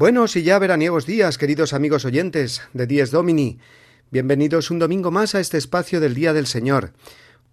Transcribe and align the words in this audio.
Buenos 0.00 0.34
y 0.34 0.42
ya 0.42 0.58
veraniegos 0.58 1.04
días, 1.04 1.36
queridos 1.36 1.74
amigos 1.74 2.06
oyentes 2.06 2.62
de 2.72 2.86
Dies 2.86 3.10
Domini. 3.10 3.58
Bienvenidos 4.10 4.70
un 4.70 4.78
domingo 4.78 5.10
más 5.10 5.34
a 5.34 5.40
este 5.40 5.58
espacio 5.58 6.00
del 6.00 6.14
Día 6.14 6.32
del 6.32 6.46
Señor. 6.46 6.94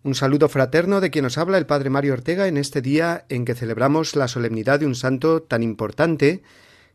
Un 0.02 0.16
saludo 0.16 0.48
fraterno 0.48 1.02
de 1.02 1.12
quien 1.12 1.24
nos 1.24 1.38
habla 1.38 1.58
el 1.58 1.66
Padre 1.66 1.90
Mario 1.90 2.14
Ortega 2.14 2.48
en 2.48 2.56
este 2.56 2.82
día 2.82 3.26
en 3.28 3.44
que 3.44 3.54
celebramos 3.54 4.16
la 4.16 4.30
solemnidad 4.30 4.80
de 4.80 4.86
un 4.86 4.96
santo 4.96 5.42
tan 5.44 5.62
importante 5.62 6.42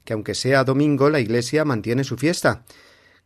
que 0.06 0.14
aunque 0.14 0.34
sea 0.34 0.64
domingo 0.64 1.10
la 1.10 1.20
Iglesia 1.20 1.66
mantiene 1.66 2.02
su 2.02 2.16
fiesta. 2.16 2.64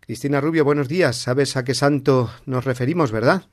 Cristina 0.00 0.40
Rubio, 0.40 0.64
buenos 0.64 0.88
días. 0.88 1.14
¿Sabes 1.14 1.56
a 1.56 1.62
qué 1.62 1.74
santo 1.74 2.32
nos 2.44 2.64
referimos, 2.64 3.12
verdad? 3.12 3.44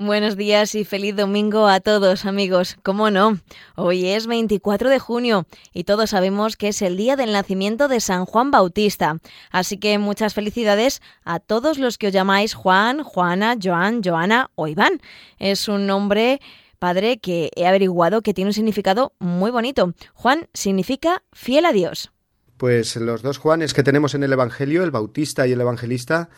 Buenos 0.00 0.36
días 0.36 0.76
y 0.76 0.84
feliz 0.84 1.16
domingo 1.16 1.66
a 1.66 1.80
todos 1.80 2.24
amigos. 2.24 2.76
¿Cómo 2.84 3.10
no? 3.10 3.40
Hoy 3.74 4.06
es 4.06 4.28
24 4.28 4.90
de 4.90 5.00
junio 5.00 5.44
y 5.72 5.82
todos 5.82 6.10
sabemos 6.10 6.56
que 6.56 6.68
es 6.68 6.82
el 6.82 6.96
día 6.96 7.16
del 7.16 7.32
nacimiento 7.32 7.88
de 7.88 7.98
San 7.98 8.24
Juan 8.24 8.52
Bautista. 8.52 9.18
Así 9.50 9.76
que 9.76 9.98
muchas 9.98 10.34
felicidades 10.34 11.02
a 11.24 11.40
todos 11.40 11.78
los 11.78 11.98
que 11.98 12.06
os 12.06 12.12
llamáis 12.12 12.54
Juan, 12.54 13.02
Juana, 13.02 13.56
Joan, 13.60 14.00
Joana 14.00 14.52
o 14.54 14.68
Iván. 14.68 15.00
Es 15.40 15.66
un 15.66 15.88
nombre, 15.88 16.40
padre, 16.78 17.18
que 17.18 17.50
he 17.56 17.66
averiguado 17.66 18.22
que 18.22 18.34
tiene 18.34 18.50
un 18.50 18.54
significado 18.54 19.14
muy 19.18 19.50
bonito. 19.50 19.94
Juan 20.14 20.46
significa 20.54 21.24
fiel 21.32 21.66
a 21.66 21.72
Dios. 21.72 22.12
Pues 22.56 22.94
los 22.94 23.22
dos 23.22 23.38
Juanes 23.38 23.74
que 23.74 23.82
tenemos 23.82 24.14
en 24.14 24.22
el 24.22 24.32
Evangelio, 24.32 24.84
el 24.84 24.92
Bautista 24.92 25.48
y 25.48 25.52
el 25.52 25.60
Evangelista, 25.60 26.28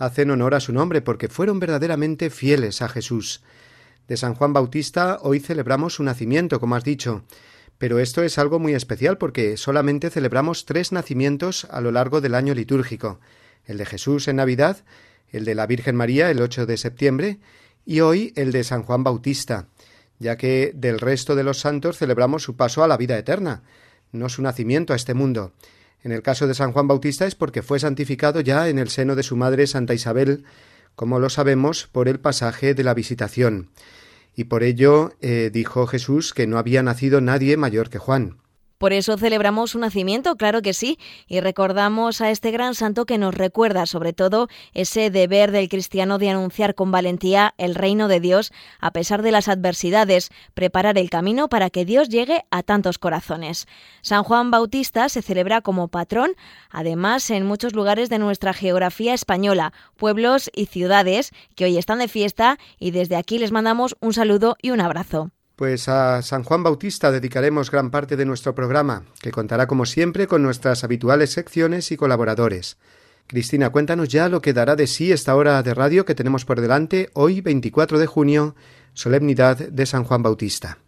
hacen 0.00 0.30
honor 0.30 0.54
a 0.54 0.60
su 0.60 0.72
nombre 0.72 1.02
porque 1.02 1.28
fueron 1.28 1.60
verdaderamente 1.60 2.30
fieles 2.30 2.82
a 2.82 2.88
Jesús. 2.88 3.42
De 4.08 4.16
San 4.16 4.34
Juan 4.34 4.52
Bautista 4.52 5.18
hoy 5.20 5.40
celebramos 5.40 5.94
su 5.94 6.02
nacimiento, 6.02 6.58
como 6.58 6.74
has 6.74 6.82
dicho, 6.82 7.22
pero 7.76 7.98
esto 7.98 8.22
es 8.22 8.38
algo 8.38 8.58
muy 8.58 8.74
especial 8.74 9.18
porque 9.18 9.56
solamente 9.58 10.10
celebramos 10.10 10.64
tres 10.64 10.90
nacimientos 10.90 11.66
a 11.70 11.82
lo 11.82 11.92
largo 11.92 12.22
del 12.22 12.34
año 12.34 12.54
litúrgico, 12.54 13.20
el 13.66 13.76
de 13.76 13.86
Jesús 13.86 14.26
en 14.26 14.36
Navidad, 14.36 14.84
el 15.28 15.44
de 15.44 15.54
la 15.54 15.66
Virgen 15.66 15.96
María 15.96 16.30
el 16.30 16.40
8 16.40 16.64
de 16.64 16.78
septiembre 16.78 17.38
y 17.84 18.00
hoy 18.00 18.32
el 18.36 18.52
de 18.52 18.64
San 18.64 18.82
Juan 18.82 19.04
Bautista, 19.04 19.68
ya 20.18 20.36
que 20.36 20.72
del 20.74 20.98
resto 20.98 21.36
de 21.36 21.44
los 21.44 21.60
santos 21.60 21.98
celebramos 21.98 22.42
su 22.42 22.56
paso 22.56 22.82
a 22.82 22.88
la 22.88 22.96
vida 22.96 23.18
eterna, 23.18 23.62
no 24.12 24.30
su 24.30 24.40
nacimiento 24.40 24.94
a 24.94 24.96
este 24.96 25.12
mundo. 25.12 25.52
En 26.02 26.12
el 26.12 26.22
caso 26.22 26.46
de 26.46 26.54
San 26.54 26.72
Juan 26.72 26.88
Bautista 26.88 27.26
es 27.26 27.34
porque 27.34 27.62
fue 27.62 27.78
santificado 27.78 28.40
ya 28.40 28.68
en 28.68 28.78
el 28.78 28.88
seno 28.88 29.16
de 29.16 29.22
su 29.22 29.36
madre 29.36 29.66
Santa 29.66 29.94
Isabel, 29.94 30.44
como 30.94 31.18
lo 31.18 31.30
sabemos 31.30 31.88
por 31.90 32.08
el 32.08 32.20
pasaje 32.20 32.74
de 32.74 32.84
la 32.84 32.94
visitación. 32.94 33.70
Y 34.34 34.44
por 34.44 34.62
ello 34.62 35.12
eh, 35.20 35.50
dijo 35.52 35.86
Jesús 35.86 36.32
que 36.32 36.46
no 36.46 36.58
había 36.58 36.82
nacido 36.82 37.20
nadie 37.20 37.56
mayor 37.56 37.90
que 37.90 37.98
Juan. 37.98 38.38
Por 38.80 38.94
eso 38.94 39.18
celebramos 39.18 39.72
su 39.72 39.78
nacimiento, 39.78 40.36
claro 40.36 40.62
que 40.62 40.72
sí, 40.72 40.98
y 41.26 41.40
recordamos 41.40 42.22
a 42.22 42.30
este 42.30 42.50
gran 42.50 42.74
santo 42.74 43.04
que 43.04 43.18
nos 43.18 43.34
recuerda 43.34 43.84
sobre 43.84 44.14
todo 44.14 44.48
ese 44.72 45.10
deber 45.10 45.50
del 45.50 45.68
cristiano 45.68 46.16
de 46.16 46.30
anunciar 46.30 46.74
con 46.74 46.90
valentía 46.90 47.52
el 47.58 47.74
reino 47.74 48.08
de 48.08 48.20
Dios 48.20 48.54
a 48.80 48.90
pesar 48.90 49.20
de 49.20 49.32
las 49.32 49.48
adversidades, 49.48 50.30
preparar 50.54 50.96
el 50.96 51.10
camino 51.10 51.50
para 51.50 51.68
que 51.68 51.84
Dios 51.84 52.08
llegue 52.08 52.46
a 52.50 52.62
tantos 52.62 52.96
corazones. 52.96 53.66
San 54.00 54.22
Juan 54.22 54.50
Bautista 54.50 55.10
se 55.10 55.20
celebra 55.20 55.60
como 55.60 55.88
patrón, 55.88 56.30
además 56.70 57.28
en 57.30 57.44
muchos 57.44 57.74
lugares 57.74 58.08
de 58.08 58.18
nuestra 58.18 58.54
geografía 58.54 59.12
española, 59.12 59.74
pueblos 59.98 60.50
y 60.54 60.64
ciudades 60.64 61.32
que 61.54 61.66
hoy 61.66 61.76
están 61.76 61.98
de 61.98 62.08
fiesta 62.08 62.58
y 62.78 62.92
desde 62.92 63.16
aquí 63.16 63.38
les 63.38 63.52
mandamos 63.52 63.94
un 64.00 64.14
saludo 64.14 64.56
y 64.62 64.70
un 64.70 64.80
abrazo. 64.80 65.32
Pues 65.60 65.90
a 65.90 66.22
San 66.22 66.42
Juan 66.42 66.62
Bautista 66.62 67.12
dedicaremos 67.12 67.70
gran 67.70 67.90
parte 67.90 68.16
de 68.16 68.24
nuestro 68.24 68.54
programa, 68.54 69.02
que 69.20 69.30
contará 69.30 69.66
como 69.66 69.84
siempre 69.84 70.26
con 70.26 70.42
nuestras 70.42 70.84
habituales 70.84 71.32
secciones 71.32 71.92
y 71.92 71.98
colaboradores. 71.98 72.78
Cristina, 73.26 73.68
cuéntanos 73.68 74.08
ya 74.08 74.30
lo 74.30 74.40
que 74.40 74.54
dará 74.54 74.74
de 74.74 74.86
sí 74.86 75.12
esta 75.12 75.36
hora 75.36 75.62
de 75.62 75.74
radio 75.74 76.06
que 76.06 76.14
tenemos 76.14 76.46
por 76.46 76.62
delante 76.62 77.10
hoy 77.12 77.42
24 77.42 77.98
de 77.98 78.06
junio, 78.06 78.54
solemnidad 78.94 79.58
de 79.58 79.84
San 79.84 80.04
Juan 80.04 80.22
Bautista. 80.22 80.78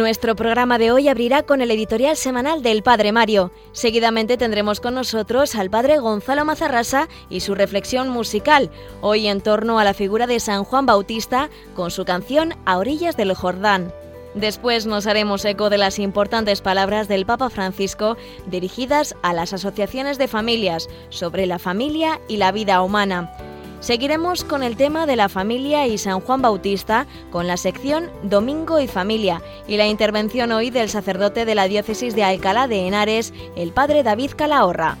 Nuestro 0.00 0.34
programa 0.34 0.78
de 0.78 0.92
hoy 0.92 1.08
abrirá 1.08 1.42
con 1.42 1.60
el 1.60 1.70
editorial 1.70 2.16
semanal 2.16 2.62
del 2.62 2.82
Padre 2.82 3.12
Mario. 3.12 3.52
Seguidamente 3.72 4.38
tendremos 4.38 4.80
con 4.80 4.94
nosotros 4.94 5.54
al 5.54 5.68
Padre 5.68 5.98
Gonzalo 5.98 6.46
Mazarrasa 6.46 7.06
y 7.28 7.40
su 7.40 7.54
reflexión 7.54 8.08
musical, 8.08 8.70
hoy 9.02 9.26
en 9.26 9.42
torno 9.42 9.78
a 9.78 9.84
la 9.84 9.92
figura 9.92 10.26
de 10.26 10.40
San 10.40 10.64
Juan 10.64 10.86
Bautista 10.86 11.50
con 11.74 11.90
su 11.90 12.06
canción 12.06 12.54
A 12.64 12.78
orillas 12.78 13.18
del 13.18 13.34
Jordán. 13.34 13.92
Después 14.34 14.86
nos 14.86 15.06
haremos 15.06 15.44
eco 15.44 15.68
de 15.68 15.76
las 15.76 15.98
importantes 15.98 16.62
palabras 16.62 17.06
del 17.06 17.26
Papa 17.26 17.50
Francisco 17.50 18.16
dirigidas 18.46 19.14
a 19.20 19.34
las 19.34 19.52
asociaciones 19.52 20.16
de 20.16 20.28
familias 20.28 20.88
sobre 21.10 21.44
la 21.44 21.58
familia 21.58 22.22
y 22.26 22.38
la 22.38 22.52
vida 22.52 22.80
humana. 22.80 23.49
Seguiremos 23.80 24.44
con 24.44 24.62
el 24.62 24.76
tema 24.76 25.06
de 25.06 25.16
la 25.16 25.30
familia 25.30 25.86
y 25.86 25.96
San 25.96 26.20
Juan 26.20 26.42
Bautista 26.42 27.06
con 27.30 27.46
la 27.46 27.56
sección 27.56 28.10
Domingo 28.22 28.78
y 28.78 28.86
Familia 28.86 29.40
y 29.66 29.78
la 29.78 29.86
intervención 29.86 30.52
hoy 30.52 30.68
del 30.68 30.90
sacerdote 30.90 31.46
de 31.46 31.54
la 31.54 31.66
diócesis 31.66 32.14
de 32.14 32.22
Alcalá 32.22 32.68
de 32.68 32.86
Henares, 32.86 33.32
el 33.56 33.72
padre 33.72 34.02
David 34.02 34.32
Calahorra. 34.36 34.98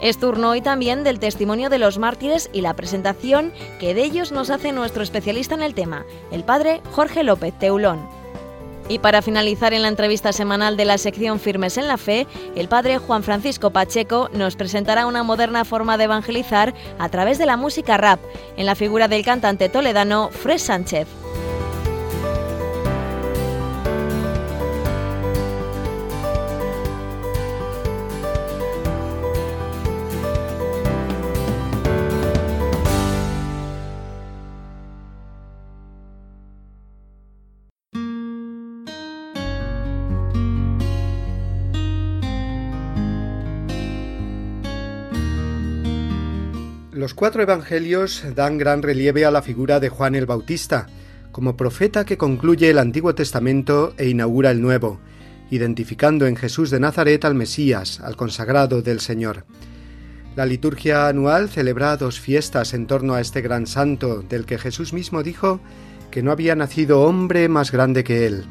Es 0.00 0.18
turno 0.18 0.50
hoy 0.50 0.60
también 0.60 1.04
del 1.04 1.20
testimonio 1.20 1.70
de 1.70 1.78
los 1.78 1.98
mártires 1.98 2.50
y 2.52 2.62
la 2.62 2.74
presentación 2.74 3.52
que 3.78 3.94
de 3.94 4.02
ellos 4.02 4.32
nos 4.32 4.50
hace 4.50 4.72
nuestro 4.72 5.04
especialista 5.04 5.54
en 5.54 5.62
el 5.62 5.74
tema, 5.74 6.04
el 6.32 6.42
padre 6.42 6.82
Jorge 6.90 7.22
López 7.22 7.54
Teulón. 7.56 8.25
Y 8.88 9.00
para 9.00 9.20
finalizar 9.20 9.74
en 9.74 9.82
la 9.82 9.88
entrevista 9.88 10.32
semanal 10.32 10.76
de 10.76 10.84
la 10.84 10.98
sección 10.98 11.40
Firmes 11.40 11.76
en 11.76 11.88
la 11.88 11.96
Fe, 11.96 12.26
el 12.54 12.68
padre 12.68 12.98
Juan 12.98 13.24
Francisco 13.24 13.70
Pacheco 13.70 14.28
nos 14.32 14.54
presentará 14.54 15.06
una 15.06 15.24
moderna 15.24 15.64
forma 15.64 15.98
de 15.98 16.04
evangelizar 16.04 16.72
a 16.98 17.08
través 17.08 17.38
de 17.38 17.46
la 17.46 17.56
música 17.56 17.96
rap, 17.96 18.20
en 18.56 18.66
la 18.66 18.76
figura 18.76 19.08
del 19.08 19.24
cantante 19.24 19.68
toledano 19.68 20.30
Fred 20.30 20.58
Sánchez. 20.58 21.08
Los 47.06 47.14
cuatro 47.14 47.40
evangelios 47.40 48.24
dan 48.34 48.58
gran 48.58 48.82
relieve 48.82 49.24
a 49.24 49.30
la 49.30 49.40
figura 49.40 49.78
de 49.78 49.90
Juan 49.90 50.16
el 50.16 50.26
Bautista, 50.26 50.88
como 51.30 51.56
profeta 51.56 52.04
que 52.04 52.18
concluye 52.18 52.68
el 52.68 52.80
Antiguo 52.80 53.14
Testamento 53.14 53.94
e 53.96 54.08
inaugura 54.08 54.50
el 54.50 54.60
Nuevo, 54.60 54.98
identificando 55.52 56.26
en 56.26 56.34
Jesús 56.34 56.68
de 56.68 56.80
Nazaret 56.80 57.24
al 57.24 57.36
Mesías, 57.36 58.00
al 58.00 58.16
consagrado 58.16 58.82
del 58.82 58.98
Señor. 58.98 59.44
La 60.34 60.46
liturgia 60.46 61.06
anual 61.06 61.48
celebra 61.48 61.96
dos 61.96 62.18
fiestas 62.18 62.74
en 62.74 62.88
torno 62.88 63.14
a 63.14 63.20
este 63.20 63.40
gran 63.40 63.68
santo, 63.68 64.22
del 64.28 64.44
que 64.44 64.58
Jesús 64.58 64.92
mismo 64.92 65.22
dijo 65.22 65.60
que 66.10 66.24
no 66.24 66.32
había 66.32 66.56
nacido 66.56 67.02
hombre 67.02 67.48
más 67.48 67.70
grande 67.70 68.02
que 68.02 68.26
él. 68.26 68.46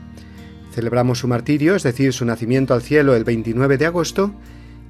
Celebramos 0.71 1.19
su 1.19 1.27
martirio, 1.27 1.75
es 1.75 1.83
decir, 1.83 2.13
su 2.13 2.23
nacimiento 2.23 2.73
al 2.73 2.81
cielo 2.81 3.17
el 3.17 3.25
29 3.25 3.77
de 3.77 3.85
agosto, 3.87 4.33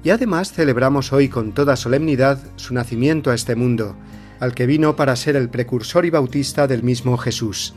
y 0.04 0.10
además 0.10 0.52
celebramos 0.52 1.12
hoy 1.12 1.28
con 1.28 1.52
toda 1.52 1.76
solemnidad 1.76 2.38
su 2.56 2.74
nacimiento 2.74 3.30
a 3.30 3.34
este 3.34 3.56
mundo, 3.56 3.96
al 4.40 4.54
que 4.54 4.66
vino 4.66 4.96
para 4.96 5.16
ser 5.16 5.36
el 5.36 5.48
precursor 5.48 6.04
y 6.04 6.10
bautista 6.10 6.66
del 6.66 6.82
mismo 6.82 7.16
Jesús. 7.16 7.74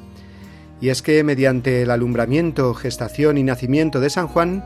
Y 0.82 0.90
es 0.90 1.02
que 1.02 1.24
mediante 1.24 1.82
el 1.82 1.92
alumbramiento, 1.92 2.74
gestación 2.74 3.38
y 3.38 3.44
nacimiento 3.44 4.00
de 4.00 4.10
San 4.10 4.28
Juan, 4.28 4.64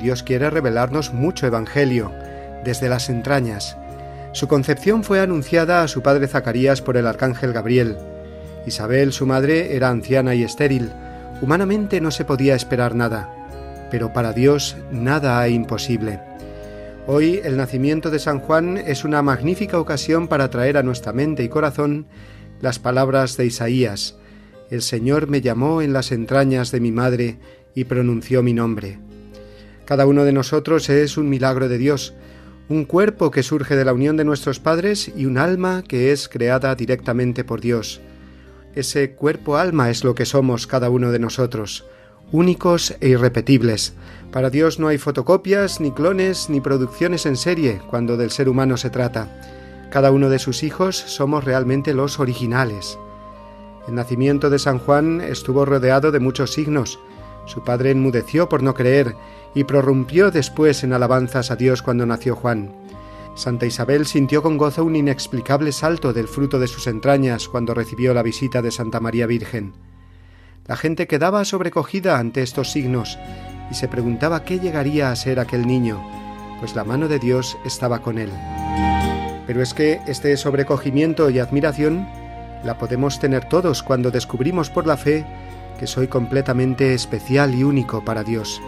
Dios 0.00 0.22
quiere 0.22 0.50
revelarnos 0.50 1.12
mucho 1.12 1.46
Evangelio, 1.46 2.10
desde 2.64 2.88
las 2.88 3.08
entrañas. 3.08 3.76
Su 4.32 4.48
concepción 4.48 5.04
fue 5.04 5.20
anunciada 5.20 5.82
a 5.82 5.88
su 5.88 6.02
padre 6.02 6.26
Zacarías 6.26 6.80
por 6.80 6.96
el 6.96 7.06
arcángel 7.06 7.52
Gabriel. 7.52 7.98
Isabel, 8.66 9.12
su 9.12 9.26
madre, 9.26 9.76
era 9.76 9.90
anciana 9.90 10.34
y 10.34 10.42
estéril. 10.42 10.90
Humanamente 11.42 12.00
no 12.00 12.10
se 12.10 12.24
podía 12.24 12.54
esperar 12.54 12.94
nada, 12.94 13.28
pero 13.90 14.12
para 14.12 14.32
Dios 14.32 14.76
nada 14.90 15.40
hay 15.40 15.54
imposible. 15.54 16.20
Hoy 17.08 17.40
el 17.42 17.56
nacimiento 17.56 18.10
de 18.10 18.20
San 18.20 18.38
Juan 18.38 18.76
es 18.76 19.04
una 19.04 19.22
magnífica 19.22 19.80
ocasión 19.80 20.28
para 20.28 20.50
traer 20.50 20.76
a 20.76 20.84
nuestra 20.84 21.12
mente 21.12 21.42
y 21.42 21.48
corazón 21.48 22.06
las 22.60 22.78
palabras 22.78 23.36
de 23.36 23.44
Isaías. 23.44 24.16
El 24.70 24.82
Señor 24.82 25.26
me 25.26 25.40
llamó 25.40 25.82
en 25.82 25.92
las 25.92 26.12
entrañas 26.12 26.70
de 26.70 26.78
mi 26.78 26.92
madre 26.92 27.40
y 27.74 27.84
pronunció 27.84 28.44
mi 28.44 28.54
nombre. 28.54 29.00
Cada 29.84 30.06
uno 30.06 30.24
de 30.24 30.32
nosotros 30.32 30.88
es 30.90 31.16
un 31.16 31.28
milagro 31.28 31.68
de 31.68 31.76
Dios, 31.76 32.14
un 32.68 32.84
cuerpo 32.84 33.32
que 33.32 33.42
surge 33.42 33.74
de 33.74 33.84
la 33.84 33.94
unión 33.94 34.16
de 34.16 34.24
nuestros 34.24 34.60
padres 34.60 35.10
y 35.16 35.26
un 35.26 35.38
alma 35.38 35.82
que 35.82 36.12
es 36.12 36.28
creada 36.28 36.72
directamente 36.76 37.42
por 37.42 37.60
Dios. 37.60 38.00
Ese 38.76 39.10
cuerpo 39.16 39.56
alma 39.56 39.90
es 39.90 40.04
lo 40.04 40.14
que 40.14 40.24
somos 40.24 40.68
cada 40.68 40.88
uno 40.88 41.10
de 41.10 41.18
nosotros, 41.18 41.84
únicos 42.32 42.96
e 43.00 43.08
irrepetibles. 43.10 43.94
Para 44.32 44.50
Dios 44.50 44.80
no 44.80 44.88
hay 44.88 44.98
fotocopias, 44.98 45.80
ni 45.80 45.92
clones, 45.92 46.48
ni 46.48 46.60
producciones 46.60 47.26
en 47.26 47.36
serie 47.36 47.80
cuando 47.90 48.16
del 48.16 48.30
ser 48.30 48.48
humano 48.48 48.76
se 48.78 48.90
trata. 48.90 49.28
Cada 49.90 50.10
uno 50.10 50.30
de 50.30 50.38
sus 50.38 50.62
hijos 50.62 50.96
somos 50.96 51.44
realmente 51.44 51.92
los 51.92 52.18
originales. 52.18 52.98
El 53.86 53.94
nacimiento 53.94 54.48
de 54.48 54.58
San 54.58 54.78
Juan 54.78 55.20
estuvo 55.20 55.66
rodeado 55.66 56.10
de 56.10 56.20
muchos 56.20 56.52
signos. 56.52 56.98
Su 57.44 57.62
padre 57.62 57.90
enmudeció 57.90 58.48
por 58.48 58.62
no 58.62 58.72
creer 58.72 59.14
y 59.54 59.64
prorrumpió 59.64 60.30
después 60.30 60.82
en 60.82 60.94
alabanzas 60.94 61.50
a 61.50 61.56
Dios 61.56 61.82
cuando 61.82 62.06
nació 62.06 62.34
Juan. 62.34 62.72
Santa 63.34 63.66
Isabel 63.66 64.06
sintió 64.06 64.42
con 64.42 64.56
gozo 64.56 64.84
un 64.84 64.96
inexplicable 64.96 65.72
salto 65.72 66.12
del 66.12 66.28
fruto 66.28 66.58
de 66.58 66.68
sus 66.68 66.86
entrañas 66.86 67.48
cuando 67.48 67.74
recibió 67.74 68.14
la 68.14 68.22
visita 68.22 68.62
de 68.62 68.70
Santa 68.70 69.00
María 69.00 69.26
Virgen. 69.26 69.72
La 70.66 70.76
gente 70.76 71.08
quedaba 71.08 71.44
sobrecogida 71.44 72.18
ante 72.18 72.42
estos 72.42 72.70
signos 72.70 73.18
y 73.70 73.74
se 73.74 73.88
preguntaba 73.88 74.44
qué 74.44 74.60
llegaría 74.60 75.10
a 75.10 75.16
ser 75.16 75.40
aquel 75.40 75.66
niño, 75.66 76.00
pues 76.60 76.76
la 76.76 76.84
mano 76.84 77.08
de 77.08 77.18
Dios 77.18 77.58
estaba 77.64 78.00
con 78.00 78.16
él. 78.16 78.30
Pero 79.46 79.60
es 79.60 79.74
que 79.74 80.00
este 80.06 80.36
sobrecogimiento 80.36 81.30
y 81.30 81.40
admiración 81.40 82.06
la 82.62 82.78
podemos 82.78 83.18
tener 83.18 83.48
todos 83.48 83.82
cuando 83.82 84.12
descubrimos 84.12 84.70
por 84.70 84.86
la 84.86 84.96
fe 84.96 85.24
que 85.80 85.88
soy 85.88 86.06
completamente 86.06 86.94
especial 86.94 87.56
y 87.56 87.64
único 87.64 88.04
para 88.04 88.22
Dios. 88.22 88.62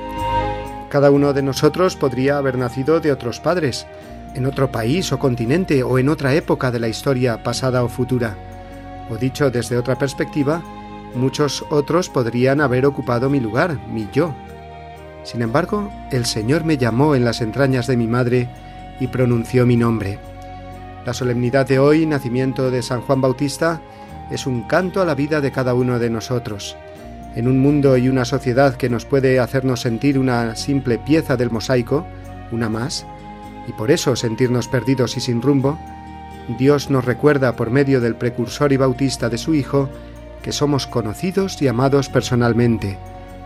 Cada 0.89 1.13
uno 1.13 1.33
de 1.33 1.43
nosotros 1.43 1.95
podría 1.95 2.39
haber 2.39 2.59
nacido 2.59 2.99
de 2.99 3.13
otros 3.13 3.39
padres, 3.39 3.87
en 4.35 4.47
otro 4.47 4.73
país 4.73 5.13
o 5.13 5.21
continente 5.21 5.85
o 5.85 6.01
en 6.01 6.09
otra 6.09 6.35
época 6.35 6.73
de 6.73 6.81
la 6.81 6.89
historia 6.89 7.45
pasada 7.45 7.85
o 7.85 7.89
futura. 7.89 8.37
O 9.11 9.17
dicho 9.17 9.51
desde 9.51 9.77
otra 9.77 9.97
perspectiva, 9.97 10.61
Muchos 11.15 11.65
otros 11.71 12.09
podrían 12.09 12.61
haber 12.61 12.87
ocupado 12.87 13.31
mi 13.31 13.41
lugar, 13.41 13.79
mi 13.89 14.09
yo. 14.13 14.35
Sin 15.23 15.43
embargo, 15.43 15.91
el 16.11 16.27
Señor 16.27 16.65
me 16.65 16.77
llamó 16.77 17.15
en 17.15 17.25
las 17.25 17.41
entrañas 17.41 17.87
de 17.87 17.97
mi 17.97 18.07
madre 18.07 18.49
y 19.01 19.07
pronunció 19.07 19.65
mi 19.65 19.77
nombre. 19.77 20.19
La 21.07 21.15
solemnidad 21.15 21.67
de 21.67 21.79
hoy, 21.79 22.07
nacimiento 22.07 22.71
de 22.71 22.83
San 22.83 23.01
Juan 23.03 23.21
Bautista, 23.21 23.81
es 24.31 24.47
un 24.47 24.63
canto 24.63 25.01
a 25.01 25.05
la 25.05 25.15
vida 25.15 25.41
de 25.41 25.53
cada 25.53 25.75
uno 25.75 25.99
de 25.99 26.11
nosotros. 26.11 26.77
En 27.37 27.47
un 27.47 27.59
mundo 27.59 27.97
y 27.97 28.09
una 28.09 28.25
sociedad 28.25 28.75
que 28.77 28.89
nos 28.89 29.05
puede 29.05 29.39
hacernos 29.39 29.81
sentir 29.81 30.19
una 30.19 30.57
simple 30.57 30.99
pieza 30.99 31.37
del 31.37 31.51
mosaico, 31.51 32.07
una 32.53 32.69
más, 32.69 33.07
y 33.69 33.73
por 33.73 33.91
eso 33.91 34.17
sentirnos 34.17 34.69
perdidos 34.69 35.17
y 35.17 35.21
sin 35.21 35.43
rumbo, 35.43 35.79
Dios 36.59 36.91
nos 36.91 37.05
recuerda 37.05 37.57
por 37.57 37.71
medio 37.71 38.01
del 38.01 38.17
precursor 38.17 38.73
y 38.73 38.77
bautista 38.77 39.29
de 39.29 39.39
su 39.39 39.55
Hijo 39.55 39.89
que 40.45 40.53
somos 40.53 40.87
conocidos 40.87 41.61
y 41.63 41.69
amados 41.69 42.11
personalmente, 42.11 42.99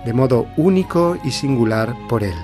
de 0.04 0.12
modo 0.12 0.48
único 0.56 1.16
y 1.22 1.30
singular 1.30 1.94
por 2.08 2.24
Él. 2.24 2.34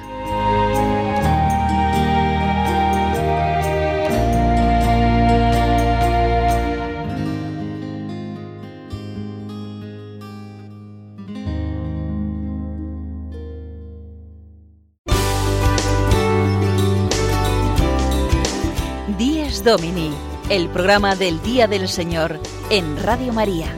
Díez 19.19 19.65
Domini, 19.65 20.13
el 20.49 20.69
programa 20.69 21.17
del 21.17 21.43
Día 21.43 21.67
del 21.67 21.89
Señor 21.89 22.39
en 22.71 22.97
Radio 23.03 23.33
María. 23.33 23.75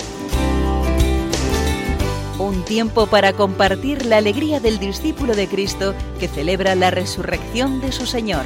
Un 2.39 2.65
tiempo 2.65 3.07
para 3.07 3.33
compartir 3.33 4.05
la 4.05 4.19
alegría 4.19 4.61
del 4.61 4.79
discípulo 4.79 5.35
de 5.35 5.49
Cristo 5.49 5.95
que 6.21 6.29
celebra 6.29 6.75
la 6.75 6.91
resurrección 6.91 7.81
de 7.81 7.93
su 7.93 8.05
Señor. 8.05 8.45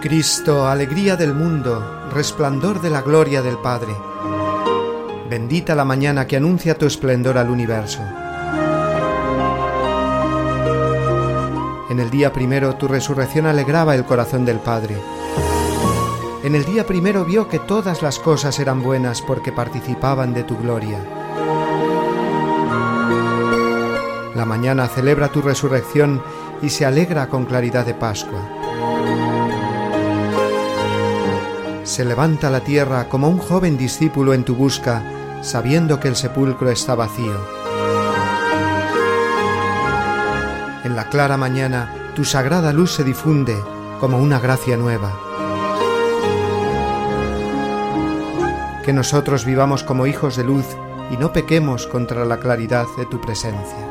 Cristo, 0.00 0.68
alegría 0.68 1.16
del 1.16 1.34
mundo, 1.34 2.08
resplandor 2.12 2.80
de 2.80 2.90
la 2.90 3.02
gloria 3.02 3.42
del 3.42 3.58
Padre 3.58 3.96
Bendita 5.36 5.74
la 5.74 5.84
mañana 5.84 6.26
que 6.26 6.38
anuncia 6.38 6.78
tu 6.78 6.86
esplendor 6.86 7.36
al 7.36 7.50
universo. 7.50 8.00
En 11.90 12.00
el 12.00 12.08
día 12.08 12.32
primero 12.32 12.76
tu 12.76 12.88
resurrección 12.88 13.44
alegraba 13.44 13.94
el 13.94 14.06
corazón 14.06 14.46
del 14.46 14.60
Padre. 14.60 14.96
En 16.42 16.54
el 16.54 16.64
día 16.64 16.86
primero 16.86 17.26
vio 17.26 17.48
que 17.48 17.58
todas 17.58 18.00
las 18.00 18.18
cosas 18.18 18.58
eran 18.60 18.82
buenas 18.82 19.20
porque 19.20 19.52
participaban 19.52 20.32
de 20.32 20.44
tu 20.44 20.56
gloria. 20.56 20.98
La 24.34 24.46
mañana 24.46 24.88
celebra 24.88 25.28
tu 25.28 25.42
resurrección 25.42 26.22
y 26.62 26.70
se 26.70 26.86
alegra 26.86 27.28
con 27.28 27.44
claridad 27.44 27.84
de 27.84 27.92
Pascua. 27.92 28.40
Se 31.84 32.06
levanta 32.06 32.48
la 32.48 32.60
tierra 32.60 33.10
como 33.10 33.28
un 33.28 33.36
joven 33.36 33.76
discípulo 33.76 34.32
en 34.32 34.42
tu 34.42 34.54
busca 34.54 35.02
sabiendo 35.42 36.00
que 36.00 36.08
el 36.08 36.16
sepulcro 36.16 36.70
está 36.70 36.94
vacío. 36.94 37.36
En 40.84 40.94
la 40.94 41.08
clara 41.08 41.36
mañana 41.36 41.92
tu 42.14 42.24
sagrada 42.24 42.72
luz 42.72 42.92
se 42.92 43.04
difunde 43.04 43.56
como 44.00 44.18
una 44.18 44.38
gracia 44.38 44.76
nueva. 44.76 45.12
Que 48.84 48.92
nosotros 48.92 49.44
vivamos 49.44 49.82
como 49.82 50.06
hijos 50.06 50.36
de 50.36 50.44
luz 50.44 50.66
y 51.10 51.16
no 51.16 51.32
pequemos 51.32 51.86
contra 51.86 52.24
la 52.24 52.38
claridad 52.38 52.86
de 52.96 53.06
tu 53.06 53.20
presencia. 53.20 53.85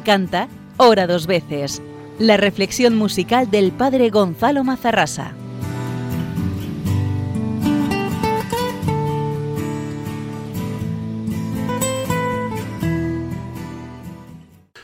Quien 0.00 0.26
canta, 0.26 0.48
ora 0.78 1.06
dos 1.06 1.26
veces. 1.26 1.82
La 2.18 2.36
reflexión 2.36 2.96
musical 2.96 3.50
del 3.50 3.70
padre 3.70 4.08
Gonzalo 4.08 4.64
Mazarrasa. 4.64 5.32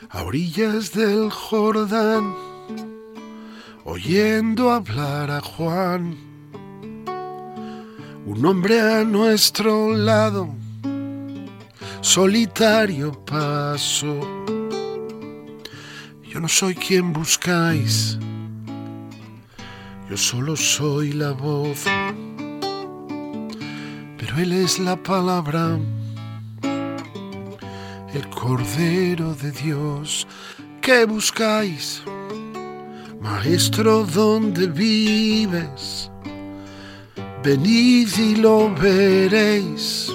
A 0.09 0.23
orillas 0.23 0.91
del 0.93 1.31
Jordán, 1.31 2.35
oyendo 3.85 4.71
hablar 4.71 5.31
a 5.31 5.41
Juan, 5.41 6.15
un 8.25 8.45
hombre 8.45 8.81
a 8.81 9.03
nuestro 9.03 9.95
lado 9.95 10.49
solitario 12.01 13.13
paso. 13.25 14.56
Yo 16.37 16.41
no 16.41 16.47
soy 16.47 16.75
quien 16.75 17.13
buscáis, 17.13 18.19
yo 20.07 20.15
solo 20.15 20.55
soy 20.55 21.13
la 21.13 21.31
voz, 21.31 21.83
pero 24.19 24.37
Él 24.37 24.53
es 24.53 24.77
la 24.77 24.95
palabra, 24.97 25.79
el 28.13 28.29
Cordero 28.29 29.33
de 29.33 29.49
Dios 29.49 30.27
que 30.79 31.05
buscáis. 31.05 32.03
Maestro, 33.19 34.05
¿dónde 34.05 34.67
vives? 34.67 36.11
Venid 37.43 38.09
y 38.15 38.35
lo 38.35 38.71
veréis. 38.75 40.13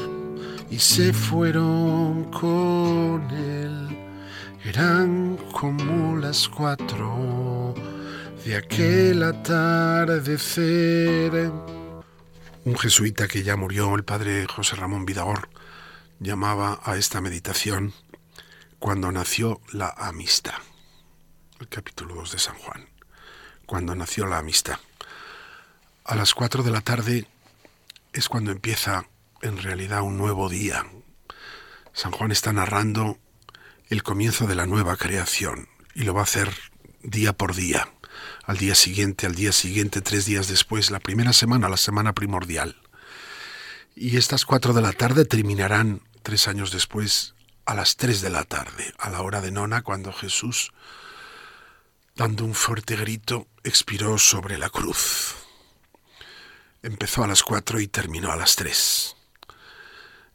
Y 0.71 0.79
se 0.79 1.13
fueron 1.13 2.31
con 2.31 3.29
él. 3.33 3.82
Eran 4.65 5.37
como 5.51 6.17
las 6.17 6.49
cuatro 6.49 7.75
de 8.45 8.57
aquel 8.57 9.25
atardecer. 9.25 10.53
Un 12.65 12.79
jesuita 12.79 13.27
que 13.27 13.43
ya 13.43 13.57
murió, 13.57 13.93
el 13.97 14.05
padre 14.05 14.47
José 14.47 14.77
Ramón 14.77 15.05
Vidagor, 15.05 15.49
llamaba 16.21 16.79
a 16.85 16.97
esta 16.97 17.21
meditación 17.21 17.93
cuando 18.79 19.11
nació 19.11 19.61
la 19.73 19.89
amistad. 19.89 20.55
El 21.59 21.67
capítulo 21.67 22.15
2 22.15 22.31
de 22.31 22.39
San 22.39 22.55
Juan. 22.55 22.89
Cuando 23.67 23.97
nació 23.97 24.27
la 24.27 24.39
amistad. 24.39 24.79
A 26.05 26.15
las 26.15 26.35
4 26.35 26.63
de 26.63 26.71
la 26.71 26.83
tarde 26.83 27.27
es 28.13 28.29
cuando 28.29 28.53
empieza 28.53 29.09
en 29.41 29.61
realidad 29.61 30.03
un 30.03 30.17
nuevo 30.17 30.49
día. 30.49 30.87
San 31.93 32.13
Juan 32.13 32.31
está 32.31 32.53
narrando 32.53 33.19
el 33.93 34.03
comienzo 34.03 34.47
de 34.47 34.55
la 34.55 34.65
nueva 34.65 34.97
creación 34.97 35.69
y 35.95 36.05
lo 36.05 36.15
va 36.15 36.21
a 36.21 36.25
hacer 36.25 36.51
día 37.03 37.35
por 37.35 37.55
día, 37.55 37.93
al 38.45 38.57
día 38.57 38.75
siguiente, 38.75 39.27
al 39.27 39.35
día 39.35 39.53
siguiente, 39.53 40.01
tres 40.01 40.25
días 40.25 40.49
después, 40.49 40.91
la 40.91 40.99
primera 40.99 41.35
semana, 41.35 41.69
la 41.69 41.77
semana 41.77 42.15
primordial. 42.15 42.81
Y 43.95 44.17
estas 44.17 44.47
cuatro 44.47 44.73
de 44.73 44.81
la 44.81 44.93
tarde 44.93 45.27
terminarán 45.27 46.01
tres 46.23 46.49
años 46.49 46.73
después 46.73 47.35
a 47.67 47.75
las 47.75 47.97
tres 47.97 48.23
de 48.23 48.31
la 48.31 48.45
tarde, 48.45 48.95
a 48.99 49.11
la 49.11 49.21
hora 49.21 49.43
de 49.43 49.51
nona, 49.51 49.83
cuando 49.83 50.11
Jesús, 50.11 50.73
dando 52.17 52.47
un 52.47 52.55
fuerte 52.55 52.97
grito, 52.97 53.47
expiró 53.63 54.17
sobre 54.17 54.57
la 54.57 54.71
cruz. 54.71 55.35
Empezó 56.83 57.25
a 57.25 57.29
las 57.29 57.43
cuatro 57.43 57.79
y 57.79 57.89
terminó 57.89 58.33
a 58.33 58.37
las 58.37 58.57
tres. 58.57 59.17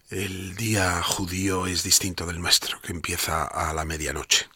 El 0.09 0.55
día 0.55 1.03
judío 1.03 1.67
es 1.67 1.83
distinto 1.83 2.25
del 2.25 2.39
nuestro, 2.39 2.79
que 2.79 2.93
empieza 2.93 3.43
a 3.43 3.73
la 3.73 3.83
medianoche. 3.83 4.47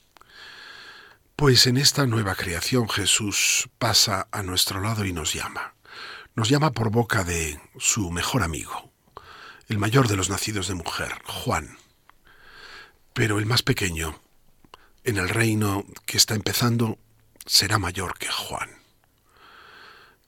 Pues 1.36 1.68
en 1.68 1.76
esta 1.76 2.06
nueva 2.06 2.36
creación 2.36 2.88
Jesús 2.88 3.68
pasa 3.78 4.30
a 4.32 4.44
nuestro 4.44 4.80
lado 4.80 5.04
y 5.04 5.12
nos 5.12 5.34
llama. 5.34 5.74
Nos 6.36 6.48
llama 6.48 6.72
por 6.72 6.90
boca 6.90 7.26
de 7.26 7.60
su 7.78 8.12
mejor 8.12 8.44
amigo, 8.44 8.94
el 9.68 9.78
mayor 9.78 10.08
de 10.08 10.16
los 10.16 10.30
nacidos 10.30 10.70
de 10.70 10.76
mujer, 10.76 11.22
Juan. 11.26 11.78
Pero 13.12 13.38
el 13.38 13.46
más 13.46 13.62
pequeño, 13.62 14.22
en 15.04 15.18
el 15.18 15.28
reino 15.28 15.84
que 16.06 16.16
está 16.16 16.34
empezando, 16.34 16.98
será 17.46 17.78
mayor 17.78 18.18
que 18.18 18.30
Juan. 18.32 18.70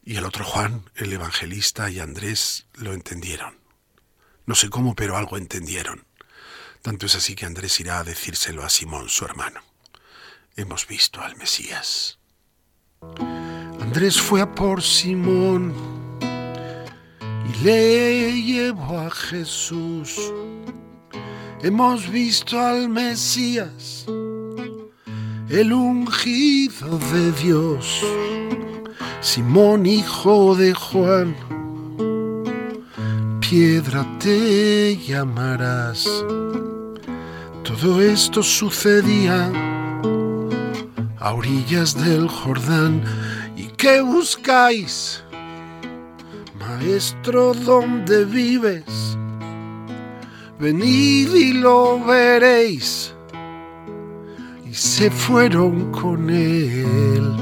Y 0.03 0.17
el 0.17 0.25
otro 0.25 0.43
Juan, 0.43 0.89
el 0.95 1.13
evangelista 1.13 1.89
y 1.89 2.01
Andrés 2.01 2.65
lo 2.73 2.91
entendieron. 2.91 3.62
No 4.45 4.55
sé 4.55 4.69
cómo, 4.69 4.95
pero 4.95 5.15
algo 5.15 5.37
entendieron. 5.37 6.05
Tanto 6.81 7.05
es 7.05 7.15
así 7.15 7.33
que 7.35 7.45
Andrés 7.45 7.79
irá 7.79 7.99
a 7.99 8.03
decírselo 8.03 8.63
a 8.63 8.69
Simón, 8.69 9.07
su 9.07 9.23
hermano. 9.23 9.61
Hemos 10.55 10.85
visto 10.85 11.21
al 11.21 11.35
Mesías. 11.37 12.19
Andrés 13.79 14.19
fue 14.19 14.41
a 14.41 14.51
por 14.53 14.81
Simón 14.81 15.73
y 17.49 17.63
le 17.63 18.41
llevó 18.41 18.99
a 18.99 19.09
Jesús. 19.09 20.19
Hemos 21.61 22.09
visto 22.09 22.59
al 22.59 22.89
Mesías, 22.89 24.05
el 25.49 25.71
ungido 25.71 26.97
de 26.97 27.31
Dios. 27.31 28.01
Simón, 29.21 29.85
hijo 29.85 30.55
de 30.55 30.73
Juan, 30.73 31.33
piedra 33.53 34.03
te 34.17 34.97
llamarás. 34.97 36.09
Todo 37.63 38.01
esto 38.01 38.41
sucedía 38.41 39.51
a 41.19 41.33
orillas 41.33 41.93
del 42.03 42.27
Jordán. 42.27 43.03
¿Y 43.55 43.67
qué 43.77 44.01
buscáis? 44.01 45.23
Maestro, 46.59 47.53
¿dónde 47.53 48.25
vives? 48.25 49.19
Venid 50.59 51.35
y 51.35 51.53
lo 51.53 52.03
veréis. 52.03 53.13
Y 54.67 54.73
se 54.73 55.11
fueron 55.11 55.91
con 55.91 56.27
él 56.31 57.35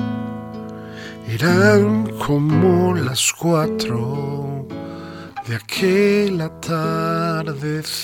eran 1.30 2.06
como 2.18 2.96
las 2.96 3.32
cuatro 3.32 4.68
de 5.46 5.56
aquel 5.56 6.42
atardecer. 6.42 8.02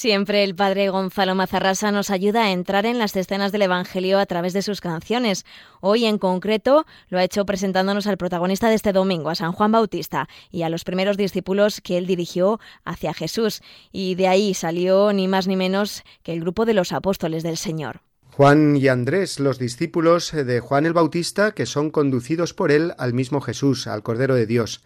Siempre 0.00 0.44
el 0.44 0.54
padre 0.54 0.88
Gonzalo 0.88 1.34
Mazarrasa 1.34 1.92
nos 1.92 2.08
ayuda 2.08 2.44
a 2.44 2.52
entrar 2.52 2.86
en 2.86 2.98
las 2.98 3.14
escenas 3.14 3.52
del 3.52 3.60
Evangelio 3.60 4.18
a 4.18 4.24
través 4.24 4.54
de 4.54 4.62
sus 4.62 4.80
canciones. 4.80 5.44
Hoy 5.82 6.06
en 6.06 6.16
concreto 6.16 6.86
lo 7.10 7.18
ha 7.18 7.22
hecho 7.22 7.44
presentándonos 7.44 8.06
al 8.06 8.16
protagonista 8.16 8.70
de 8.70 8.76
este 8.76 8.94
domingo, 8.94 9.28
a 9.28 9.34
San 9.34 9.52
Juan 9.52 9.72
Bautista, 9.72 10.26
y 10.50 10.62
a 10.62 10.70
los 10.70 10.84
primeros 10.84 11.18
discípulos 11.18 11.82
que 11.82 11.98
él 11.98 12.06
dirigió 12.06 12.60
hacia 12.82 13.12
Jesús. 13.12 13.60
Y 13.92 14.14
de 14.14 14.28
ahí 14.28 14.54
salió 14.54 15.12
ni 15.12 15.28
más 15.28 15.46
ni 15.46 15.56
menos 15.56 16.02
que 16.22 16.32
el 16.32 16.40
grupo 16.40 16.64
de 16.64 16.72
los 16.72 16.92
apóstoles 16.92 17.42
del 17.42 17.58
Señor. 17.58 18.00
Juan 18.30 18.76
y 18.76 18.88
Andrés, 18.88 19.38
los 19.38 19.58
discípulos 19.58 20.32
de 20.32 20.60
Juan 20.60 20.86
el 20.86 20.94
Bautista, 20.94 21.52
que 21.52 21.66
son 21.66 21.90
conducidos 21.90 22.54
por 22.54 22.72
él 22.72 22.94
al 22.96 23.12
mismo 23.12 23.42
Jesús, 23.42 23.86
al 23.86 24.02
Cordero 24.02 24.34
de 24.34 24.46
Dios. 24.46 24.82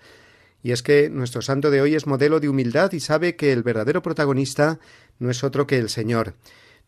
Y 0.64 0.73
es 0.73 0.83
que 0.83 1.11
nuestro 1.11 1.42
santo 1.42 1.71
de 1.71 1.83
hoy 1.83 1.94
es 1.94 2.06
modelo 2.06 2.40
de 2.40 2.49
humildad 2.49 2.90
y 2.92 3.00
sabe 3.00 3.37
que 3.37 3.52
el 3.52 3.62
verdadero 3.62 4.00
protagonista 4.00 4.80
no 5.18 5.30
es 5.30 5.44
otro 5.44 5.66
que 5.66 5.76
el 5.76 5.90
Señor. 5.90 6.37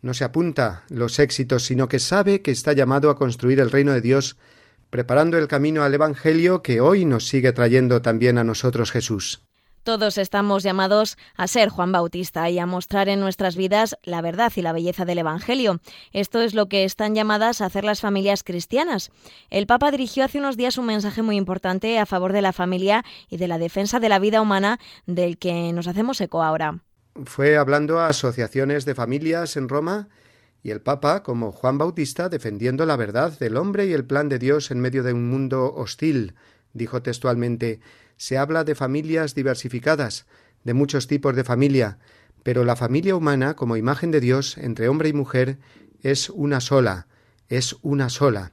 No 0.00 0.14
se 0.14 0.24
apunta 0.24 0.84
los 0.88 1.18
éxitos, 1.18 1.66
sino 1.66 1.86
que 1.86 1.98
sabe 1.98 2.40
que 2.40 2.52
está 2.52 2.72
llamado 2.72 3.10
a 3.10 3.16
construir 3.16 3.60
el 3.60 3.70
reino 3.70 3.92
de 3.92 4.00
Dios, 4.00 4.38
preparando 4.88 5.36
el 5.36 5.46
camino 5.46 5.82
al 5.82 5.92
Evangelio 5.92 6.62
que 6.62 6.80
hoy 6.80 7.04
nos 7.04 7.28
sigue 7.28 7.52
trayendo 7.52 8.00
también 8.00 8.38
a 8.38 8.44
nosotros 8.44 8.90
Jesús. 8.90 9.45
Todos 9.86 10.18
estamos 10.18 10.64
llamados 10.64 11.16
a 11.36 11.46
ser 11.46 11.68
Juan 11.68 11.92
Bautista 11.92 12.50
y 12.50 12.58
a 12.58 12.66
mostrar 12.66 13.08
en 13.08 13.20
nuestras 13.20 13.54
vidas 13.54 13.96
la 14.02 14.20
verdad 14.20 14.52
y 14.56 14.62
la 14.62 14.72
belleza 14.72 15.04
del 15.04 15.18
Evangelio. 15.18 15.78
Esto 16.12 16.40
es 16.40 16.54
lo 16.54 16.66
que 16.66 16.82
están 16.82 17.14
llamadas 17.14 17.60
a 17.60 17.66
hacer 17.66 17.84
las 17.84 18.00
familias 18.00 18.42
cristianas. 18.42 19.12
El 19.48 19.68
Papa 19.68 19.92
dirigió 19.92 20.24
hace 20.24 20.40
unos 20.40 20.56
días 20.56 20.76
un 20.76 20.86
mensaje 20.86 21.22
muy 21.22 21.36
importante 21.36 22.00
a 22.00 22.04
favor 22.04 22.32
de 22.32 22.42
la 22.42 22.52
familia 22.52 23.04
y 23.30 23.36
de 23.36 23.46
la 23.46 23.58
defensa 23.58 24.00
de 24.00 24.08
la 24.08 24.18
vida 24.18 24.42
humana 24.42 24.80
del 25.06 25.38
que 25.38 25.72
nos 25.72 25.86
hacemos 25.86 26.20
eco 26.20 26.42
ahora 26.42 26.80
fue 27.24 27.56
hablando 27.56 27.98
a 28.00 28.08
asociaciones 28.08 28.84
de 28.84 28.94
familias 28.94 29.56
en 29.56 29.68
Roma 29.70 30.08
y 30.62 30.70
el 30.70 30.82
Papa, 30.82 31.22
como 31.22 31.52
Juan 31.52 31.78
Bautista, 31.78 32.28
defendiendo 32.28 32.84
la 32.84 32.96
verdad 32.96 33.38
del 33.38 33.56
hombre 33.56 33.86
y 33.86 33.92
el 33.92 34.04
plan 34.04 34.28
de 34.28 34.38
Dios 34.38 34.70
en 34.70 34.80
medio 34.80 35.02
de 35.02 35.12
un 35.12 35.28
mundo 35.30 35.72
hostil, 35.74 36.34
dijo 36.74 37.02
textualmente 37.02 37.80
se 38.16 38.38
habla 38.38 38.64
de 38.64 38.74
familias 38.74 39.34
diversificadas, 39.34 40.26
de 40.64 40.74
muchos 40.74 41.06
tipos 41.06 41.34
de 41.36 41.44
familia, 41.44 41.98
pero 42.42 42.64
la 42.64 42.76
familia 42.76 43.16
humana, 43.16 43.54
como 43.54 43.76
imagen 43.76 44.10
de 44.10 44.20
Dios 44.20 44.56
entre 44.58 44.88
hombre 44.88 45.08
y 45.08 45.12
mujer, 45.12 45.58
es 46.02 46.30
una 46.30 46.60
sola, 46.60 47.06
es 47.48 47.76
una 47.82 48.08
sola. 48.08 48.52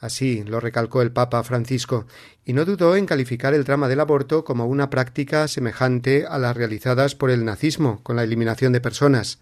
Así 0.00 0.44
lo 0.44 0.60
recalcó 0.60 1.02
el 1.02 1.12
Papa 1.12 1.42
Francisco, 1.42 2.06
y 2.44 2.52
no 2.52 2.64
dudó 2.64 2.96
en 2.96 3.06
calificar 3.06 3.52
el 3.52 3.64
drama 3.64 3.88
del 3.88 4.00
aborto 4.00 4.44
como 4.44 4.66
una 4.66 4.90
práctica 4.90 5.48
semejante 5.48 6.24
a 6.26 6.38
las 6.38 6.56
realizadas 6.56 7.14
por 7.14 7.30
el 7.30 7.44
nazismo, 7.44 8.02
con 8.02 8.16
la 8.16 8.22
eliminación 8.22 8.72
de 8.72 8.80
personas. 8.80 9.40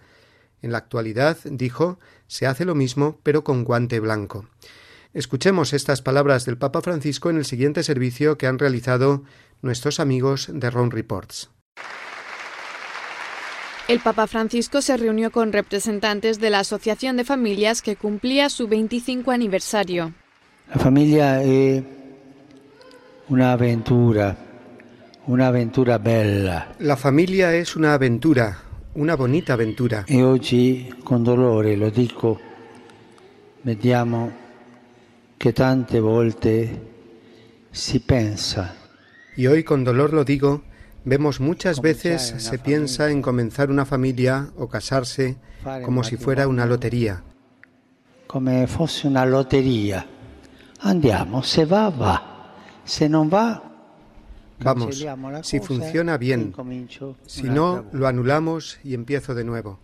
En 0.63 0.73
la 0.73 0.79
actualidad, 0.79 1.37
dijo, 1.45 1.99
se 2.27 2.47
hace 2.47 2.65
lo 2.65 2.75
mismo, 2.75 3.21
pero 3.23 3.45
con 3.45 3.65
guante 3.65 4.01
blanco. 4.01 4.49
Escuchemos 5.13 5.73
estas 5.73 6.03
palabras 6.03 6.45
del 6.45 6.59
Papa 6.59 6.81
Francisco 6.81 7.31
en 7.31 7.37
el 7.37 7.45
siguiente 7.45 7.83
servicio 7.83 8.37
que 8.37 8.47
han 8.47 8.59
realizado 8.59 9.25
nuestros 9.63 10.01
amigos 10.01 10.49
de 10.53 10.71
Ron 10.71 10.91
Reports. 10.91 11.51
El 13.89 14.01
Papa 14.01 14.27
Francisco 14.27 14.83
se 14.83 14.97
reunió 14.97 15.31
con 15.31 15.53
representantes 15.53 16.41
de 16.41 16.51
la 16.51 16.61
Asociación 16.61 17.17
de 17.17 17.25
Familias 17.25 17.83
que 17.83 17.95
cumplía 17.95 18.49
su 18.49 18.67
25 18.67 19.31
aniversario. 19.31 20.13
La 20.69 20.81
familia 20.81 21.41
es 21.43 21.85
una 23.29 23.53
aventura, 23.53 24.37
una 25.29 25.47
aventura 25.47 25.99
bella. 25.99 26.75
La 26.81 26.97
familia 26.97 27.55
es 27.55 27.77
una 27.77 27.95
aventura, 27.95 28.59
una 28.97 29.15
bonita 29.15 29.53
aventura. 29.53 30.05
Y 30.09 30.21
hoy, 30.21 30.89
con 31.05 31.23
dolore, 31.23 31.77
lo 31.77 31.89
dico, 31.93 32.41
vediamo 33.63 34.33
que 35.39 35.53
tante 35.53 36.01
volte 36.01 36.81
si 37.71 38.01
pensa. 38.01 38.75
Y 39.37 39.47
hoy 39.47 39.65
con 39.65 39.85
dolor 39.85 40.13
lo 40.13 40.25
digo, 40.25 40.63
vemos 41.05 41.41
muchas 41.41 41.81
veces 41.81 42.35
se 42.39 42.59
piensa 42.59 43.11
en 43.11 43.23
comenzar 43.23 43.71
una 43.71 43.85
familia 43.85 44.51
o 44.57 44.69
casarse 44.69 45.37
como 45.85 46.05
si 46.05 46.17
fuera 46.17 46.49
una 46.49 46.67
lotería. 46.67 47.23
Como 48.27 48.67
fosse 48.67 49.07
una 49.07 49.25
lotería. 49.25 50.07
Andiamo, 50.81 51.43
se 51.43 51.65
va, 51.65 51.91
va. 51.91 52.33
Se 52.85 53.09
non 53.09 53.29
va, 53.29 53.67
Vamos, 54.59 55.05
si 55.43 55.61
funciona 55.61 56.17
bien, 56.17 56.55
si 57.27 57.43
no, 57.43 57.85
lo 57.93 58.07
anulamos 58.07 58.79
y 58.83 58.95
empiezo 58.95 59.35
de 59.35 59.45
nuevo. 59.45 59.79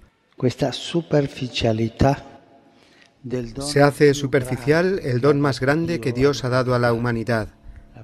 Se 3.60 3.82
hace 3.82 4.14
superficial 4.14 5.00
el 5.02 5.20
don 5.20 5.40
más 5.40 5.60
grande 5.60 6.00
que 6.00 6.12
Dios 6.12 6.44
ha 6.44 6.48
dado 6.48 6.74
a 6.74 6.78
la 6.78 6.92
humanidad, 6.92 7.48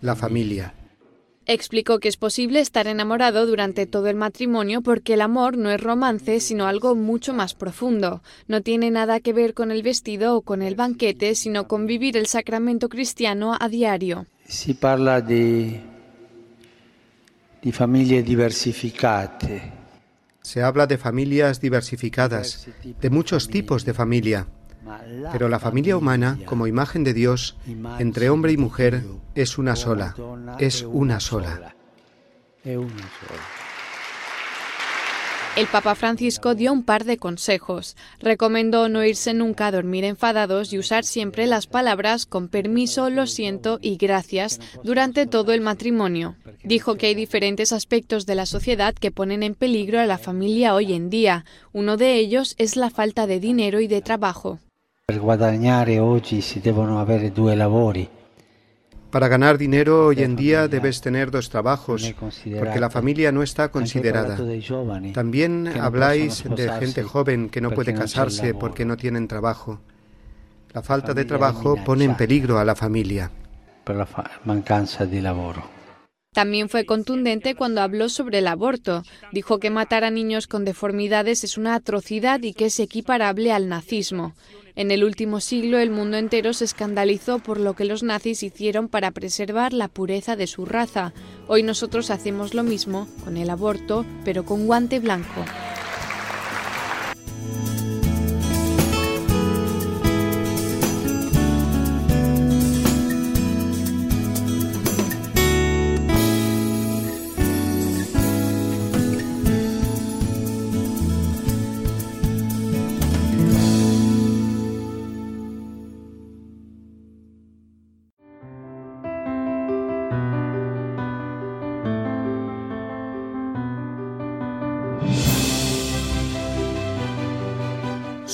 la 0.01 0.15
familia. 0.15 0.75
Explicó 1.51 1.99
que 1.99 2.09
es 2.09 2.19
posible 2.19 2.61
estar 2.61 2.87
enamorado 2.89 3.47
durante 3.47 3.87
todo 3.87 4.09
el 4.09 4.17
matrimonio 4.17 4.83
porque 4.83 5.15
el 5.15 5.23
amor 5.23 5.57
no 5.57 5.71
es 5.71 5.81
romance, 5.81 6.41
sino 6.41 6.67
algo 6.67 6.95
mucho 6.95 7.33
más 7.33 7.55
profundo. 7.55 8.23
No 8.49 8.61
tiene 8.61 8.91
nada 8.91 9.21
que 9.21 9.33
ver 9.33 9.55
con 9.55 9.71
el 9.71 9.83
vestido 9.83 10.37
o 10.37 10.43
con 10.43 10.61
el 10.61 10.75
banquete, 10.75 11.35
sino 11.35 11.67
con 11.67 11.87
vivir 11.87 12.19
el 12.19 12.27
sacramento 12.27 12.91
cristiano 12.91 13.57
a 13.59 13.67
diario. 13.71 14.27
si 14.47 14.75
parla 14.75 15.23
diversificate. 18.23 19.73
Se 20.43 20.63
habla 20.63 20.87
de 20.87 20.99
familias 20.99 21.63
diversificadas, 21.63 22.69
de 23.01 23.09
muchos 23.09 23.49
tipos 23.49 23.87
de 23.87 23.95
familia, 23.95 24.47
pero 25.33 25.49
la 25.49 25.59
familia 25.59 25.97
humana, 25.97 26.39
como 26.45 26.67
imagen 26.67 27.05
de 27.05 27.15
Dios, 27.15 27.57
entre 27.99 28.31
hombre 28.31 28.53
y 28.53 28.57
mujer, 28.57 29.05
es 29.35 29.59
una 29.59 29.77
sola, 29.77 30.15
es 30.59 30.83
una 30.83 31.21
sola. 31.21 31.75
El 35.59 35.67
Papa 35.67 35.97
Francisco 35.97 36.55
dio 36.55 36.73
un 36.73 36.85
par 36.85 37.05
de 37.05 37.17
consejos. 37.17 37.97
Recomendó 38.21 38.89
no 38.89 39.05
irse 39.05 39.35
nunca 39.35 39.67
a 39.67 39.73
dormir 39.73 40.05
enfadados 40.05 40.73
y 40.73 40.79
usar 40.79 41.05
siempre 41.05 41.49
las 41.49 41.67
palabras 41.67 42.27
con 42.27 42.47
permiso, 42.47 43.11
lo 43.11 43.27
siento 43.27 43.81
y 43.83 43.97
gracias 43.97 44.61
durante 44.85 45.27
todo 45.27 45.53
el 45.53 45.61
matrimonio. 45.61 46.37
Dijo 46.63 46.95
que 46.95 47.07
hay 47.07 47.17
diferentes 47.17 47.73
aspectos 47.73 48.25
de 48.25 48.37
la 48.37 48.47
sociedad 48.47 48.95
que 48.95 49.11
ponen 49.11 49.43
en 49.43 49.57
peligro 49.57 49.99
a 49.99 50.07
la 50.07 50.19
familia 50.19 50.75
hoy 50.75 50.93
en 50.93 51.11
día. 51.11 51.45
Uno 51.73 51.97
de 51.97 52.15
ellos 52.15 52.55
es 52.59 52.77
la 52.77 52.91
falta 52.91 53.27
de 53.27 53.41
dinero 53.41 53.81
y 53.81 53.89
de 53.89 54.01
trabajo. 54.01 54.61
Per 55.11 55.21
guadagnare 55.21 56.01
oggi 56.01 56.43
si 56.43 56.61
devono 56.61 57.01
avere 57.01 57.33
due 57.33 57.57
lavori. 57.57 58.07
Para 59.09 59.27
ganar 59.27 59.57
dinero 59.57 60.05
hoy 60.05 60.23
en 60.23 60.37
día 60.37 60.69
debes 60.69 61.01
tener 61.01 61.31
dos 61.31 61.49
trabajos, 61.49 62.15
porque 62.59 62.79
la 62.79 62.91
familia 62.91 63.33
no 63.33 63.43
está 63.43 63.71
considerada. 63.71 64.37
También 65.15 65.67
habláis 65.81 66.45
de 66.45 66.71
gente 66.73 67.03
joven 67.05 67.49
que 67.49 67.63
no 67.63 67.71
puede 67.71 67.95
casarse 67.95 68.53
porque 68.53 68.85
no 68.85 68.99
tienen 68.99 69.29
trabajo. 69.29 69.81
La 70.75 70.83
falta 70.83 71.15
de 71.15 71.25
trabajo 71.25 71.77
pone 71.87 72.05
en 72.05 72.15
peligro 72.15 72.59
a 72.59 72.65
la 72.67 72.75
familia. 72.75 73.31
También 76.35 76.69
fue 76.69 76.85
contundente 76.85 77.55
cuando 77.55 77.81
habló 77.81 78.11
sobre 78.11 78.39
el 78.41 78.47
aborto. 78.47 79.03
Dijo 79.33 79.59
que 79.59 79.71
matar 79.71 80.05
a 80.05 80.11
niños 80.11 80.47
con 80.47 80.67
deformidades 80.67 81.43
es 81.43 81.57
una 81.57 81.75
atrocidad 81.75 82.43
y 82.43 82.53
que 82.53 82.67
es 82.67 82.79
equiparable 82.79 83.53
al 83.53 83.69
nazismo. 83.69 84.35
En 84.79 84.93
el 84.93 85.03
último 85.03 85.41
siglo 85.41 85.81
el 85.81 85.91
mundo 85.91 86.19
entero 86.19 86.53
se 86.53 86.65
escandalizó 86.65 87.41
por 87.41 87.59
lo 87.59 87.75
que 87.75 87.85
los 87.85 88.05
nazis 88.05 88.45
hicieron 88.45 88.87
para 88.87 89.11
preservar 89.11 89.73
la 89.73 89.89
pureza 89.89 90.37
de 90.37 90.47
su 90.47 90.67
raza. 90.67 91.13
Hoy 91.49 91.65
nosotros 91.65 92.13
hacemos 92.13 92.55
lo 92.55 92.63
mismo 92.63 93.09
con 93.25 93.37
el 93.37 93.51
aborto, 93.51 94.07
pero 94.25 94.45
con 94.45 94.69
guante 94.69 95.01
blanco. 95.01 95.45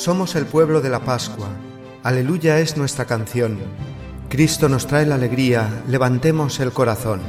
Somos 0.05 0.35
el 0.35 0.45
pueblo 0.45 0.83
de 0.83 0.91
la 0.91 1.01
Pascua. 1.01 1.49
Aleluya 2.03 2.61
es 2.61 2.77
nuestra 2.77 3.07
canción. 3.07 3.59
Cristo 4.29 4.69
nos 4.69 4.87
trae 4.87 5.07
la 5.07 5.15
alegría, 5.15 5.83
levantemos 5.89 6.61
el 6.61 6.73
corazón. 6.73 7.23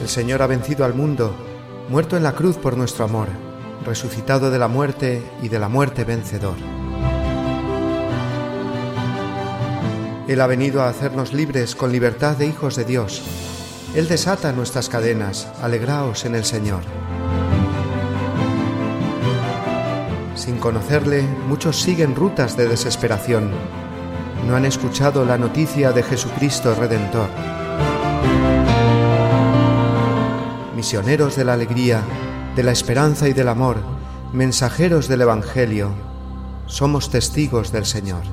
El 0.00 0.06
Señor 0.06 0.42
ha 0.42 0.46
vencido 0.46 0.84
al 0.84 0.94
mundo, 0.94 1.34
muerto 1.88 2.16
en 2.16 2.22
la 2.22 2.36
cruz 2.36 2.56
por 2.56 2.76
nuestro 2.76 3.04
amor, 3.04 3.26
resucitado 3.84 4.52
de 4.52 4.60
la 4.60 4.68
muerte 4.68 5.24
y 5.42 5.48
de 5.48 5.58
la 5.58 5.68
muerte 5.68 6.04
vencedor. 6.04 6.54
Él 10.28 10.40
ha 10.40 10.46
venido 10.46 10.82
a 10.82 10.88
hacernos 10.88 11.32
libres 11.32 11.74
con 11.74 11.90
libertad 11.90 12.36
de 12.36 12.46
hijos 12.46 12.76
de 12.76 12.84
Dios. 12.84 13.22
Él 13.96 14.06
desata 14.06 14.52
nuestras 14.52 14.88
cadenas, 14.88 15.48
alegraos 15.60 16.24
en 16.26 16.36
el 16.36 16.44
Señor. 16.44 17.03
Sin 20.44 20.58
conocerle, 20.58 21.22
muchos 21.48 21.80
siguen 21.80 22.14
rutas 22.14 22.54
de 22.54 22.68
desesperación. 22.68 23.50
No 24.46 24.54
han 24.54 24.66
escuchado 24.66 25.24
la 25.24 25.38
noticia 25.38 25.92
de 25.92 26.02
Jesucristo 26.02 26.74
Redentor. 26.74 27.30
Misioneros 30.76 31.36
de 31.36 31.46
la 31.46 31.54
alegría, 31.54 32.02
de 32.56 32.62
la 32.62 32.72
esperanza 32.72 33.26
y 33.26 33.32
del 33.32 33.48
amor, 33.48 33.78
mensajeros 34.34 35.08
del 35.08 35.22
Evangelio, 35.22 35.94
somos 36.66 37.08
testigos 37.08 37.72
del 37.72 37.86
Señor. 37.86 38.24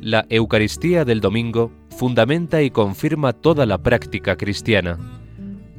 La 0.00 0.24
Eucaristía 0.30 1.04
del 1.04 1.20
domingo 1.20 1.72
fundamenta 1.98 2.62
y 2.62 2.70
confirma 2.70 3.32
toda 3.32 3.66
la 3.66 3.78
práctica 3.78 4.36
cristiana. 4.36 4.98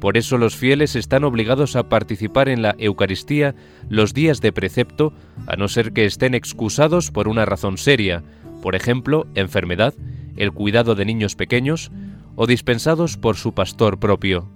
Por 0.00 0.18
eso 0.18 0.36
los 0.36 0.54
fieles 0.54 0.94
están 0.94 1.24
obligados 1.24 1.76
a 1.76 1.88
participar 1.88 2.50
en 2.50 2.60
la 2.60 2.74
Eucaristía 2.78 3.54
los 3.88 4.12
días 4.12 4.42
de 4.42 4.52
precepto, 4.52 5.14
a 5.46 5.56
no 5.56 5.66
ser 5.66 5.94
que 5.94 6.04
estén 6.04 6.34
excusados 6.34 7.10
por 7.10 7.26
una 7.26 7.46
razón 7.46 7.78
seria, 7.78 8.22
por 8.60 8.74
ejemplo, 8.74 9.28
enfermedad, 9.34 9.94
el 10.36 10.52
cuidado 10.52 10.94
de 10.94 11.06
niños 11.06 11.36
pequeños 11.36 11.90
o 12.36 12.46
dispensados 12.46 13.16
por 13.16 13.36
su 13.36 13.54
pastor 13.54 13.98
propio. 13.98 14.46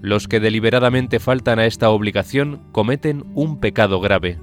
Los 0.00 0.28
que 0.28 0.40
deliberadamente 0.40 1.20
faltan 1.20 1.58
a 1.58 1.66
esta 1.66 1.90
obligación 1.90 2.62
cometen 2.72 3.24
un 3.34 3.60
pecado 3.60 4.00
grave. 4.00 4.38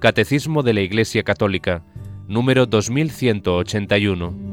Catecismo 0.00 0.64
de 0.64 0.74
la 0.74 0.80
Iglesia 0.80 1.22
Católica, 1.22 1.84
número 2.26 2.66
2181. 2.66 4.45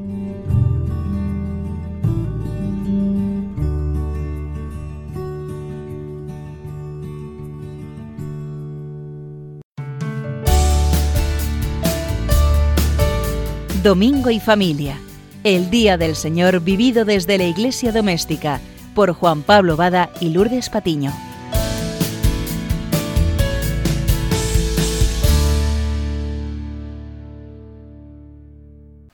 Domingo 13.83 14.29
y 14.29 14.39
Familia, 14.39 14.97
el 15.43 15.69
Día 15.69 15.97
del 15.97 16.15
Señor 16.15 16.61
vivido 16.61 17.03
desde 17.03 17.37
la 17.37 17.43
Iglesia 17.43 17.91
Doméstica, 17.91 18.61
por 18.95 19.11
Juan 19.11 19.41
Pablo 19.41 19.75
Bada 19.75 20.09
y 20.21 20.29
Lourdes 20.29 20.69
Patiño. 20.69 21.11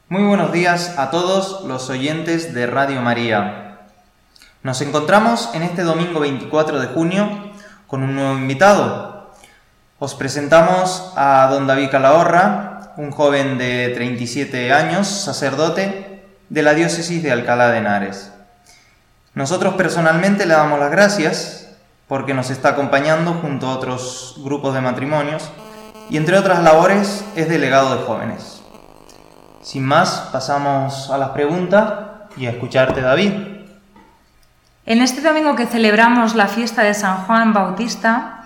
Muy 0.07 0.21
buenos 0.21 0.51
días 0.53 0.99
a 0.99 1.09
todos 1.09 1.65
los 1.65 1.89
oyentes 1.89 2.53
de 2.53 2.67
Radio 2.67 3.01
María. 3.01 3.87
Nos 4.61 4.81
encontramos 4.81 5.49
en 5.55 5.63
este 5.63 5.81
domingo 5.81 6.19
24 6.19 6.79
de 6.79 6.87
junio 6.89 7.27
con 7.87 8.03
un 8.03 8.13
nuevo 8.13 8.37
invitado. 8.37 9.31
Os 9.97 10.13
presentamos 10.13 11.11
a 11.15 11.47
don 11.49 11.65
David 11.65 11.89
Calahorra, 11.89 12.68
un 12.99 13.11
joven 13.11 13.57
de 13.57 13.93
37 13.95 14.73
años, 14.73 15.07
sacerdote 15.07 16.21
de 16.49 16.61
la 16.61 16.73
diócesis 16.73 17.23
de 17.23 17.31
Alcalá 17.31 17.69
de 17.69 17.77
Henares. 17.77 18.33
Nosotros 19.33 19.75
personalmente 19.75 20.45
le 20.45 20.53
damos 20.53 20.81
las 20.81 20.91
gracias 20.91 21.69
porque 22.09 22.33
nos 22.33 22.49
está 22.49 22.69
acompañando 22.69 23.35
junto 23.35 23.67
a 23.67 23.75
otros 23.75 24.35
grupos 24.43 24.73
de 24.73 24.81
matrimonios 24.81 25.49
y 26.09 26.17
entre 26.17 26.37
otras 26.37 26.61
labores 26.61 27.23
es 27.37 27.47
delegado 27.47 27.95
de 27.95 28.03
jóvenes. 28.03 28.61
Sin 29.61 29.85
más, 29.85 30.27
pasamos 30.33 31.09
a 31.09 31.17
las 31.17 31.29
preguntas 31.29 31.93
y 32.35 32.47
a 32.47 32.49
escucharte 32.49 32.99
David. 32.99 33.31
En 34.85 35.01
este 35.01 35.21
domingo 35.21 35.55
que 35.55 35.67
celebramos 35.67 36.35
la 36.35 36.49
fiesta 36.49 36.83
de 36.83 36.93
San 36.93 37.23
Juan 37.23 37.53
Bautista, 37.53 38.43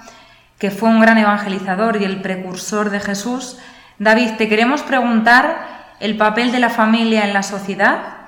que 0.59 0.69
fue 0.69 0.89
un 0.89 1.01
gran 1.01 1.17
evangelizador 1.17 1.99
y 1.99 2.05
el 2.05 2.21
precursor 2.21 2.91
de 2.91 2.99
Jesús, 2.99 3.57
David, 3.99 4.32
te 4.38 4.49
queremos 4.49 4.82
preguntar 4.82 5.95
el 5.99 6.17
papel 6.17 6.51
de 6.51 6.60
la 6.60 6.69
familia 6.69 7.25
en 7.25 7.34
la 7.34 7.43
sociedad 7.43 8.23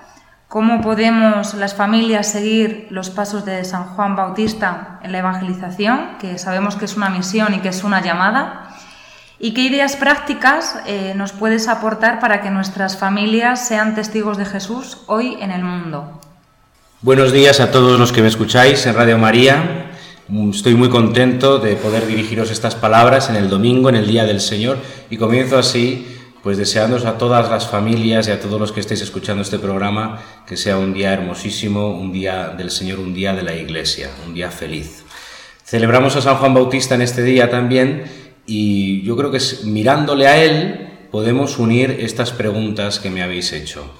cómo 0.47 0.81
podemos 0.81 1.53
las 1.55 1.75
familias 1.75 2.27
seguir 2.27 2.87
los 2.89 3.09
pasos 3.09 3.45
de 3.45 3.65
San 3.65 3.83
Juan 3.85 4.15
Bautista 4.15 4.99
en 5.03 5.11
la 5.11 5.17
evangelización, 5.17 6.17
que 6.19 6.37
sabemos 6.37 6.75
que 6.75 6.85
es 6.85 6.95
una 6.95 7.09
misión 7.09 7.53
y 7.53 7.59
que 7.59 7.69
es 7.69 7.83
una 7.83 8.01
llamada, 8.01 8.69
y 9.37 9.53
qué 9.53 9.61
ideas 9.61 9.97
prácticas 9.97 10.77
eh, 10.85 11.13
nos 11.15 11.33
puedes 11.33 11.67
aportar 11.67 12.19
para 12.19 12.41
que 12.41 12.51
nuestras 12.51 12.97
familias 12.97 13.67
sean 13.67 13.95
testigos 13.95 14.37
de 14.37 14.45
Jesús 14.45 14.99
hoy 15.07 15.35
en 15.41 15.51
el 15.51 15.63
mundo. 15.63 16.21
Buenos 17.01 17.33
días 17.33 17.59
a 17.59 17.71
todos 17.71 17.99
los 17.99 18.13
que 18.13 18.21
me 18.21 18.29
escucháis 18.29 18.85
en 18.85 18.95
Radio 18.95 19.17
María. 19.17 19.91
Estoy 20.27 20.73
muy 20.73 20.89
contento 20.89 21.59
de 21.59 21.75
poder 21.75 22.07
dirigiros 22.07 22.49
estas 22.49 22.73
palabras 22.73 23.29
en 23.29 23.35
el 23.35 23.47
domingo, 23.47 23.89
en 23.89 23.95
el 23.95 24.07
Día 24.07 24.25
del 24.25 24.41
Señor, 24.41 24.79
y 25.11 25.17
comienzo 25.17 25.55
así 25.55 26.07
pues 26.41 26.57
deseándoos 26.57 27.05
a 27.05 27.19
todas 27.19 27.47
las 27.49 27.67
familias 27.67 28.27
y 28.27 28.31
a 28.31 28.39
todos 28.39 28.59
los 28.59 28.71
que 28.71 28.79
estéis 28.79 29.01
escuchando 29.01 29.43
este 29.43 29.59
programa 29.59 30.21
que 30.47 30.57
sea 30.57 30.79
un 30.79 30.93
día 30.93 31.13
hermosísimo, 31.13 31.91
un 31.91 32.11
día 32.11 32.49
del 32.49 32.71
Señor, 32.71 32.99
un 32.99 33.13
día 33.13 33.33
de 33.33 33.43
la 33.43 33.55
Iglesia, 33.55 34.09
un 34.25 34.33
día 34.33 34.49
feliz. 34.49 35.03
Celebramos 35.63 36.15
a 36.15 36.21
San 36.21 36.37
Juan 36.37 36.55
Bautista 36.55 36.95
en 36.95 37.01
este 37.03 37.21
día 37.21 37.51
también 37.51 38.05
y 38.47 39.03
yo 39.03 39.15
creo 39.15 39.29
que 39.29 39.39
mirándole 39.65 40.27
a 40.27 40.43
él 40.43 40.89
podemos 41.11 41.59
unir 41.59 41.97
estas 41.99 42.31
preguntas 42.31 42.99
que 42.99 43.11
me 43.11 43.21
habéis 43.21 43.53
hecho 43.53 43.91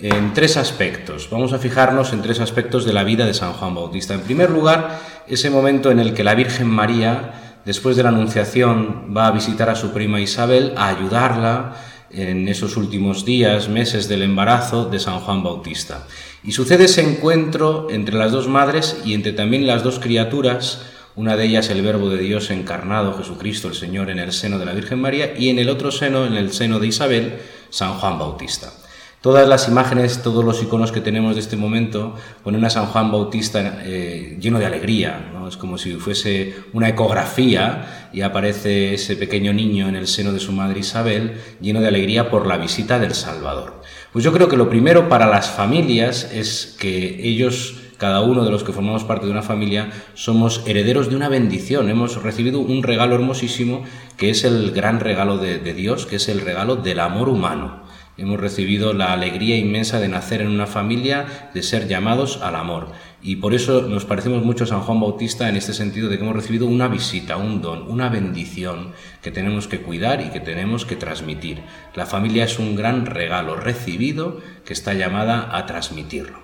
en 0.00 0.32
tres 0.32 0.56
aspectos. 0.56 1.28
Vamos 1.30 1.52
a 1.52 1.58
fijarnos 1.58 2.12
en 2.12 2.22
tres 2.22 2.40
aspectos 2.40 2.84
de 2.84 2.92
la 2.92 3.04
vida 3.04 3.26
de 3.26 3.34
San 3.34 3.52
Juan 3.52 3.74
Bautista. 3.74 4.14
En 4.14 4.20
primer 4.20 4.50
lugar, 4.50 5.00
ese 5.26 5.50
momento 5.50 5.90
en 5.90 5.98
el 5.98 6.14
que 6.14 6.24
la 6.24 6.34
Virgen 6.34 6.68
María 6.68 7.48
después 7.68 7.96
de 7.96 8.02
la 8.02 8.08
Anunciación, 8.08 9.14
va 9.14 9.26
a 9.26 9.30
visitar 9.30 9.68
a 9.68 9.74
su 9.74 9.92
prima 9.92 10.22
Isabel, 10.22 10.72
a 10.78 10.88
ayudarla 10.88 11.76
en 12.10 12.48
esos 12.48 12.78
últimos 12.78 13.26
días, 13.26 13.68
meses 13.68 14.08
del 14.08 14.22
embarazo 14.22 14.86
de 14.86 14.98
San 14.98 15.20
Juan 15.20 15.42
Bautista. 15.42 16.06
Y 16.42 16.52
sucede 16.52 16.84
ese 16.84 17.02
encuentro 17.02 17.88
entre 17.90 18.16
las 18.16 18.32
dos 18.32 18.48
madres 18.48 19.02
y 19.04 19.12
entre 19.12 19.34
también 19.34 19.66
las 19.66 19.82
dos 19.82 19.98
criaturas, 19.98 20.80
una 21.14 21.36
de 21.36 21.44
ellas 21.44 21.68
el 21.68 21.82
Verbo 21.82 22.08
de 22.08 22.22
Dios 22.22 22.50
encarnado, 22.50 23.12
Jesucristo 23.18 23.68
el 23.68 23.74
Señor, 23.74 24.08
en 24.08 24.18
el 24.18 24.32
seno 24.32 24.58
de 24.58 24.64
la 24.64 24.72
Virgen 24.72 25.02
María, 25.02 25.34
y 25.36 25.50
en 25.50 25.58
el 25.58 25.68
otro 25.68 25.90
seno, 25.90 26.24
en 26.24 26.36
el 26.36 26.54
seno 26.54 26.78
de 26.78 26.86
Isabel, 26.86 27.38
San 27.68 27.98
Juan 27.98 28.18
Bautista. 28.18 28.72
Todas 29.20 29.48
las 29.48 29.66
imágenes, 29.66 30.22
todos 30.22 30.44
los 30.44 30.62
iconos 30.62 30.92
que 30.92 31.00
tenemos 31.00 31.34
de 31.34 31.40
este 31.40 31.56
momento 31.56 32.14
ponen 32.44 32.64
a 32.64 32.70
San 32.70 32.86
Juan 32.86 33.10
Bautista 33.10 33.80
eh, 33.82 34.38
lleno 34.40 34.60
de 34.60 34.66
alegría, 34.66 35.32
es 35.48 35.56
como 35.56 35.76
si 35.76 35.94
fuese 35.94 36.54
una 36.72 36.88
ecografía 36.88 38.10
y 38.12 38.20
aparece 38.20 38.94
ese 38.94 39.16
pequeño 39.16 39.52
niño 39.52 39.88
en 39.88 39.96
el 39.96 40.06
seno 40.06 40.32
de 40.32 40.38
su 40.38 40.52
madre 40.52 40.80
Isabel 40.80 41.40
lleno 41.60 41.80
de 41.80 41.88
alegría 41.88 42.30
por 42.30 42.46
la 42.46 42.58
visita 42.58 42.98
del 42.98 43.14
Salvador. 43.14 43.82
Pues 44.12 44.24
yo 44.24 44.32
creo 44.32 44.48
que 44.48 44.56
lo 44.56 44.70
primero 44.70 45.08
para 45.08 45.26
las 45.26 45.50
familias 45.50 46.30
es 46.32 46.76
que 46.78 47.26
ellos 47.26 47.74
cada 47.96 48.20
uno 48.20 48.44
de 48.44 48.52
los 48.52 48.62
que 48.62 48.72
formamos 48.72 49.02
parte 49.02 49.26
de 49.26 49.32
una 49.32 49.42
familia 49.42 49.90
somos 50.14 50.62
herederos 50.66 51.10
de 51.10 51.16
una 51.16 51.28
bendición. 51.28 51.90
Hemos 51.90 52.22
recibido 52.22 52.60
un 52.60 52.84
regalo 52.84 53.16
hermosísimo 53.16 53.82
que 54.16 54.30
es 54.30 54.44
el 54.44 54.70
gran 54.70 55.00
regalo 55.00 55.38
de 55.38 55.74
Dios, 55.74 56.06
que 56.06 56.16
es 56.16 56.28
el 56.28 56.40
regalo 56.40 56.76
del 56.76 57.00
amor 57.00 57.28
humano. 57.28 57.87
Hemos 58.18 58.40
recibido 58.40 58.94
la 58.94 59.12
alegría 59.12 59.56
inmensa 59.56 60.00
de 60.00 60.08
nacer 60.08 60.40
en 60.40 60.48
una 60.48 60.66
familia, 60.66 61.50
de 61.54 61.62
ser 61.62 61.86
llamados 61.86 62.40
al 62.42 62.56
amor. 62.56 62.88
Y 63.22 63.36
por 63.36 63.54
eso 63.54 63.82
nos 63.82 64.04
parecemos 64.04 64.44
mucho 64.44 64.64
a 64.64 64.66
San 64.66 64.80
Juan 64.80 64.98
Bautista 64.98 65.48
en 65.48 65.54
este 65.54 65.72
sentido 65.72 66.08
de 66.08 66.18
que 66.18 66.24
hemos 66.24 66.34
recibido 66.34 66.66
una 66.66 66.88
visita, 66.88 67.36
un 67.36 67.62
don, 67.62 67.88
una 67.88 68.08
bendición 68.08 68.90
que 69.22 69.30
tenemos 69.30 69.68
que 69.68 69.82
cuidar 69.82 70.20
y 70.20 70.30
que 70.30 70.40
tenemos 70.40 70.84
que 70.84 70.96
transmitir. 70.96 71.62
La 71.94 72.06
familia 72.06 72.42
es 72.42 72.58
un 72.58 72.74
gran 72.74 73.06
regalo 73.06 73.54
recibido 73.54 74.40
que 74.64 74.72
está 74.72 74.94
llamada 74.94 75.56
a 75.56 75.66
transmitirlo. 75.66 76.40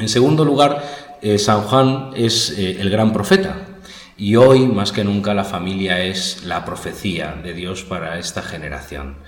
En 0.00 0.08
segundo 0.08 0.44
lugar, 0.44 0.82
eh, 1.22 1.38
San 1.38 1.62
Juan 1.62 2.10
es 2.16 2.50
eh, 2.58 2.80
el 2.80 2.90
gran 2.90 3.12
profeta. 3.12 3.68
Y 4.18 4.34
hoy, 4.34 4.66
más 4.66 4.90
que 4.90 5.04
nunca, 5.04 5.34
la 5.34 5.44
familia 5.44 6.02
es 6.02 6.42
la 6.44 6.64
profecía 6.64 7.38
de 7.44 7.52
Dios 7.52 7.84
para 7.84 8.18
esta 8.18 8.42
generación. 8.42 9.18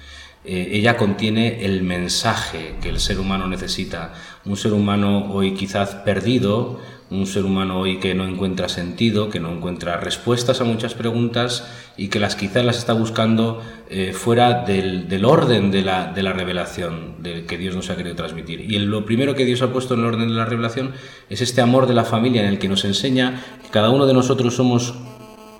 Eh, 0.44 0.70
ella 0.72 0.96
contiene 0.96 1.64
el 1.64 1.82
mensaje 1.82 2.74
que 2.80 2.88
el 2.88 3.00
ser 3.00 3.18
humano 3.18 3.48
necesita. 3.48 4.14
Un 4.44 4.56
ser 4.56 4.72
humano 4.72 5.32
hoy 5.32 5.54
quizás 5.54 5.96
perdido, 5.96 6.78
un 7.10 7.26
ser 7.26 7.44
humano 7.44 7.80
hoy 7.80 7.98
que 7.98 8.14
no 8.14 8.24
encuentra 8.26 8.68
sentido, 8.68 9.30
que 9.30 9.40
no 9.40 9.50
encuentra 9.50 9.96
respuestas 9.96 10.60
a 10.60 10.64
muchas 10.64 10.94
preguntas 10.94 11.66
y 11.96 12.08
que 12.08 12.20
las 12.20 12.36
quizás 12.36 12.64
las 12.64 12.78
está 12.78 12.92
buscando 12.92 13.62
eh, 13.88 14.12
fuera 14.12 14.64
del, 14.64 15.24
orden 15.24 15.70
de 15.70 15.82
la, 15.82 16.12
revelación 16.32 17.22
de 17.22 17.46
que 17.46 17.56
Dios 17.56 17.74
nos 17.74 17.88
ha 17.90 17.96
querido 17.96 18.14
transmitir. 18.14 18.60
Y 18.60 18.78
lo 18.78 19.06
primero 19.06 19.34
que 19.34 19.46
Dios 19.46 19.62
ha 19.62 19.72
puesto 19.72 19.94
en 19.94 20.00
el 20.00 20.06
orden 20.06 20.28
de 20.28 20.34
la 20.34 20.44
revelación 20.44 20.92
es 21.30 21.40
este 21.40 21.62
amor 21.62 21.86
de 21.86 21.94
la 21.94 22.04
familia 22.04 22.42
en 22.42 22.48
el 22.48 22.58
que 22.58 22.68
nos 22.68 22.84
enseña 22.84 23.42
que 23.62 23.70
cada 23.70 23.90
uno 23.90 24.06
de 24.06 24.14
nosotros 24.14 24.54
somos 24.54 24.94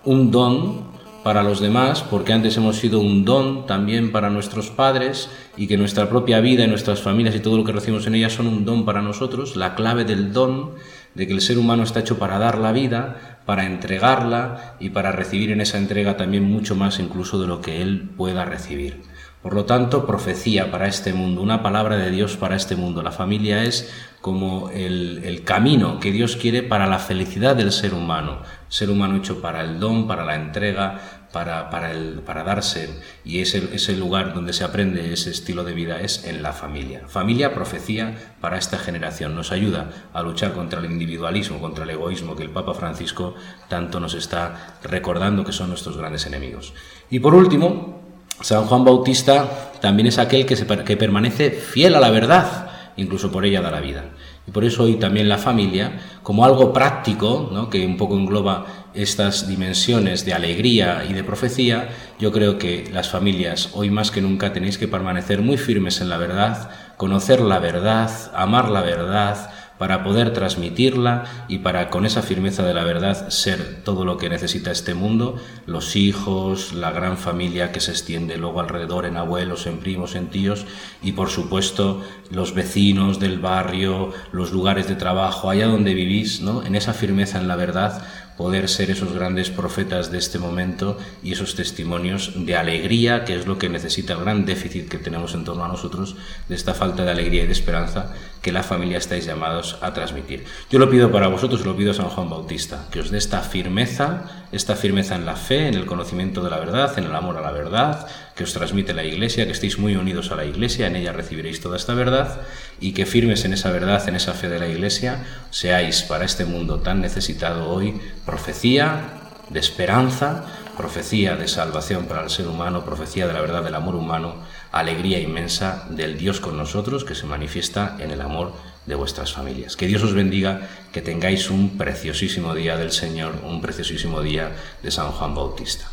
un 0.04 0.30
don 0.30 0.97
para 1.22 1.42
los 1.42 1.60
demás, 1.60 2.02
porque 2.02 2.32
antes 2.32 2.56
hemos 2.56 2.76
sido 2.76 3.00
un 3.00 3.24
don 3.24 3.66
también 3.66 4.12
para 4.12 4.30
nuestros 4.30 4.70
padres 4.70 5.28
y 5.56 5.66
que 5.66 5.76
nuestra 5.76 6.08
propia 6.08 6.40
vida 6.40 6.64
y 6.64 6.68
nuestras 6.68 7.02
familias 7.02 7.34
y 7.34 7.40
todo 7.40 7.56
lo 7.56 7.64
que 7.64 7.72
recibimos 7.72 8.06
en 8.06 8.14
ellas 8.14 8.32
son 8.32 8.46
un 8.46 8.64
don 8.64 8.84
para 8.84 9.02
nosotros, 9.02 9.56
la 9.56 9.74
clave 9.74 10.04
del 10.04 10.32
don, 10.32 10.72
de 11.14 11.26
que 11.26 11.32
el 11.32 11.40
ser 11.40 11.58
humano 11.58 11.82
está 11.82 12.00
hecho 12.00 12.18
para 12.18 12.38
dar 12.38 12.58
la 12.58 12.72
vida, 12.72 13.40
para 13.44 13.66
entregarla 13.66 14.76
y 14.78 14.90
para 14.90 15.10
recibir 15.10 15.50
en 15.50 15.60
esa 15.60 15.78
entrega 15.78 16.16
también 16.16 16.44
mucho 16.44 16.76
más 16.76 17.00
incluso 17.00 17.40
de 17.40 17.48
lo 17.48 17.60
que 17.60 17.82
él 17.82 18.08
pueda 18.16 18.44
recibir. 18.44 19.02
Por 19.48 19.56
lo 19.56 19.64
tanto, 19.64 20.04
profecía 20.04 20.70
para 20.70 20.88
este 20.88 21.14
mundo, 21.14 21.40
una 21.40 21.62
palabra 21.62 21.96
de 21.96 22.10
Dios 22.10 22.36
para 22.36 22.54
este 22.54 22.76
mundo. 22.76 23.02
La 23.02 23.12
familia 23.12 23.64
es 23.64 23.90
como 24.20 24.68
el, 24.68 25.42
camino 25.42 26.00
que 26.00 26.12
Dios 26.12 26.36
quiere 26.36 26.62
para 26.62 26.86
la 26.86 26.98
felicidad 26.98 27.56
del 27.56 27.72
ser 27.72 27.94
humano. 27.94 28.42
Ser 28.68 28.90
humano 28.90 29.16
hecho 29.16 29.40
para 29.40 29.62
el 29.64 29.80
don, 29.80 30.06
para 30.06 30.26
la 30.26 30.34
entrega, 30.34 31.00
para, 31.32 31.70
para, 31.70 31.92
el, 31.92 32.20
para 32.20 32.44
darse. 32.44 33.00
Y 33.24 33.38
ese, 33.40 33.70
ese 33.72 33.96
lugar 33.96 34.34
donde 34.34 34.52
se 34.52 34.64
aprende 34.64 35.14
ese 35.14 35.30
estilo 35.30 35.64
de 35.64 35.72
vida 35.72 36.02
es 36.02 36.26
en 36.26 36.42
la 36.42 36.52
familia. 36.52 37.08
Familia, 37.08 37.54
profecía 37.54 38.34
para 38.42 38.58
esta 38.58 38.76
generación. 38.76 39.34
Nos 39.34 39.50
ayuda 39.50 39.88
a 40.12 40.20
luchar 40.20 40.52
contra 40.52 40.80
el 40.80 40.90
individualismo, 40.92 41.58
contra 41.58 41.84
el 41.84 41.90
egoísmo 41.90 42.36
que 42.36 42.42
el 42.42 42.50
Papa 42.50 42.74
Francisco 42.74 43.34
tanto 43.68 43.98
nos 43.98 44.12
está 44.12 44.76
recordando 44.82 45.42
que 45.42 45.52
son 45.52 45.70
nuestros 45.70 45.96
grandes 45.96 46.26
enemigos. 46.26 46.74
Y 47.08 47.20
por 47.20 47.34
último, 47.34 47.97
San 48.40 48.66
Juan 48.66 48.84
Bautista 48.84 49.70
también 49.80 50.06
es 50.06 50.18
aquel 50.18 50.46
que, 50.46 50.56
permanece 50.96 51.50
fiel 51.50 51.94
a 51.94 52.00
la 52.00 52.10
verdad, 52.10 52.70
incluso 52.96 53.30
por 53.30 53.44
ella 53.44 53.60
da 53.60 53.70
la 53.70 53.80
vida. 53.80 54.04
Y 54.46 54.50
por 54.50 54.64
eso 54.64 54.84
hoy 54.84 54.94
también 54.94 55.28
la 55.28 55.38
familia, 55.38 56.00
como 56.22 56.44
algo 56.44 56.72
práctico, 56.72 57.68
que 57.68 57.84
un 57.84 57.96
poco 57.96 58.16
engloba 58.16 58.66
estas 58.94 59.46
dimensiones 59.46 60.24
de 60.24 60.32
alegría 60.32 61.04
y 61.08 61.12
de 61.12 61.22
profecía, 61.22 61.90
yo 62.18 62.32
creo 62.32 62.58
que 62.58 62.88
las 62.92 63.08
familias 63.08 63.70
hoy 63.74 63.90
más 63.90 64.10
que 64.10 64.22
nunca 64.22 64.52
tenéis 64.52 64.78
que 64.78 64.88
permanecer 64.88 65.42
muy 65.42 65.58
firmes 65.58 66.00
en 66.00 66.08
la 66.08 66.16
verdad, 66.16 66.70
conocer 66.96 67.40
la 67.40 67.58
verdad, 67.58 68.10
amar 68.34 68.70
la 68.70 68.80
verdad, 68.80 69.50
para 69.78 70.02
poder 70.02 70.32
transmitirla 70.32 71.46
y 71.48 71.58
para 71.58 71.90
con 71.90 72.04
esa 72.04 72.22
firmeza 72.22 72.64
de 72.64 72.74
la 72.74 72.84
verdad 72.84 73.28
ser 73.30 73.82
todo 73.84 74.04
lo 74.04 74.16
que 74.16 74.28
necesita 74.28 74.70
este 74.70 74.94
mundo, 74.94 75.36
los 75.66 75.96
hijos, 75.96 76.72
la 76.72 76.90
gran 76.90 77.16
familia 77.16 77.72
que 77.72 77.80
se 77.80 77.92
extiende 77.92 78.36
luego 78.36 78.60
alrededor 78.60 79.06
en 79.06 79.16
abuelos, 79.16 79.66
en 79.66 79.78
primos, 79.78 80.14
en 80.14 80.28
tíos 80.28 80.66
y 81.02 81.12
por 81.12 81.30
supuesto 81.30 82.02
los 82.30 82.54
vecinos 82.54 83.20
del 83.20 83.38
barrio, 83.38 84.12
los 84.32 84.52
lugares 84.52 84.88
de 84.88 84.96
trabajo, 84.96 85.50
allá 85.50 85.66
donde 85.66 85.94
vivís, 85.94 86.40
¿no? 86.40 86.64
En 86.64 86.74
esa 86.74 86.92
firmeza 86.92 87.38
en 87.38 87.48
la 87.48 87.56
verdad 87.56 88.02
poder 88.38 88.68
ser 88.68 88.92
esos 88.92 89.12
grandes 89.12 89.50
profetas 89.50 90.12
de 90.12 90.18
este 90.18 90.38
momento 90.38 90.96
y 91.24 91.32
esos 91.32 91.56
testimonios 91.56 92.32
de 92.36 92.56
alegría, 92.56 93.24
que 93.24 93.34
es 93.34 93.48
lo 93.48 93.58
que 93.58 93.68
necesita 93.68 94.12
el 94.12 94.20
gran 94.20 94.46
déficit 94.46 94.88
que 94.88 94.96
tenemos 94.96 95.34
en 95.34 95.44
torno 95.44 95.64
a 95.64 95.68
nosotros, 95.68 96.14
de 96.48 96.54
esta 96.54 96.72
falta 96.72 97.04
de 97.04 97.10
alegría 97.10 97.42
y 97.42 97.46
de 97.46 97.52
esperanza 97.52 98.14
que 98.40 98.52
la 98.52 98.62
familia 98.62 98.98
estáis 98.98 99.26
llamados 99.26 99.76
a 99.82 99.92
transmitir. 99.92 100.44
Yo 100.70 100.78
lo 100.78 100.88
pido 100.88 101.10
para 101.10 101.26
vosotros, 101.26 101.66
lo 101.66 101.76
pido 101.76 101.90
a 101.90 101.94
San 101.94 102.10
Juan 102.10 102.30
Bautista, 102.30 102.86
que 102.92 103.00
os 103.00 103.10
dé 103.10 103.18
esta 103.18 103.40
firmeza, 103.40 104.37
esta 104.52 104.76
firmeza 104.76 105.14
en 105.14 105.26
la 105.26 105.36
fe, 105.36 105.68
en 105.68 105.74
el 105.74 105.86
conocimiento 105.86 106.42
de 106.42 106.50
la 106.50 106.58
verdad, 106.58 106.98
en 106.98 107.04
el 107.04 107.14
amor 107.14 107.36
a 107.36 107.40
la 107.40 107.50
verdad, 107.50 108.06
que 108.34 108.44
os 108.44 108.52
transmite 108.52 108.94
la 108.94 109.04
Iglesia, 109.04 109.44
que 109.46 109.52
estéis 109.52 109.78
muy 109.78 109.96
unidos 109.96 110.30
a 110.30 110.36
la 110.36 110.44
Iglesia, 110.44 110.86
en 110.86 110.96
ella 110.96 111.12
recibiréis 111.12 111.60
toda 111.60 111.76
esta 111.76 111.94
verdad 111.94 112.40
y 112.80 112.92
que 112.92 113.06
firmes 113.06 113.44
en 113.44 113.52
esa 113.52 113.70
verdad, 113.70 114.08
en 114.08 114.16
esa 114.16 114.32
fe 114.32 114.48
de 114.48 114.58
la 114.58 114.68
Iglesia, 114.68 115.24
seáis 115.50 116.02
para 116.02 116.24
este 116.24 116.44
mundo 116.44 116.80
tan 116.80 117.00
necesitado 117.00 117.68
hoy 117.68 118.00
profecía 118.24 119.18
de 119.50 119.60
esperanza, 119.60 120.44
profecía 120.76 121.36
de 121.36 121.48
salvación 121.48 122.06
para 122.06 122.22
el 122.22 122.30
ser 122.30 122.46
humano, 122.46 122.84
profecía 122.84 123.26
de 123.26 123.32
la 123.32 123.40
verdad 123.40 123.64
del 123.64 123.74
amor 123.74 123.96
humano, 123.96 124.36
alegría 124.72 125.20
inmensa 125.20 125.86
del 125.90 126.18
Dios 126.18 126.40
con 126.40 126.56
nosotros 126.56 127.04
que 127.04 127.14
se 127.14 127.26
manifiesta 127.26 127.96
en 127.98 128.10
el 128.10 128.20
amor 128.20 128.52
de 128.88 128.94
vuestras 128.94 129.32
familias. 129.32 129.76
Que 129.76 129.86
Dios 129.86 130.02
os 130.02 130.14
bendiga, 130.14 130.62
que 130.92 131.02
tengáis 131.02 131.50
un 131.50 131.76
preciosísimo 131.76 132.54
día 132.54 132.76
del 132.78 132.90
Señor, 132.90 133.34
un 133.44 133.60
preciosísimo 133.60 134.22
día 134.22 134.56
de 134.82 134.90
San 134.90 135.12
Juan 135.12 135.34
Bautista. 135.34 135.84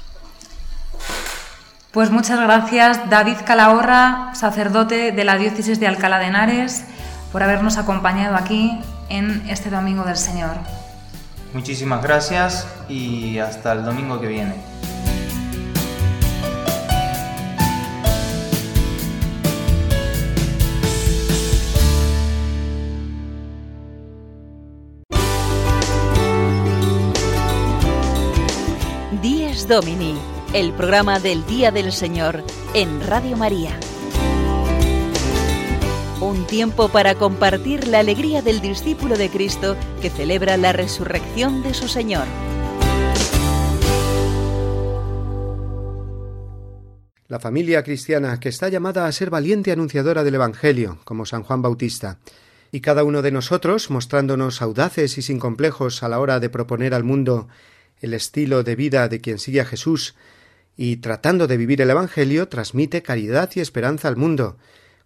Pues 1.91 2.09
muchas 2.09 2.39
gracias 2.39 3.09
David 3.09 3.37
Calahorra, 3.45 4.33
sacerdote 4.33 5.11
de 5.11 5.23
la 5.25 5.37
diócesis 5.37 5.79
de 5.79 5.87
Alcalá 5.87 6.19
de 6.19 6.27
Henares, 6.27 6.85
por 7.33 7.43
habernos 7.43 7.77
acompañado 7.77 8.35
aquí 8.35 8.79
en 9.09 9.43
este 9.49 9.69
Domingo 9.69 10.03
del 10.03 10.17
Señor. 10.17 10.55
Muchísimas 11.53 12.01
gracias 12.01 12.65
y 12.87 13.39
hasta 13.39 13.73
el 13.73 13.83
domingo 13.83 14.21
que 14.21 14.27
viene. 14.27 14.55
Domini 29.67 30.15
el 30.53 30.71
programa 30.71 31.19
del 31.19 31.45
Día 31.45 31.71
del 31.71 31.91
Señor 31.91 32.43
en 32.73 33.01
Radio 33.05 33.35
María. 33.35 33.77
Un 36.21 36.47
tiempo 36.47 36.87
para 36.87 37.15
compartir 37.15 37.87
la 37.87 37.99
alegría 37.99 38.41
del 38.41 38.61
discípulo 38.61 39.17
de 39.17 39.29
Cristo 39.29 39.75
que 40.01 40.09
celebra 40.09 40.55
la 40.55 40.71
resurrección 40.71 41.61
de 41.61 41.73
su 41.73 41.87
Señor. 41.87 42.25
La 47.27 47.39
familia 47.39 47.83
cristiana 47.83 48.39
que 48.39 48.49
está 48.49 48.69
llamada 48.69 49.07
a 49.07 49.11
ser 49.11 49.29
valiente 49.29 49.71
anunciadora 49.71 50.23
del 50.23 50.35
Evangelio, 50.35 50.99
como 51.03 51.25
San 51.25 51.43
Juan 51.43 51.61
Bautista, 51.61 52.19
y 52.71 52.81
cada 52.81 53.03
uno 53.03 53.21
de 53.21 53.31
nosotros 53.31 53.89
mostrándonos 53.89 54.61
audaces 54.61 55.17
y 55.17 55.21
sin 55.21 55.39
complejos 55.39 56.03
a 56.03 56.07
la 56.07 56.19
hora 56.19 56.39
de 56.39 56.49
proponer 56.49 56.93
al 56.93 57.03
mundo 57.03 57.47
el 58.05 58.13
estilo 58.13 58.63
de 58.63 58.75
vida 58.75 59.09
de 59.09 59.19
quien 59.19 59.39
sigue 59.39 59.61
a 59.61 59.65
Jesús 59.65 60.15
y 60.77 60.97
tratando 60.97 61.47
de 61.47 61.57
vivir 61.57 61.81
el 61.81 61.89
Evangelio 61.89 62.47
transmite 62.47 63.01
caridad 63.01 63.49
y 63.55 63.61
esperanza 63.61 64.07
al 64.07 64.15
mundo, 64.15 64.57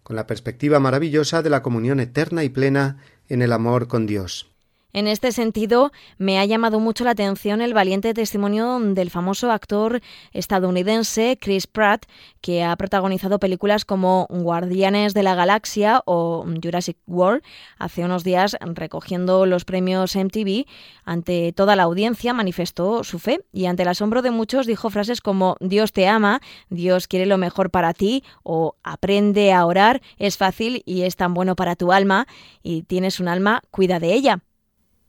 con 0.02 0.16
la 0.16 0.26
perspectiva 0.26 0.80
maravillosa 0.80 1.42
de 1.42 1.50
la 1.50 1.62
comunión 1.62 1.98
eterna 1.98 2.44
y 2.44 2.50
plena 2.50 2.98
en 3.28 3.40
el 3.40 3.52
amor 3.52 3.88
con 3.88 4.06
Dios. 4.06 4.49
En 4.92 5.06
este 5.06 5.30
sentido, 5.30 5.92
me 6.18 6.40
ha 6.40 6.44
llamado 6.44 6.80
mucho 6.80 7.04
la 7.04 7.12
atención 7.12 7.60
el 7.60 7.74
valiente 7.74 8.12
testimonio 8.12 8.80
del 8.80 9.10
famoso 9.10 9.52
actor 9.52 10.00
estadounidense 10.32 11.38
Chris 11.40 11.68
Pratt, 11.68 12.06
que 12.40 12.64
ha 12.64 12.74
protagonizado 12.74 13.38
películas 13.38 13.84
como 13.84 14.26
Guardianes 14.28 15.14
de 15.14 15.22
la 15.22 15.36
Galaxia 15.36 16.02
o 16.06 16.44
Jurassic 16.60 16.96
World. 17.06 17.42
Hace 17.78 18.04
unos 18.04 18.24
días, 18.24 18.56
recogiendo 18.60 19.46
los 19.46 19.64
premios 19.64 20.16
MTV, 20.16 20.66
ante 21.04 21.52
toda 21.52 21.76
la 21.76 21.84
audiencia 21.84 22.34
manifestó 22.34 23.04
su 23.04 23.20
fe 23.20 23.44
y 23.52 23.66
ante 23.66 23.84
el 23.84 23.88
asombro 23.88 24.22
de 24.22 24.32
muchos 24.32 24.66
dijo 24.66 24.90
frases 24.90 25.20
como 25.20 25.56
Dios 25.60 25.92
te 25.92 26.08
ama, 26.08 26.40
Dios 26.68 27.06
quiere 27.06 27.26
lo 27.26 27.38
mejor 27.38 27.70
para 27.70 27.94
ti 27.94 28.24
o 28.42 28.74
aprende 28.82 29.52
a 29.52 29.64
orar, 29.66 30.02
es 30.18 30.36
fácil 30.36 30.82
y 30.84 31.02
es 31.02 31.14
tan 31.14 31.32
bueno 31.32 31.54
para 31.54 31.76
tu 31.76 31.92
alma 31.92 32.26
y 32.62 32.82
tienes 32.82 33.20
un 33.20 33.28
alma, 33.28 33.62
cuida 33.70 34.00
de 34.00 34.14
ella. 34.14 34.40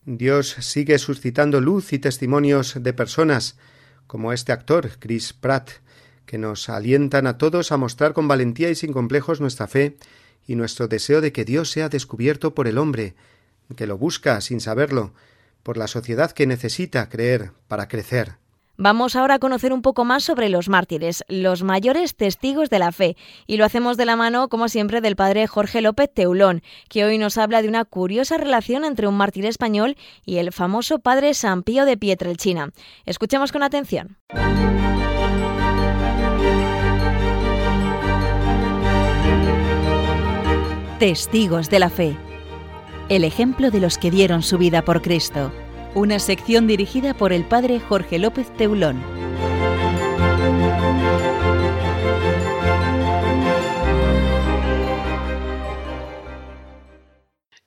Dios 0.06 0.56
sigue 0.62 0.98
suscitando 0.98 1.62
luz 1.62 1.94
y 1.94 2.00
testimonios 2.00 2.76
de 2.82 2.92
personas 2.92 3.58
como 4.08 4.34
este 4.34 4.52
actor, 4.52 4.90
Chris 4.98 5.32
Pratt, 5.32 5.70
que 6.26 6.40
nos 6.40 6.70
alientan 6.70 7.28
a 7.28 7.38
todos 7.38 7.72
a 7.72 7.78
mostrar 7.78 8.14
con 8.14 8.28
valentía 8.28 8.70
y 8.72 8.76
sin 8.76 8.94
complejos 8.94 9.42
nuestra 9.42 9.68
fe 9.68 9.98
y 10.48 10.56
nuestro 10.56 10.88
deseo 10.88 11.22
de 11.22 11.32
que 11.32 11.46
Dios 11.46 11.70
sea 11.70 11.88
descubierto 11.88 12.56
por 12.56 12.68
el 12.68 12.80
hombre, 12.80 13.14
que 13.76 13.86
lo 13.86 13.98
busca 13.98 14.42
sin 14.42 14.60
saberlo, 14.60 15.14
por 15.62 15.78
la 15.78 15.88
sociedad 15.88 16.32
que 16.32 16.48
necesita 16.48 17.08
creer 17.08 17.52
para 17.68 17.88
crecer. 17.88 18.41
Vamos 18.78 19.16
ahora 19.16 19.36
a 19.36 19.40
conocer 19.40 19.74
un 19.74 19.82
poco 19.82 20.06
más 20.06 20.24
sobre 20.24 20.50
los 20.50 20.70
mártires, 20.70 21.24
los 21.28 21.64
mayores 21.64 22.16
testigos 22.16 22.70
de 22.70 22.80
la 22.80 22.92
fe, 22.92 23.16
y 23.46 23.58
lo 23.58 23.66
hacemos 23.66 23.98
de 23.98 24.06
la 24.06 24.16
mano, 24.16 24.48
como 24.48 24.70
siempre, 24.70 25.02
del 25.02 25.16
padre 25.16 25.46
Jorge 25.48 25.82
López 25.82 26.10
Teulón, 26.14 26.62
que 26.90 27.04
hoy 27.04 27.18
nos 27.18 27.38
habla 27.38 27.62
de 27.62 27.68
una 27.68 27.86
curiosa 27.86 28.38
relación 28.38 28.86
entre 28.86 29.08
un 29.08 29.16
mártir 29.16 29.46
español 29.46 29.98
y 30.26 30.38
el 30.38 30.52
famoso 30.52 31.00
padre 31.00 31.34
San 31.34 31.64
Pío 31.64 31.86
de 31.86 31.98
Pietrelcina. 31.98 32.72
Escuchemos 33.06 33.52
con 33.52 33.64
atención. 33.64 34.18
Testigos 40.98 41.70
de 41.70 41.80
la 41.80 41.90
fe. 41.90 42.16
El 43.10 43.24
ejemplo 43.24 43.72
de 43.72 43.80
los 43.80 43.98
que 43.98 44.12
dieron 44.12 44.44
su 44.44 44.58
vida 44.58 44.84
por 44.84 45.02
Cristo 45.02 45.52
una 45.94 46.20
sección 46.20 46.68
dirigida 46.68 47.14
por 47.14 47.34
el 47.34 47.44
padre 47.44 47.80
Jorge 47.80 48.18
López 48.18 48.48
Teulón. 48.56 49.02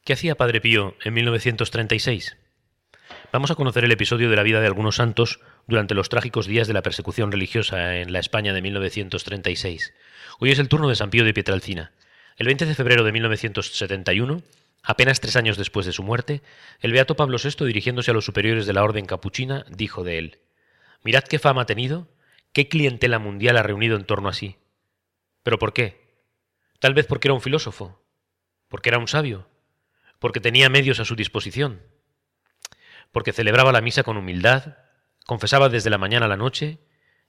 ¿Qué 0.05 0.13
hacía 0.13 0.35
Padre 0.35 0.61
Pío 0.61 0.95
en 1.05 1.15
1936? 1.15 2.37
Vamos 3.33 3.51
a 3.51 3.55
conocer 3.55 3.85
el 3.85 3.93
episodio 3.93 4.31
de 4.31 4.37
la 4.37 4.43
vida 4.43 4.61
de 4.61 4.67
algunos 4.67 4.97
santos 4.97 5.41
durante 5.67 5.95
los 5.95 6.09
trágicos 6.09 6.47
días 6.47 6.69
de 6.69 6.75
la 6.75 6.83
persecución 6.83 7.33
religiosa 7.33 7.97
en 7.97 8.13
la 8.13 8.21
España 8.21 8.53
de 8.53 8.63
1936. 8.63 9.93
Hoy 10.39 10.51
es 10.51 10.59
el 10.59 10.69
turno 10.69 10.89
de 10.89 10.95
San 10.95 11.11
Pío 11.11 11.25
de 11.25 11.35
Pietralcina. 11.35 11.93
El 12.37 12.47
20 12.47 12.67
de 12.67 12.75
febrero 12.75 13.05
de 13.05 13.13
1971, 13.13 14.43
Apenas 14.87 15.21
tres 15.21 15.35
años 15.37 15.57
después 15.57 15.87
de 15.87 15.93
su 15.93 16.03
muerte, 16.03 16.43
el 16.81 16.93
beato 16.93 17.17
Pablo 17.17 17.39
VI, 17.43 17.65
dirigiéndose 17.65 18.11
a 18.11 18.15
los 18.15 18.27
superiores 18.27 18.67
de 18.67 18.75
la 18.75 18.85
orden 18.85 19.07
capuchina, 19.07 19.65
dijo 19.71 20.05
de 20.05 20.19
él, 20.19 20.39
Mirad 21.03 21.25
qué 21.25 21.39
fama 21.39 21.63
ha 21.63 21.67
tenido, 21.67 22.09
qué 22.53 22.69
clientela 22.69 23.19
mundial 23.19 23.57
ha 23.57 23.63
reunido 23.63 23.97
en 23.97 24.05
torno 24.05 24.29
a 24.29 24.35
sí. 24.35 24.59
¿Pero 25.43 25.59
por 25.59 25.73
qué? 25.73 26.23
Tal 26.81 26.93
vez 26.93 27.07
porque 27.07 27.29
era 27.29 27.35
un 27.35 27.41
filósofo, 27.41 28.03
porque 28.69 28.91
era 28.91 28.99
un 28.99 29.09
sabio, 29.09 29.49
porque 30.19 30.41
tenía 30.41 30.69
medios 30.69 31.01
a 31.01 31.07
su 31.07 31.17
disposición, 31.17 31.81
porque 33.11 33.33
celebraba 33.33 33.73
la 33.73 33.81
misa 33.81 34.03
con 34.03 34.19
humildad, 34.19 34.77
confesaba 35.25 35.71
desde 35.71 35.89
la 35.89 35.99
mañana 35.99 36.27
a 36.27 36.29
la 36.29 36.37
noche, 36.37 36.79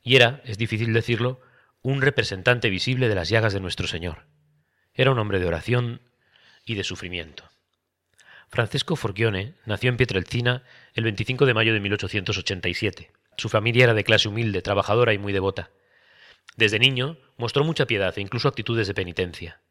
y 0.01 0.17
era, 0.17 0.41
es 0.43 0.57
difícil 0.57 0.91
decirlo, 0.91 1.39
un 1.81 2.01
representante 2.01 2.69
visible 2.69 3.07
de 3.07 3.15
las 3.15 3.29
llagas 3.29 3.53
de 3.53 3.61
nuestro 3.61 3.87
Señor. 3.87 4.27
Era 4.93 5.11
un 5.11 5.19
hombre 5.19 5.39
de 5.39 5.45
oración, 5.45 6.01
y 6.65 6.75
de 6.75 6.83
sufrimiento. 6.83 7.49
Francesco 8.49 8.95
Forgione 8.95 9.53
nació 9.65 9.89
en 9.89 9.97
Pietrelcina 9.97 10.63
el 10.93 11.03
25 11.03 11.45
de 11.45 11.53
mayo 11.53 11.73
de 11.73 11.79
1887. 11.79 13.11
Su 13.37 13.49
familia 13.49 13.85
era 13.85 13.93
de 13.93 14.03
clase 14.03 14.27
humilde, 14.27 14.61
trabajadora 14.61 15.13
y 15.13 15.17
muy 15.17 15.33
devota. 15.33 15.69
Desde 16.55 16.79
niño 16.79 17.17
mostró 17.37 17.63
mucha 17.63 17.85
piedad 17.85 18.13
e 18.17 18.21
incluso 18.21 18.47
actitudes 18.47 18.87
de 18.87 18.93
penitencia. 18.93 19.61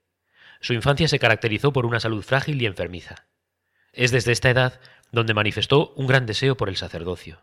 Su 0.61 0.75
infancia 0.75 1.09
se 1.09 1.19
caracterizó 1.19 1.73
por 1.73 1.87
una 1.87 2.01
salud 2.01 2.23
frágil 2.23 2.61
y 2.61 2.67
enfermiza. 2.67 3.27
Es 3.93 4.11
desde 4.11 4.33
esta 4.33 4.51
edad 4.51 4.81
donde 5.13 5.35
manifestó 5.35 5.93
un 5.97 6.07
gran 6.07 6.27
deseo 6.27 6.57
por 6.57 6.69
el 6.69 6.77
sacerdocio, 6.77 7.41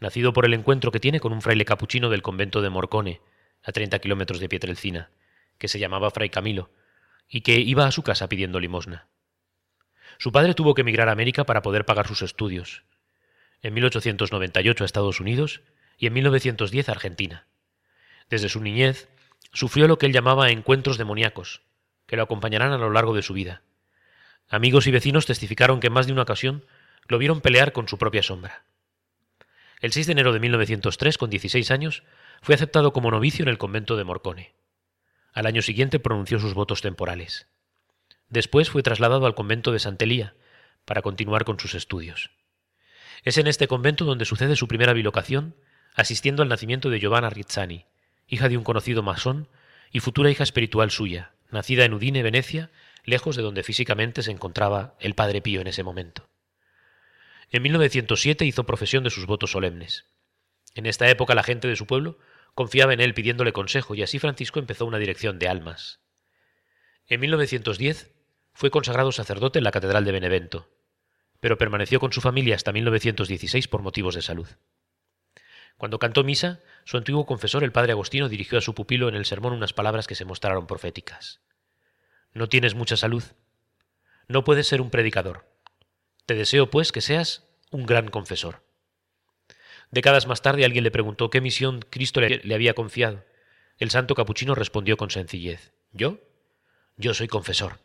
nacido 0.00 0.32
por 0.32 0.44
el 0.44 0.54
encuentro 0.54 0.92
que 0.92 1.00
tiene 1.00 1.20
con 1.20 1.32
un 1.32 1.42
fraile 1.42 1.64
capuchino 1.64 2.10
del 2.10 2.22
convento 2.22 2.62
de 2.62 2.70
Morcone, 2.70 3.20
a 3.62 3.72
30 3.72 3.98
kilómetros 3.98 4.40
de 4.40 4.48
Pietrelcina, 4.48 5.10
que 5.58 5.68
se 5.68 5.78
llamaba 5.78 6.10
Fray 6.10 6.28
Camilo, 6.28 6.70
y 7.28 7.40
que 7.40 7.60
iba 7.60 7.86
a 7.86 7.92
su 7.92 8.02
casa 8.02 8.28
pidiendo 8.28 8.60
limosna. 8.60 9.08
Su 10.18 10.32
padre 10.32 10.54
tuvo 10.54 10.74
que 10.74 10.82
emigrar 10.82 11.08
a 11.08 11.12
América 11.12 11.44
para 11.44 11.62
poder 11.62 11.84
pagar 11.84 12.06
sus 12.06 12.22
estudios. 12.22 12.84
En 13.62 13.74
1898 13.74 14.84
a 14.84 14.86
Estados 14.86 15.20
Unidos 15.20 15.62
y 15.98 16.06
en 16.06 16.12
1910 16.12 16.88
a 16.88 16.92
Argentina. 16.92 17.46
Desde 18.30 18.48
su 18.48 18.60
niñez 18.60 19.08
sufrió 19.52 19.88
lo 19.88 19.98
que 19.98 20.06
él 20.06 20.12
llamaba 20.12 20.50
encuentros 20.50 20.98
demoníacos, 20.98 21.62
que 22.06 22.16
lo 22.16 22.22
acompañarán 22.22 22.72
a 22.72 22.78
lo 22.78 22.90
largo 22.90 23.14
de 23.14 23.22
su 23.22 23.32
vida. 23.32 23.62
Amigos 24.48 24.86
y 24.86 24.90
vecinos 24.90 25.26
testificaron 25.26 25.80
que 25.80 25.88
en 25.88 25.92
más 25.92 26.06
de 26.06 26.12
una 26.12 26.22
ocasión 26.22 26.64
lo 27.08 27.18
vieron 27.18 27.40
pelear 27.40 27.72
con 27.72 27.88
su 27.88 27.98
propia 27.98 28.22
sombra. 28.22 28.64
El 29.80 29.92
6 29.92 30.06
de 30.06 30.12
enero 30.12 30.32
de 30.32 30.40
1903, 30.40 31.18
con 31.18 31.30
16 31.30 31.70
años, 31.70 32.02
fue 32.42 32.54
aceptado 32.54 32.92
como 32.92 33.10
novicio 33.10 33.42
en 33.42 33.48
el 33.48 33.58
convento 33.58 33.96
de 33.96 34.04
Morcone. 34.04 34.54
Al 35.34 35.46
año 35.46 35.62
siguiente 35.62 35.98
pronunció 35.98 36.38
sus 36.38 36.54
votos 36.54 36.80
temporales. 36.80 37.48
Después 38.28 38.70
fue 38.70 38.84
trasladado 38.84 39.26
al 39.26 39.34
convento 39.34 39.72
de 39.72 39.80
Santelía 39.80 40.34
para 40.84 41.02
continuar 41.02 41.44
con 41.44 41.58
sus 41.58 41.74
estudios. 41.74 42.30
Es 43.24 43.36
en 43.36 43.48
este 43.48 43.66
convento 43.66 44.04
donde 44.04 44.26
sucede 44.26 44.54
su 44.54 44.68
primera 44.68 44.92
bilocación, 44.92 45.56
asistiendo 45.94 46.42
al 46.42 46.48
nacimiento 46.48 46.88
de 46.88 47.00
Giovanna 47.00 47.30
Rizzani, 47.30 47.84
hija 48.28 48.48
de 48.48 48.56
un 48.56 48.64
conocido 48.64 49.02
masón 49.02 49.48
y 49.90 50.00
futura 50.00 50.30
hija 50.30 50.44
espiritual 50.44 50.92
suya, 50.92 51.32
nacida 51.50 51.84
en 51.84 51.94
Udine, 51.94 52.22
Venecia, 52.22 52.70
lejos 53.04 53.34
de 53.34 53.42
donde 53.42 53.64
físicamente 53.64 54.22
se 54.22 54.30
encontraba 54.30 54.94
el 55.00 55.14
Padre 55.14 55.42
Pío 55.42 55.60
en 55.60 55.66
ese 55.66 55.82
momento. 55.82 56.28
En 57.50 57.62
1907 57.62 58.44
hizo 58.46 58.64
profesión 58.64 59.02
de 59.02 59.10
sus 59.10 59.26
votos 59.26 59.50
solemnes. 59.50 60.04
En 60.74 60.86
esta 60.86 61.08
época 61.08 61.34
la 61.34 61.42
gente 61.42 61.66
de 61.66 61.76
su 61.76 61.86
pueblo 61.86 62.18
confiaba 62.54 62.92
en 62.92 63.00
él 63.00 63.14
pidiéndole 63.14 63.52
consejo 63.52 63.94
y 63.94 64.02
así 64.02 64.18
Francisco 64.18 64.58
empezó 64.58 64.86
una 64.86 64.98
dirección 64.98 65.38
de 65.38 65.48
almas. 65.48 66.00
En 67.06 67.20
1910 67.20 68.14
fue 68.52 68.70
consagrado 68.70 69.12
sacerdote 69.12 69.58
en 69.58 69.64
la 69.64 69.72
Catedral 69.72 70.04
de 70.04 70.12
Benevento, 70.12 70.70
pero 71.40 71.58
permaneció 71.58 72.00
con 72.00 72.12
su 72.12 72.20
familia 72.20 72.54
hasta 72.54 72.72
1916 72.72 73.68
por 73.68 73.82
motivos 73.82 74.14
de 74.14 74.22
salud. 74.22 74.48
Cuando 75.76 75.98
cantó 75.98 76.22
misa, 76.22 76.60
su 76.84 76.96
antiguo 76.96 77.26
confesor, 77.26 77.64
el 77.64 77.72
padre 77.72 77.92
Agostino, 77.92 78.28
dirigió 78.28 78.58
a 78.58 78.62
su 78.62 78.74
pupilo 78.74 79.08
en 79.08 79.16
el 79.16 79.24
sermón 79.24 79.52
unas 79.52 79.72
palabras 79.72 80.06
que 80.06 80.14
se 80.14 80.24
mostraron 80.24 80.66
proféticas. 80.66 81.40
No 82.32 82.48
tienes 82.48 82.74
mucha 82.74 82.96
salud. 82.96 83.24
No 84.28 84.44
puedes 84.44 84.68
ser 84.68 84.80
un 84.80 84.90
predicador. 84.90 85.46
Te 86.26 86.34
deseo, 86.34 86.70
pues, 86.70 86.92
que 86.92 87.00
seas 87.00 87.48
un 87.70 87.86
gran 87.86 88.08
confesor. 88.08 88.62
Décadas 89.90 90.26
más 90.26 90.42
tarde 90.42 90.64
alguien 90.64 90.84
le 90.84 90.90
preguntó 90.90 91.30
qué 91.30 91.40
misión 91.40 91.84
Cristo 91.90 92.20
le, 92.20 92.54
había 92.54 92.74
confiado. 92.74 93.24
El 93.78 93.90
santo 93.90 94.14
capuchino 94.14 94.54
respondió 94.54 94.96
con 94.96 95.10
sencillez. 95.10 95.72
¿Yo? 95.92 96.18
Yo 96.96 97.14
soy 97.14 97.28
confesor. 97.28 97.80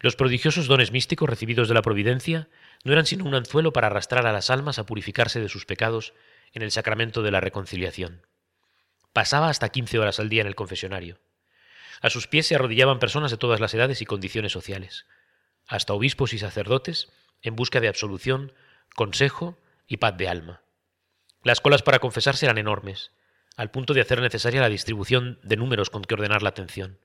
Los 0.00 0.16
prodigiosos 0.16 0.66
dones 0.66 0.90
místicos 0.90 1.28
recibidos 1.28 1.68
de 1.68 1.74
la 1.74 1.82
providencia 1.82 2.48
no 2.84 2.92
eran 2.92 3.06
sino 3.06 3.24
un 3.24 3.34
anzuelo 3.34 3.72
para 3.72 3.86
arrastrar 3.86 4.26
a 4.26 4.32
las 4.32 4.50
almas 4.50 4.78
a 4.78 4.86
purificarse 4.86 5.40
de 5.40 5.48
sus 5.48 5.64
pecados 5.64 6.14
en 6.52 6.62
el 6.62 6.70
sacramento 6.70 7.22
de 7.22 7.30
la 7.30 7.40
reconciliación. 7.40 8.26
Pasaba 9.12 9.48
hasta 9.48 9.68
quince 9.68 9.98
horas 9.98 10.18
al 10.18 10.28
día 10.28 10.40
en 10.40 10.48
el 10.48 10.54
confesionario. 10.54 11.20
A 12.00 12.10
sus 12.10 12.26
pies 12.26 12.46
se 12.46 12.54
arrodillaban 12.54 12.98
personas 12.98 13.30
de 13.30 13.36
todas 13.36 13.60
las 13.60 13.74
edades 13.74 14.02
y 14.02 14.06
condiciones 14.06 14.52
sociales, 14.52 15.06
hasta 15.68 15.92
obispos 15.92 16.32
y 16.32 16.38
sacerdotes 16.38 17.12
en 17.42 17.54
busca 17.54 17.80
de 17.80 17.88
absolución, 17.88 18.52
consejo 18.94 19.58
y 19.86 19.98
paz 19.98 20.16
de 20.16 20.28
alma. 20.28 20.61
Las 21.44 21.60
colas 21.60 21.82
para 21.82 21.98
confesarse 21.98 22.46
eran 22.46 22.58
enormes, 22.58 23.12
al 23.56 23.70
punto 23.70 23.94
de 23.94 24.00
hacer 24.00 24.20
necesaria 24.20 24.60
la 24.60 24.68
distribución 24.68 25.38
de 25.42 25.56
números 25.56 25.90
con 25.90 26.02
que 26.02 26.14
ordenar 26.14 26.42
la 26.42 26.50
atención. 26.50 26.98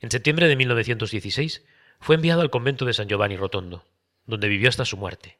En 0.00 0.10
septiembre 0.10 0.48
de 0.48 0.56
1916 0.56 1.64
fue 2.00 2.14
enviado 2.14 2.40
al 2.40 2.50
convento 2.50 2.84
de 2.84 2.94
San 2.94 3.08
Giovanni 3.08 3.36
Rotondo, 3.36 3.84
donde 4.26 4.48
vivió 4.48 4.68
hasta 4.68 4.84
su 4.84 4.96
muerte. 4.96 5.38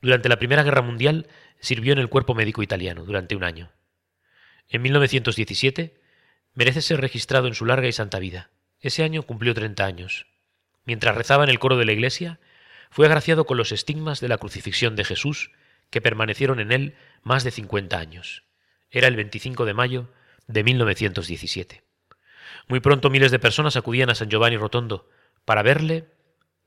Durante 0.00 0.28
la 0.28 0.38
Primera 0.38 0.62
Guerra 0.62 0.82
Mundial 0.82 1.26
sirvió 1.60 1.92
en 1.92 1.98
el 1.98 2.08
cuerpo 2.08 2.34
médico 2.34 2.62
italiano 2.62 3.04
durante 3.04 3.36
un 3.36 3.44
año. 3.44 3.70
En 4.68 4.82
1917 4.82 6.00
merece 6.54 6.80
ser 6.80 7.00
registrado 7.00 7.48
en 7.48 7.54
su 7.54 7.66
larga 7.66 7.88
y 7.88 7.92
santa 7.92 8.18
vida. 8.18 8.50
Ese 8.80 9.02
año 9.02 9.22
cumplió 9.24 9.52
30 9.52 9.84
años. 9.84 10.26
Mientras 10.84 11.14
rezaba 11.14 11.44
en 11.44 11.50
el 11.50 11.58
coro 11.58 11.76
de 11.76 11.84
la 11.84 11.92
iglesia, 11.92 12.40
fue 12.90 13.06
agraciado 13.06 13.44
con 13.46 13.56
los 13.56 13.72
estigmas 13.72 14.20
de 14.20 14.28
la 14.28 14.38
crucifixión 14.38 14.96
de 14.96 15.04
Jesús, 15.04 15.50
que 15.90 16.00
permanecieron 16.00 16.60
en 16.60 16.72
él 16.72 16.96
más 17.22 17.44
de 17.44 17.50
50 17.50 17.98
años. 17.98 18.44
Era 18.90 19.08
el 19.08 19.16
25 19.16 19.64
de 19.64 19.74
mayo 19.74 20.08
de 20.46 20.64
1917. 20.64 21.84
Muy 22.68 22.80
pronto 22.80 23.10
miles 23.10 23.30
de 23.30 23.38
personas 23.38 23.76
acudían 23.76 24.10
a 24.10 24.14
San 24.14 24.28
Giovanni 24.28 24.56
Rotondo 24.56 25.08
para 25.44 25.62
verle, 25.62 26.08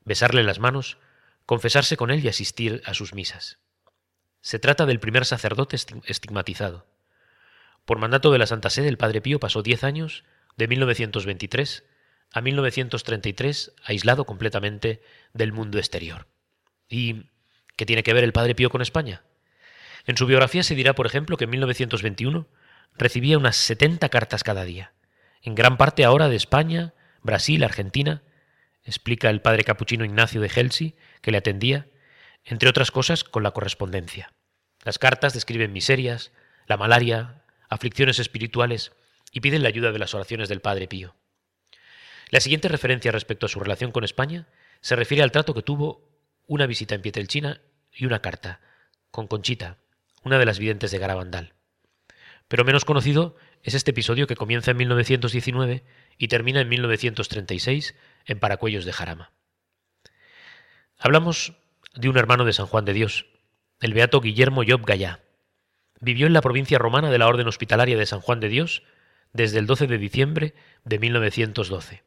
besarle 0.04 0.42
las 0.42 0.58
manos, 0.58 0.98
confesarse 1.46 1.96
con 1.96 2.10
él 2.10 2.24
y 2.24 2.28
asistir 2.28 2.82
a 2.84 2.94
sus 2.94 3.14
misas. 3.14 3.58
Se 4.40 4.58
trata 4.58 4.86
del 4.86 5.00
primer 5.00 5.24
sacerdote 5.24 5.76
estigmatizado. 6.04 6.86
Por 7.84 7.98
mandato 7.98 8.30
de 8.32 8.38
la 8.38 8.46
Santa 8.46 8.70
Sede, 8.70 8.88
el 8.88 8.98
Padre 8.98 9.20
Pío 9.20 9.40
pasó 9.40 9.62
diez 9.62 9.84
años, 9.84 10.24
de 10.56 10.68
1923 10.68 11.84
a 12.32 12.40
1933, 12.40 13.74
aislado 13.84 14.24
completamente 14.24 15.02
del 15.32 15.52
mundo 15.52 15.78
exterior. 15.78 16.26
¿Y 16.88 17.30
qué 17.76 17.86
tiene 17.86 18.02
que 18.02 18.12
ver 18.12 18.24
el 18.24 18.32
Padre 18.32 18.54
Pío 18.54 18.70
con 18.70 18.82
España? 18.82 19.22
En 20.06 20.16
su 20.16 20.26
biografía 20.26 20.62
se 20.62 20.74
dirá, 20.74 20.94
por 20.94 21.06
ejemplo, 21.06 21.36
que 21.36 21.44
en 21.44 21.50
1921 21.50 22.46
recibía 22.96 23.38
unas 23.38 23.56
70 23.56 24.08
cartas 24.08 24.44
cada 24.44 24.64
día, 24.64 24.92
en 25.44 25.54
gran 25.54 25.76
parte 25.76 26.04
ahora 26.04 26.28
de 26.30 26.36
España, 26.36 26.94
Brasil, 27.22 27.62
Argentina, 27.64 28.22
explica 28.82 29.28
el 29.28 29.42
padre 29.42 29.62
capuchino 29.62 30.04
Ignacio 30.04 30.40
de 30.40 30.50
Helsi, 30.54 30.96
que 31.20 31.30
le 31.30 31.38
atendía, 31.38 31.86
entre 32.44 32.68
otras 32.68 32.90
cosas 32.90 33.24
con 33.24 33.42
la 33.42 33.50
correspondencia. 33.50 34.32
Las 34.84 34.98
cartas 34.98 35.34
describen 35.34 35.72
miserias, 35.72 36.32
la 36.66 36.78
malaria, 36.78 37.42
aflicciones 37.68 38.18
espirituales 38.18 38.92
y 39.32 39.40
piden 39.40 39.62
la 39.62 39.68
ayuda 39.68 39.92
de 39.92 39.98
las 39.98 40.14
oraciones 40.14 40.48
del 40.48 40.60
Padre 40.60 40.88
Pío. 40.88 41.14
La 42.30 42.40
siguiente 42.40 42.68
referencia 42.68 43.12
respecto 43.12 43.44
a 43.44 43.50
su 43.50 43.60
relación 43.60 43.92
con 43.92 44.04
España 44.04 44.48
se 44.80 44.96
refiere 44.96 45.22
al 45.22 45.32
trato 45.32 45.52
que 45.52 45.62
tuvo 45.62 46.08
una 46.46 46.66
visita 46.66 46.94
en 46.94 47.02
Pietrelchina 47.02 47.60
y 47.92 48.06
una 48.06 48.20
carta, 48.20 48.60
con 49.10 49.26
Conchita, 49.26 49.78
una 50.22 50.38
de 50.38 50.46
las 50.46 50.58
videntes 50.58 50.90
de 50.90 50.98
Garabandal. 50.98 51.54
Pero 52.48 52.64
menos 52.64 52.84
conocido 52.84 53.36
es 53.62 53.74
este 53.74 53.92
episodio 53.92 54.26
que 54.26 54.36
comienza 54.36 54.70
en 54.70 54.76
1919 54.76 55.84
y 56.18 56.28
termina 56.28 56.60
en 56.60 56.68
1936 56.68 57.94
en 58.26 58.38
Paracuellos 58.38 58.84
de 58.84 58.92
Jarama. 58.92 59.32
Hablamos 60.98 61.54
de 61.94 62.08
un 62.08 62.18
hermano 62.18 62.44
de 62.44 62.52
San 62.52 62.66
Juan 62.66 62.84
de 62.84 62.92
Dios, 62.92 63.26
el 63.80 63.94
beato 63.94 64.20
Guillermo 64.20 64.62
Job 64.66 64.84
Gallá. 64.84 65.20
Vivió 66.00 66.26
en 66.26 66.32
la 66.32 66.42
provincia 66.42 66.78
romana 66.78 67.10
de 67.10 67.18
la 67.18 67.28
Orden 67.28 67.46
Hospitalaria 67.46 67.96
de 67.96 68.06
San 68.06 68.20
Juan 68.20 68.40
de 68.40 68.48
Dios 68.48 68.82
desde 69.32 69.58
el 69.58 69.66
12 69.66 69.86
de 69.86 69.98
diciembre 69.98 70.54
de 70.84 70.98
1912. 70.98 72.02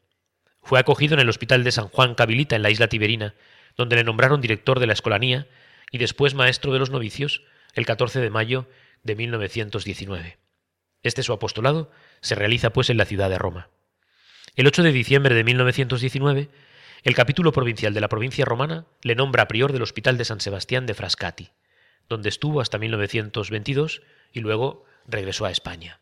Fue 0.62 0.80
acogido 0.80 1.14
en 1.14 1.20
el 1.20 1.30
Hospital 1.30 1.64
de 1.64 1.72
San 1.72 1.88
Juan 1.88 2.16
Cabilita 2.16 2.56
en 2.56 2.62
la 2.62 2.70
isla 2.70 2.88
Tiberina, 2.88 3.36
donde 3.78 3.96
le 3.96 4.04
nombraron 4.04 4.42
director 4.42 4.80
de 4.80 4.88
la 4.88 4.94
escolanía 4.94 5.48
y 5.92 6.00
después 6.00 6.34
maestro 6.34 6.74
de 6.74 6.80
los 6.80 6.90
novicios 6.90 7.44
el 7.74 7.86
14 7.86 8.20
de 8.20 8.30
mayo 8.30 8.68
de 9.04 9.16
1919. 9.16 10.38
Este 11.04 11.24
su 11.24 11.32
apostolado 11.32 11.92
se 12.22 12.36
realiza 12.36 12.72
pues 12.72 12.90
en 12.90 12.98
la 12.98 13.06
ciudad 13.06 13.30
de 13.30 13.38
Roma. 13.38 13.70
El 14.56 14.68
8 14.68 14.84
de 14.84 14.92
diciembre 14.92 15.36
de 15.36 15.44
1919, 15.44 16.50
el 17.04 17.16
capítulo 17.16 17.52
provincial 17.52 17.94
de 17.94 18.02
la 18.02 18.10
provincia 18.10 18.44
romana 18.44 18.88
le 19.04 19.16
nombra 19.16 19.48
prior 19.48 19.72
del 19.72 19.84
Hospital 19.84 20.18
de 20.18 20.26
San 20.26 20.42
Sebastián 20.42 20.88
de 20.88 20.96
Frascati, 20.96 21.52
donde 22.10 22.30
estuvo 22.30 22.60
hasta 22.60 22.80
1922 22.80 24.02
y 24.34 24.40
luego 24.40 24.86
regresó 25.06 25.46
a 25.46 25.52
España. 25.52 26.00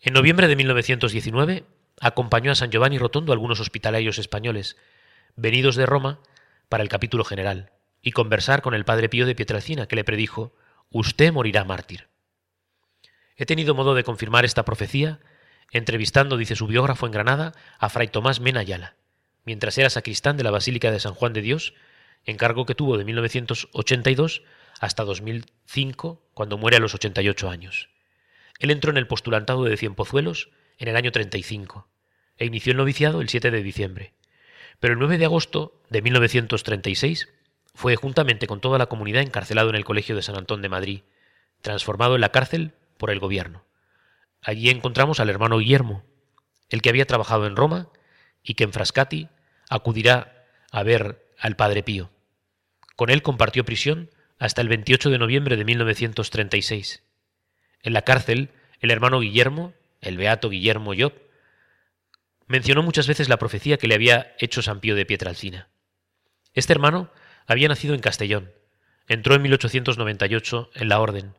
En 0.00 0.14
noviembre 0.14 0.48
de 0.48 0.56
1919 0.56 1.64
acompañó 2.00 2.52
a 2.52 2.54
San 2.54 2.70
Giovanni 2.70 2.98
Rotondo 2.98 3.32
algunos 3.32 3.60
hospitalarios 3.60 4.18
españoles, 4.18 4.76
venidos 5.36 5.76
de 5.76 5.86
Roma 5.86 6.20
para 6.68 6.82
el 6.82 6.88
capítulo 6.88 7.24
general, 7.24 7.72
y 8.00 8.12
conversar 8.12 8.62
con 8.62 8.74
el 8.74 8.84
padre 8.84 9.08
Pío 9.08 9.26
de 9.26 9.34
Pietrelcina, 9.34 9.86
que 9.86 9.96
le 9.96 10.04
predijo, 10.04 10.54
Usted 10.90 11.32
morirá 11.32 11.64
mártir. 11.64 12.08
He 13.36 13.46
tenido 13.46 13.74
modo 13.74 13.94
de 13.94 14.04
confirmar 14.04 14.44
esta 14.44 14.64
profecía 14.64 15.20
entrevistando, 15.70 16.36
dice 16.36 16.54
su 16.54 16.66
biógrafo 16.66 17.06
en 17.06 17.12
Granada, 17.12 17.52
a 17.78 17.88
Fray 17.88 18.08
Tomás 18.08 18.40
Menayala, 18.40 18.94
mientras 19.44 19.78
era 19.78 19.88
sacristán 19.88 20.36
de 20.36 20.44
la 20.44 20.50
Basílica 20.50 20.90
de 20.90 21.00
San 21.00 21.14
Juan 21.14 21.32
de 21.32 21.40
Dios, 21.40 21.72
encargo 22.24 22.66
que 22.66 22.74
tuvo 22.74 22.98
de 22.98 23.04
1982 23.04 24.42
hasta 24.80 25.04
2005, 25.04 26.22
cuando 26.34 26.58
muere 26.58 26.76
a 26.76 26.80
los 26.80 26.94
88 26.94 27.48
años. 27.48 27.88
Él 28.58 28.70
entró 28.70 28.90
en 28.90 28.98
el 28.98 29.06
postulantado 29.06 29.64
de 29.64 29.76
Cienpozuelos 29.76 30.50
en 30.78 30.88
el 30.88 30.96
año 30.96 31.10
35 31.10 31.88
e 32.36 32.44
inició 32.44 32.72
el 32.72 32.78
noviciado 32.78 33.20
el 33.20 33.28
7 33.28 33.50
de 33.50 33.62
diciembre. 33.62 34.12
Pero 34.82 34.94
el 34.94 34.98
9 34.98 35.16
de 35.16 35.26
agosto 35.26 35.80
de 35.90 36.02
1936 36.02 37.28
fue 37.72 37.94
juntamente 37.94 38.48
con 38.48 38.60
toda 38.60 38.78
la 38.78 38.86
comunidad 38.86 39.22
encarcelado 39.22 39.68
en 39.68 39.76
el 39.76 39.84
Colegio 39.84 40.16
de 40.16 40.22
San 40.22 40.36
Antón 40.36 40.60
de 40.60 40.68
Madrid, 40.68 41.02
transformado 41.60 42.16
en 42.16 42.20
la 42.20 42.32
cárcel 42.32 42.72
por 42.98 43.12
el 43.12 43.20
gobierno. 43.20 43.64
Allí 44.40 44.70
encontramos 44.70 45.20
al 45.20 45.30
hermano 45.30 45.58
Guillermo, 45.58 46.02
el 46.68 46.82
que 46.82 46.88
había 46.88 47.06
trabajado 47.06 47.46
en 47.46 47.54
Roma 47.54 47.90
y 48.42 48.54
que 48.54 48.64
en 48.64 48.72
Frascati 48.72 49.28
acudirá 49.70 50.48
a 50.72 50.82
ver 50.82 51.28
al 51.38 51.54
Padre 51.54 51.84
Pío. 51.84 52.10
Con 52.96 53.08
él 53.08 53.22
compartió 53.22 53.64
prisión 53.64 54.10
hasta 54.40 54.62
el 54.62 54.68
28 54.68 55.10
de 55.10 55.18
noviembre 55.18 55.56
de 55.56 55.64
1936. 55.64 57.04
En 57.84 57.92
la 57.92 58.02
cárcel, 58.02 58.50
el 58.80 58.90
hermano 58.90 59.20
Guillermo, 59.20 59.74
el 60.00 60.16
beato 60.16 60.50
Guillermo 60.50 60.90
Job, 60.98 61.12
mencionó 62.52 62.82
muchas 62.82 63.06
veces 63.06 63.30
la 63.30 63.38
profecía 63.38 63.78
que 63.78 63.86
le 63.86 63.94
había 63.94 64.36
hecho 64.38 64.60
San 64.60 64.80
Pío 64.80 64.94
de 64.94 65.06
Pietralcina. 65.06 65.70
Este 66.52 66.74
hermano 66.74 67.10
había 67.46 67.66
nacido 67.66 67.94
en 67.94 68.02
Castellón, 68.02 68.52
entró 69.08 69.34
en 69.34 69.40
1898 69.40 70.70
en 70.74 70.88
la 70.90 71.00
Orden, 71.00 71.34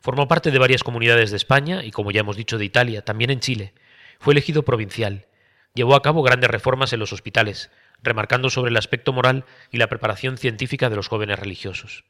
formó 0.00 0.28
parte 0.28 0.52
de 0.52 0.60
varias 0.60 0.84
comunidades 0.84 1.32
de 1.32 1.36
España 1.36 1.82
y, 1.82 1.90
como 1.90 2.12
ya 2.12 2.20
hemos 2.20 2.36
dicho, 2.36 2.58
de 2.58 2.64
Italia, 2.64 3.04
también 3.04 3.30
en 3.30 3.40
Chile, 3.40 3.74
fue 4.20 4.34
elegido 4.34 4.62
provincial, 4.62 5.26
llevó 5.74 5.96
a 5.96 6.02
cabo 6.02 6.22
grandes 6.22 6.48
reformas 6.48 6.92
en 6.92 7.00
los 7.00 7.12
hospitales, 7.12 7.72
remarcando 8.00 8.48
sobre 8.48 8.70
el 8.70 8.76
aspecto 8.76 9.12
moral 9.12 9.44
y 9.72 9.78
la 9.78 9.88
preparación 9.88 10.38
científica 10.38 10.88
de 10.90 10.94
los 10.94 11.08
jóvenes 11.08 11.40
religiosos. 11.40 12.04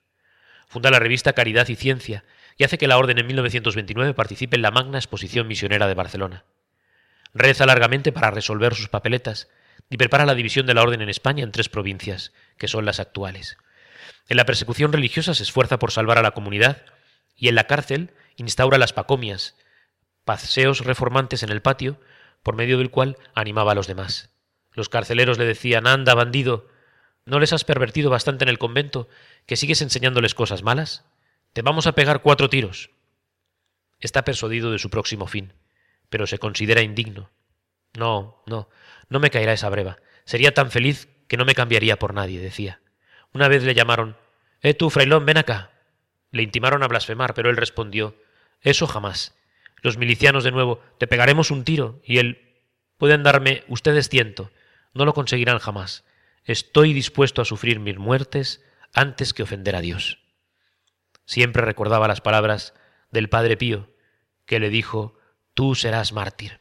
Funda 0.68 0.90
la 0.90 0.98
revista 0.98 1.32
Caridad 1.32 1.68
y 1.68 1.76
Ciencia 1.76 2.22
y 2.58 2.64
hace 2.64 2.76
que 2.76 2.86
la 2.86 2.98
Orden 2.98 3.16
en 3.16 3.26
1929 3.28 4.12
participe 4.12 4.56
en 4.56 4.62
la 4.62 4.70
magna 4.70 4.98
exposición 4.98 5.48
misionera 5.48 5.88
de 5.88 5.94
Barcelona. 5.94 6.44
Reza 7.34 7.66
largamente 7.66 8.12
para 8.12 8.30
resolver 8.30 8.74
sus 8.74 8.88
papeletas 8.88 9.48
y 9.88 9.96
prepara 9.96 10.26
la 10.26 10.34
división 10.34 10.66
de 10.66 10.74
la 10.74 10.82
Orden 10.82 11.02
en 11.02 11.08
España 11.08 11.44
en 11.44 11.52
tres 11.52 11.68
provincias, 11.68 12.32
que 12.58 12.68
son 12.68 12.84
las 12.84 13.00
actuales. 13.00 13.56
En 14.28 14.36
la 14.36 14.44
persecución 14.44 14.92
religiosa 14.92 15.34
se 15.34 15.42
esfuerza 15.42 15.78
por 15.78 15.92
salvar 15.92 16.18
a 16.18 16.22
la 16.22 16.32
comunidad 16.32 16.84
y 17.36 17.48
en 17.48 17.54
la 17.54 17.66
cárcel 17.66 18.14
instaura 18.36 18.78
las 18.78 18.92
pacomias, 18.92 19.56
paseos 20.24 20.84
reformantes 20.84 21.42
en 21.42 21.50
el 21.50 21.62
patio, 21.62 22.00
por 22.42 22.56
medio 22.56 22.78
del 22.78 22.90
cual 22.90 23.16
animaba 23.34 23.72
a 23.72 23.74
los 23.74 23.86
demás. 23.86 24.30
Los 24.72 24.88
carceleros 24.88 25.38
le 25.38 25.44
decían, 25.44 25.86
anda, 25.86 26.14
bandido, 26.14 26.68
¿no 27.24 27.38
les 27.38 27.52
has 27.52 27.64
pervertido 27.64 28.10
bastante 28.10 28.44
en 28.44 28.48
el 28.48 28.58
convento 28.58 29.08
que 29.46 29.56
sigues 29.56 29.82
enseñándoles 29.82 30.34
cosas 30.34 30.62
malas? 30.62 31.04
Te 31.52 31.62
vamos 31.62 31.86
a 31.86 31.92
pegar 31.92 32.22
cuatro 32.22 32.48
tiros. 32.48 32.90
Está 34.00 34.24
persuadido 34.24 34.72
de 34.72 34.78
su 34.78 34.90
próximo 34.90 35.26
fin, 35.26 35.52
pero 36.12 36.26
se 36.26 36.38
considera 36.38 36.82
indigno. 36.82 37.30
No, 37.94 38.42
no, 38.46 38.68
no 39.08 39.18
me 39.18 39.30
caerá 39.30 39.54
esa 39.54 39.70
breva. 39.70 39.96
Sería 40.26 40.52
tan 40.52 40.70
feliz 40.70 41.08
que 41.26 41.38
no 41.38 41.46
me 41.46 41.54
cambiaría 41.54 41.98
por 41.98 42.12
nadie, 42.12 42.38
decía. 42.38 42.82
Una 43.32 43.48
vez 43.48 43.64
le 43.64 43.74
llamaron, 43.74 44.18
Eh 44.60 44.74
tú, 44.74 44.90
frailón, 44.90 45.24
ven 45.24 45.38
acá. 45.38 45.70
Le 46.30 46.42
intimaron 46.42 46.82
a 46.82 46.88
blasfemar, 46.88 47.32
pero 47.32 47.48
él 47.48 47.56
respondió, 47.56 48.14
Eso 48.60 48.86
jamás. 48.86 49.34
Los 49.80 49.96
milicianos 49.96 50.44
de 50.44 50.52
nuevo, 50.52 50.80
te 50.98 51.06
pegaremos 51.06 51.50
un 51.50 51.64
tiro, 51.64 52.02
y 52.04 52.18
él, 52.18 52.60
pueden 52.98 53.22
darme 53.22 53.64
ustedes 53.68 54.10
ciento, 54.10 54.50
no 54.92 55.06
lo 55.06 55.14
conseguirán 55.14 55.58
jamás. 55.60 56.04
Estoy 56.44 56.92
dispuesto 56.92 57.40
a 57.40 57.46
sufrir 57.46 57.80
mil 57.80 57.98
muertes 57.98 58.62
antes 58.92 59.32
que 59.32 59.42
ofender 59.42 59.76
a 59.76 59.80
Dios. 59.80 60.18
Siempre 61.24 61.62
recordaba 61.62 62.06
las 62.06 62.20
palabras 62.20 62.74
del 63.10 63.30
Padre 63.30 63.56
Pío, 63.56 63.88
que 64.44 64.60
le 64.60 64.68
dijo, 64.68 65.18
Tú 65.54 65.74
serás 65.74 66.12
mártir. 66.12 66.60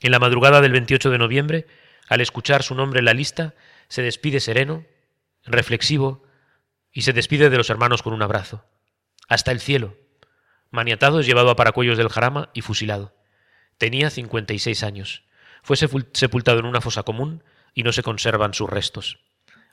En 0.00 0.12
la 0.12 0.18
madrugada 0.18 0.60
del 0.60 0.72
28 0.72 1.10
de 1.10 1.18
noviembre, 1.18 1.66
al 2.08 2.20
escuchar 2.20 2.62
su 2.62 2.74
nombre 2.74 2.98
en 2.98 3.04
la 3.04 3.14
lista, 3.14 3.54
se 3.88 4.02
despide 4.02 4.40
sereno, 4.40 4.84
reflexivo, 5.44 6.22
y 6.92 7.02
se 7.02 7.12
despide 7.12 7.50
de 7.50 7.56
los 7.56 7.70
hermanos 7.70 8.02
con 8.02 8.12
un 8.12 8.22
abrazo. 8.22 8.64
Hasta 9.28 9.52
el 9.52 9.60
cielo. 9.60 9.96
Maniatado 10.70 11.20
es 11.20 11.26
llevado 11.26 11.50
a 11.50 11.56
Paracuellos 11.56 11.98
del 11.98 12.08
Jarama 12.08 12.50
y 12.52 12.62
fusilado. 12.62 13.14
Tenía 13.78 14.10
56 14.10 14.82
años. 14.82 15.24
Fue 15.62 15.76
sepultado 15.76 16.58
en 16.58 16.66
una 16.66 16.80
fosa 16.80 17.02
común 17.02 17.44
y 17.74 17.82
no 17.82 17.92
se 17.92 18.02
conservan 18.02 18.54
sus 18.54 18.68
restos. 18.68 19.18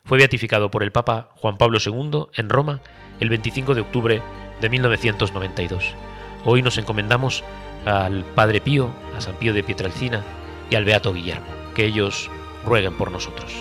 Fue 0.04 0.18
beatificado 0.18 0.70
por 0.70 0.82
el 0.82 0.92
Papa 0.92 1.30
Juan 1.36 1.58
Pablo 1.58 1.78
II 1.84 2.26
en 2.34 2.48
Roma 2.48 2.80
el 3.20 3.28
25 3.28 3.74
de 3.74 3.80
octubre 3.80 4.22
de 4.60 4.68
1992. 4.68 5.94
Hoy 6.44 6.62
nos 6.62 6.78
encomendamos 6.78 7.44
al 7.84 8.24
Padre 8.34 8.60
Pío, 8.60 8.90
a 9.16 9.20
San 9.20 9.34
Pío 9.36 9.52
de 9.52 9.62
Pietralcina 9.62 10.24
y 10.70 10.74
al 10.74 10.84
Beato 10.84 11.12
Guillermo. 11.12 11.46
Que 11.74 11.86
ellos 11.86 12.30
rueguen 12.64 12.94
por 12.94 13.10
nosotros. 13.10 13.52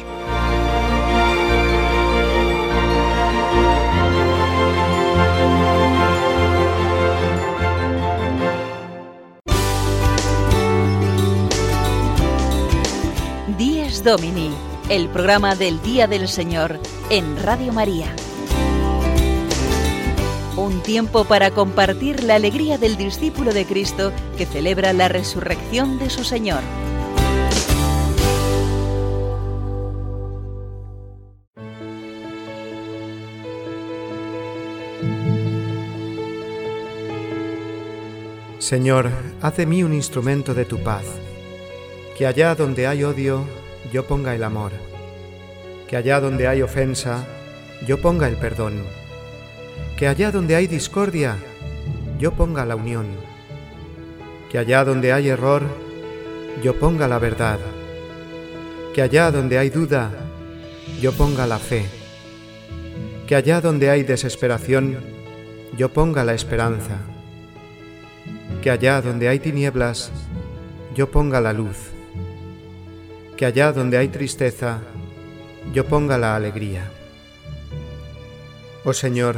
Díez 13.57 14.03
Domini, 14.03 14.51
el 14.89 15.07
programa 15.09 15.55
del 15.55 15.81
Día 15.81 16.07
del 16.07 16.27
Señor 16.27 16.79
en 17.09 17.41
Radio 17.41 17.73
María. 17.73 18.13
Un 20.57 20.81
tiempo 20.81 21.23
para 21.23 21.51
compartir 21.51 22.23
la 22.23 22.33
alegría 22.33 22.79
del 22.79 22.97
discípulo 22.97 23.53
de 23.53 23.63
Cristo 23.65 24.11
que 24.39 24.47
celebra 24.47 24.91
la 24.91 25.07
resurrección 25.07 25.99
de 25.99 26.09
su 26.09 26.23
Señor. 26.23 26.61
Señor, 38.57 39.11
haz 39.43 39.57
de 39.57 39.67
mí 39.67 39.83
un 39.83 39.93
instrumento 39.93 40.55
de 40.55 40.65
tu 40.65 40.79
paz, 40.79 41.05
que 42.17 42.25
allá 42.25 42.55
donde 42.55 42.87
hay 42.87 43.03
odio, 43.03 43.45
yo 43.93 44.07
ponga 44.07 44.33
el 44.33 44.43
amor, 44.43 44.71
que 45.87 45.97
allá 45.97 46.19
donde 46.19 46.47
hay 46.47 46.63
ofensa, 46.63 47.27
yo 47.85 48.01
ponga 48.01 48.27
el 48.27 48.37
perdón, 48.37 48.83
que 49.97 50.07
allá 50.07 50.31
donde 50.31 50.55
hay 50.55 50.67
discordia, 50.67 51.37
yo 52.19 52.31
ponga 52.31 52.65
la 52.65 52.75
unión, 52.75 53.07
que 54.51 54.59
allá 54.59 54.85
donde 54.85 55.11
hay 55.11 55.29
error, 55.29 55.63
yo 56.63 56.77
ponga 56.77 57.07
la 57.07 57.17
verdad, 57.17 57.57
que 58.93 59.01
allá 59.01 59.31
donde 59.31 59.57
hay 59.57 59.71
duda, 59.71 60.11
yo 61.01 61.13
ponga 61.13 61.47
la 61.47 61.57
fe, 61.57 61.83
que 63.25 63.35
allá 63.35 63.59
donde 63.59 63.89
hay 63.89 64.03
desesperación, 64.03 64.99
yo 65.75 65.89
ponga 65.89 66.23
la 66.23 66.35
esperanza, 66.35 66.97
que 68.61 68.69
allá 68.69 69.01
donde 69.01 69.27
hay 69.27 69.39
tinieblas, 69.39 70.11
yo 70.93 71.09
ponga 71.09 71.41
la 71.41 71.53
luz, 71.53 71.89
que 73.35 73.47
allá 73.47 73.71
donde 73.71 73.97
hay 73.97 74.09
tristeza, 74.09 74.79
yo 75.73 75.87
ponga 75.87 76.19
la 76.19 76.35
alegría. 76.35 76.91
Oh 78.85 78.93
Señor, 78.93 79.37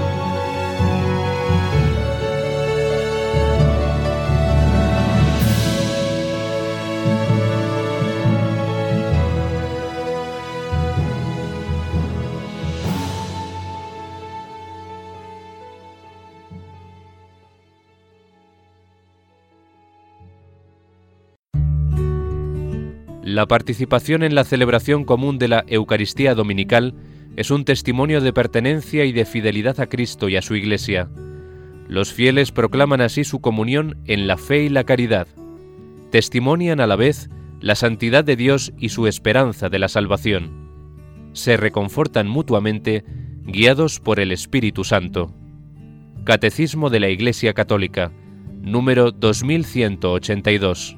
La 23.31 23.45
participación 23.45 24.23
en 24.23 24.35
la 24.35 24.43
celebración 24.43 25.05
común 25.05 25.39
de 25.39 25.47
la 25.47 25.63
Eucaristía 25.67 26.35
Dominical 26.35 26.95
es 27.37 27.49
un 27.49 27.63
testimonio 27.63 28.19
de 28.19 28.33
pertenencia 28.33 29.05
y 29.05 29.13
de 29.13 29.23
fidelidad 29.23 29.79
a 29.79 29.87
Cristo 29.87 30.27
y 30.27 30.35
a 30.35 30.41
su 30.41 30.53
Iglesia. 30.53 31.07
Los 31.87 32.11
fieles 32.11 32.51
proclaman 32.51 32.99
así 32.99 33.23
su 33.23 33.39
comunión 33.39 33.95
en 34.05 34.27
la 34.27 34.35
fe 34.35 34.63
y 34.63 34.69
la 34.69 34.83
caridad. 34.83 35.27
Testimonian 36.09 36.81
a 36.81 36.87
la 36.87 36.97
vez 36.97 37.29
la 37.61 37.75
santidad 37.75 38.25
de 38.25 38.35
Dios 38.35 38.73
y 38.77 38.89
su 38.89 39.07
esperanza 39.07 39.69
de 39.69 39.79
la 39.79 39.87
salvación. 39.87 40.51
Se 41.31 41.55
reconfortan 41.55 42.27
mutuamente, 42.27 43.05
guiados 43.45 44.01
por 44.01 44.19
el 44.19 44.33
Espíritu 44.33 44.83
Santo. 44.83 45.33
Catecismo 46.25 46.89
de 46.89 46.99
la 46.99 47.07
Iglesia 47.07 47.53
Católica, 47.53 48.11
número 48.61 49.13
2182. 49.13 50.97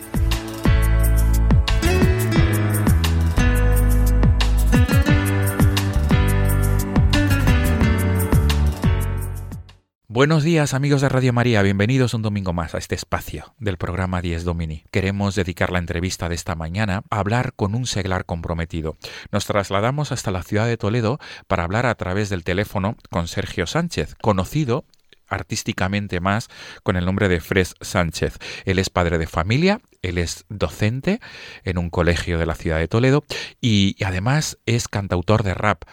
Buenos 10.21 10.43
días 10.43 10.75
amigos 10.75 11.01
de 11.01 11.09
Radio 11.09 11.33
María, 11.33 11.63
bienvenidos 11.63 12.13
un 12.13 12.21
domingo 12.21 12.53
más 12.53 12.75
a 12.75 12.77
este 12.77 12.93
espacio 12.93 13.55
del 13.57 13.77
programa 13.77 14.21
10 14.21 14.43
Domini. 14.43 14.83
Queremos 14.91 15.33
dedicar 15.33 15.71
la 15.71 15.79
entrevista 15.79 16.29
de 16.29 16.35
esta 16.35 16.53
mañana 16.53 17.01
a 17.09 17.17
hablar 17.17 17.53
con 17.55 17.73
un 17.73 17.87
seglar 17.87 18.25
comprometido. 18.25 18.97
Nos 19.31 19.47
trasladamos 19.47 20.11
hasta 20.11 20.29
la 20.29 20.43
ciudad 20.43 20.67
de 20.67 20.77
Toledo 20.77 21.17
para 21.47 21.63
hablar 21.63 21.87
a 21.87 21.95
través 21.95 22.29
del 22.29 22.43
teléfono 22.43 22.97
con 23.09 23.27
Sergio 23.27 23.65
Sánchez, 23.65 24.13
conocido 24.21 24.85
artísticamente 25.27 26.19
más 26.19 26.49
con 26.83 26.97
el 26.97 27.05
nombre 27.05 27.27
de 27.27 27.39
Fres 27.39 27.73
Sánchez. 27.81 28.37
Él 28.65 28.77
es 28.77 28.91
padre 28.91 29.17
de 29.17 29.25
familia, 29.25 29.81
él 30.03 30.19
es 30.19 30.45
docente 30.49 31.19
en 31.63 31.79
un 31.79 31.89
colegio 31.89 32.37
de 32.37 32.45
la 32.45 32.53
ciudad 32.53 32.77
de 32.77 32.87
Toledo 32.87 33.23
y 33.59 33.95
además 34.03 34.59
es 34.67 34.87
cantautor 34.87 35.41
de 35.41 35.55
rap 35.55 35.85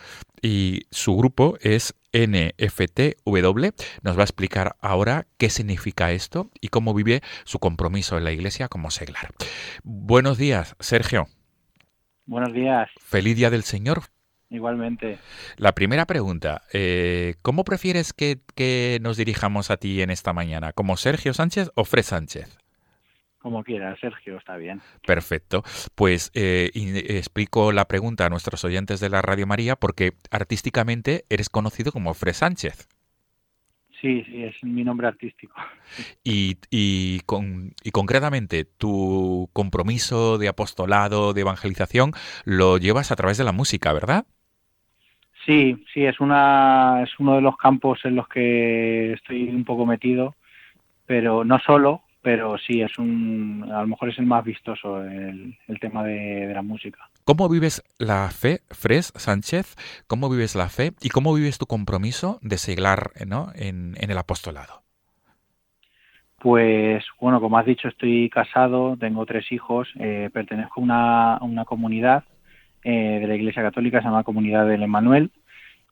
y 0.42 0.86
su 0.90 1.16
grupo 1.16 1.56
es 1.60 1.94
NFTW. 2.12 3.68
Nos 4.02 4.16
va 4.16 4.20
a 4.20 4.24
explicar 4.24 4.76
ahora 4.80 5.26
qué 5.36 5.50
significa 5.50 6.12
esto 6.12 6.50
y 6.60 6.68
cómo 6.68 6.94
vive 6.94 7.22
su 7.44 7.58
compromiso 7.58 8.16
en 8.16 8.24
la 8.24 8.32
iglesia 8.32 8.68
como 8.68 8.90
seglar. 8.90 9.30
Buenos 9.82 10.38
días, 10.38 10.76
Sergio. 10.80 11.26
Buenos 12.26 12.52
días. 12.52 12.90
Feliz 13.00 13.36
Día 13.36 13.50
del 13.50 13.62
Señor. 13.62 14.02
Igualmente. 14.50 15.18
La 15.56 15.74
primera 15.74 16.06
pregunta, 16.06 16.62
eh, 16.72 17.34
¿cómo 17.42 17.64
prefieres 17.64 18.12
que, 18.12 18.40
que, 18.54 18.98
nos 19.02 19.16
dirijamos 19.16 19.70
a 19.70 19.76
ti 19.76 20.00
en 20.00 20.10
esta 20.10 20.32
mañana? 20.32 20.72
¿Como 20.72 20.96
Sergio 20.96 21.34
Sánchez 21.34 21.70
o 21.74 21.84
Fred 21.84 22.02
Sánchez? 22.02 22.58
Como 23.48 23.64
quiera, 23.64 23.96
Sergio, 23.98 24.36
está 24.36 24.58
bien. 24.58 24.82
Perfecto. 25.06 25.62
Pues 25.94 26.30
eh, 26.34 26.70
explico 26.74 27.72
la 27.72 27.86
pregunta 27.86 28.26
a 28.26 28.28
nuestros 28.28 28.62
oyentes 28.62 29.00
de 29.00 29.08
la 29.08 29.22
Radio 29.22 29.46
María 29.46 29.74
porque 29.74 30.12
artísticamente 30.30 31.24
eres 31.30 31.48
conocido 31.48 31.90
como 31.90 32.12
Fred 32.12 32.34
Sánchez. 32.34 32.86
Sí, 34.02 34.22
sí, 34.24 34.44
es 34.44 34.54
mi 34.62 34.84
nombre 34.84 35.06
artístico. 35.06 35.54
Y, 36.22 36.58
y, 36.70 37.20
con, 37.20 37.72
y 37.82 37.90
concretamente, 37.90 38.66
tu 38.66 39.48
compromiso 39.54 40.36
de 40.36 40.48
apostolado, 40.48 41.32
de 41.32 41.40
evangelización, 41.40 42.12
lo 42.44 42.76
llevas 42.76 43.12
a 43.12 43.16
través 43.16 43.38
de 43.38 43.44
la 43.44 43.52
música, 43.52 43.94
¿verdad? 43.94 44.26
Sí, 45.46 45.86
sí, 45.94 46.04
es, 46.04 46.20
una, 46.20 47.02
es 47.02 47.18
uno 47.18 47.36
de 47.36 47.40
los 47.40 47.56
campos 47.56 48.00
en 48.04 48.14
los 48.14 48.28
que 48.28 49.14
estoy 49.14 49.48
un 49.48 49.64
poco 49.64 49.86
metido, 49.86 50.34
pero 51.06 51.44
no 51.44 51.58
solo, 51.60 52.02
pero 52.28 52.58
sí, 52.58 52.82
es 52.82 52.98
un, 52.98 53.66
a 53.72 53.80
lo 53.80 53.86
mejor 53.86 54.10
es 54.10 54.18
el 54.18 54.26
más 54.26 54.44
vistoso 54.44 55.02
el, 55.02 55.56
tema 55.80 56.04
de, 56.04 56.52
la 56.52 56.60
música. 56.60 57.08
¿Cómo 57.24 57.48
vives 57.48 57.82
la 57.98 58.28
fe, 58.28 58.58
Fres 58.68 59.14
Sánchez? 59.16 59.76
¿Cómo 60.06 60.28
vives 60.28 60.54
la 60.54 60.68
fe 60.68 60.92
y 61.00 61.08
cómo 61.08 61.32
vives 61.32 61.56
tu 61.56 61.64
compromiso 61.64 62.38
de 62.42 62.58
seglar 62.58 63.12
¿no? 63.26 63.46
en, 63.54 63.94
el 63.98 64.18
apostolado? 64.18 64.82
Pues 66.38 67.02
bueno, 67.18 67.40
como 67.40 67.56
has 67.56 67.64
dicho, 67.64 67.88
estoy 67.88 68.28
casado, 68.28 68.98
tengo 69.00 69.24
tres 69.24 69.50
hijos, 69.50 69.88
eh, 69.98 70.28
pertenezco 70.30 70.82
a 70.86 71.38
una, 71.40 71.64
comunidad 71.64 72.24
eh, 72.84 73.20
de 73.22 73.26
la 73.26 73.36
Iglesia 73.36 73.62
Católica, 73.62 74.00
se 74.00 74.04
llama 74.04 74.22
Comunidad 74.22 74.66
del 74.66 74.82
Emanuel, 74.82 75.30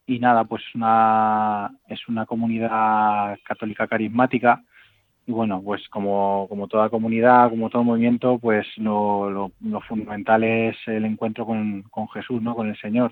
y 0.05 0.19
nada, 0.19 0.43
pues 0.43 0.61
una, 0.75 1.71
es 1.87 2.07
una 2.07 2.27
comunidad 2.27 3.39
católica 3.43 3.87
carismática 3.87 4.61
y 5.27 5.33
bueno, 5.33 5.61
pues 5.61 5.87
como, 5.89 6.47
como 6.47 6.69
toda 6.69 6.89
comunidad, 6.89 7.49
como 7.49 7.69
todo 7.69 7.83
movimiento, 7.83 8.39
pues 8.39 8.65
lo, 8.77 9.29
lo, 9.29 9.81
fundamental 9.81 10.41
es 10.45 10.77
el 10.87 11.03
encuentro 11.03 11.45
con, 11.45 11.83
con, 11.91 12.07
Jesús, 12.07 12.41
¿no? 12.41 12.55
Con 12.55 12.69
el 12.69 12.77
Señor. 12.77 13.11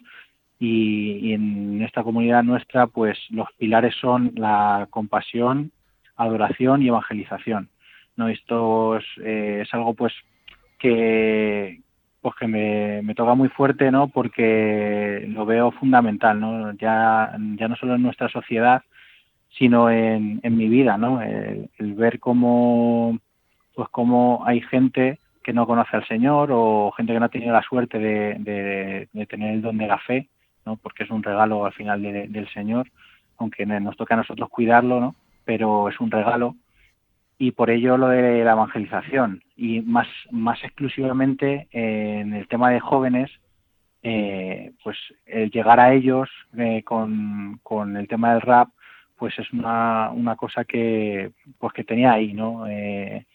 Y, 0.57 1.33
en 1.33 1.81
esta 1.81 2.03
comunidad 2.03 2.43
nuestra, 2.43 2.87
pues 2.87 3.19
los 3.31 3.49
pilares 3.57 3.95
son 3.99 4.31
la 4.35 4.87
compasión, 4.91 5.73
adoración 6.15 6.81
y 6.81 6.87
evangelización. 6.87 7.67
¿no? 8.15 8.29
Esto 8.29 8.95
es, 8.95 9.05
eh, 9.21 9.59
es 9.63 9.73
algo 9.73 9.93
pues 9.93 10.13
que, 10.79 11.81
pues 12.21 12.33
que 12.39 12.47
me, 12.47 13.01
me, 13.01 13.13
toca 13.13 13.33
muy 13.33 13.49
fuerte, 13.49 13.91
¿no? 13.91 14.07
Porque 14.07 15.25
lo 15.27 15.45
veo 15.45 15.71
fundamental, 15.71 16.39
¿no? 16.39 16.71
Ya, 16.77 17.35
ya 17.57 17.67
no 17.67 17.75
solo 17.75 17.95
en 17.95 18.03
nuestra 18.03 18.29
sociedad, 18.29 18.83
sino 19.57 19.89
en, 19.89 20.39
en 20.43 20.57
mi 20.57 20.67
vida, 20.67 20.97
¿no? 20.97 21.21
El, 21.21 21.69
ver 21.95 22.19
cómo, 22.19 23.17
pues 23.73 23.87
cómo 23.89 24.43
hay 24.45 24.61
gente 24.61 25.19
que 25.43 25.53
no 25.53 25.65
conoce 25.65 25.95
al 25.95 26.07
Señor 26.07 26.49
o 26.51 26.91
gente 26.91 27.13
que 27.13 27.19
no 27.19 27.25
ha 27.25 27.29
tenido 27.29 27.53
la 27.53 27.61
suerte 27.61 27.99
de, 27.99 29.07
de, 29.13 29.25
tener 29.27 29.53
el 29.53 29.61
don 29.61 29.77
de 29.77 29.87
la 29.87 29.99
fe, 29.99 30.27
¿no? 30.65 30.75
Porque 30.77 31.03
es 31.03 31.09
un 31.09 31.23
regalo 31.23 31.65
al 31.65 31.73
final 31.73 32.01
del 32.01 32.49
Señor, 32.49 32.87
aunque 33.37 33.65
nos 33.65 33.95
toca 33.95 34.15
a 34.15 34.17
nosotros 34.17 34.49
cuidarlo, 34.49 34.99
¿no? 34.99 35.15
Pero 35.45 35.89
es 35.89 35.99
un 35.99 36.11
regalo 36.11 36.55
y 37.37 37.51
por 37.51 37.69
ello 37.69 37.97
lo 37.97 38.07
de 38.07 38.43
la 38.43 38.53
evangelización 38.53 39.43
y 39.57 39.81
más 39.81 40.07
más 40.31 40.63
exclusivamente 40.63 41.67
en 41.71 42.33
el 42.33 42.47
tema 42.47 42.71
de 42.71 42.79
jóvenes 42.79 43.29
eh, 44.03 44.71
pues 44.83 44.97
el 45.25 45.49
llegar 45.49 45.79
a 45.79 45.93
ellos 45.93 46.29
eh, 46.57 46.83
con, 46.83 47.59
con 47.63 47.97
el 47.97 48.07
tema 48.07 48.33
del 48.33 48.41
rap 48.41 48.69
pues 49.17 49.37
es 49.39 49.51
una, 49.53 50.11
una 50.11 50.35
cosa 50.35 50.65
que 50.65 51.31
pues 51.57 51.73
que 51.73 51.83
tenía 51.83 52.13
ahí 52.13 52.33
no 52.33 52.67
eh, 52.67 53.25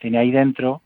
tenía 0.00 0.20
ahí 0.20 0.30
dentro 0.30 0.82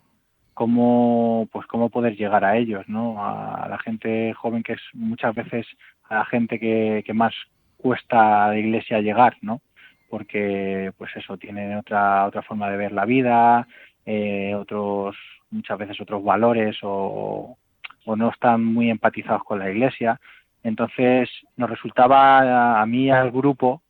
cómo 0.54 1.48
pues 1.52 1.66
cómo 1.66 1.90
poder 1.90 2.16
llegar 2.16 2.44
a 2.44 2.56
ellos 2.56 2.88
no 2.88 3.24
a 3.24 3.66
la 3.68 3.78
gente 3.78 4.32
joven 4.34 4.62
que 4.62 4.74
es 4.74 4.82
muchas 4.94 5.34
veces 5.34 5.66
a 6.08 6.16
la 6.16 6.24
gente 6.24 6.58
que, 6.58 7.02
que 7.06 7.14
más 7.14 7.34
cuesta 7.76 8.44
a 8.44 8.48
la 8.48 8.58
iglesia 8.58 9.00
llegar 9.00 9.36
no 9.42 9.60
porque 10.08 10.92
pues 10.98 11.14
eso 11.16 11.36
tiene 11.36 11.76
otra 11.76 12.26
otra 12.26 12.42
forma 12.42 12.70
de 12.70 12.76
ver 12.76 12.92
la 12.92 13.04
vida 13.04 13.66
eh, 14.06 14.54
otros 14.54 15.16
muchas 15.50 15.78
veces 15.78 16.00
otros 16.00 16.22
valores 16.22 16.78
o, 16.82 17.56
o 18.04 18.16
no 18.16 18.30
están 18.30 18.64
muy 18.64 18.90
empatizados 18.90 19.44
con 19.44 19.58
la 19.58 19.70
iglesia. 19.70 20.20
Entonces 20.62 21.28
nos 21.56 21.70
resultaba 21.70 22.80
a 22.80 22.86
mí 22.86 23.10
al 23.10 23.30
grupo 23.30 23.82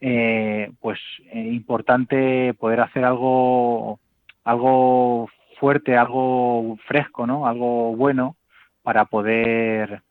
eh, 0.00 0.70
pues 0.80 0.98
eh, 1.32 1.40
importante 1.40 2.54
poder 2.54 2.80
hacer 2.80 3.04
algo 3.04 3.98
algo 4.44 5.28
fuerte 5.58 5.96
algo 5.96 6.76
fresco 6.86 7.26
no 7.26 7.46
algo 7.46 7.96
bueno 7.96 8.36
para 8.82 9.06
poder 9.06 10.02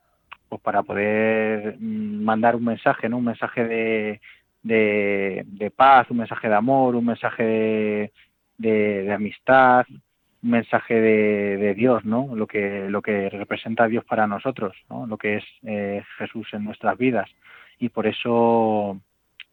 pues 0.49 0.61
para 0.61 0.83
poder 0.83 1.77
mm, 1.79 2.23
mandar 2.23 2.55
un 2.55 2.65
mensaje 2.65 3.09
no 3.09 3.17
un 3.17 3.25
mensaje 3.25 3.65
de, 3.65 4.21
de, 4.63 5.71
paz 5.75 6.09
un 6.09 6.17
mensaje 6.17 6.49
de 6.49 6.55
amor 6.55 6.95
un 6.95 7.05
mensaje 7.05 8.11
de, 8.57 9.13
amistad 9.13 9.85
un 10.43 10.49
mensaje 10.49 10.99
de, 10.99 11.73
Dios 11.75 12.03
no 12.05 12.35
lo 12.35 12.47
que 12.47 12.89
lo 12.89 13.01
que 13.01 13.29
representa 13.29 13.87
Dios 13.87 14.03
para 14.03 14.25
nosotros 14.25 14.75
¿no? 14.89 15.05
lo 15.05 15.17
que 15.17 15.37
es 15.37 15.43
eh, 15.63 16.03
Jesús 16.17 16.47
en 16.53 16.63
nuestras 16.63 16.97
vidas. 16.97 17.29
Y 17.77 17.89
por 17.89 18.07
eso 18.07 18.99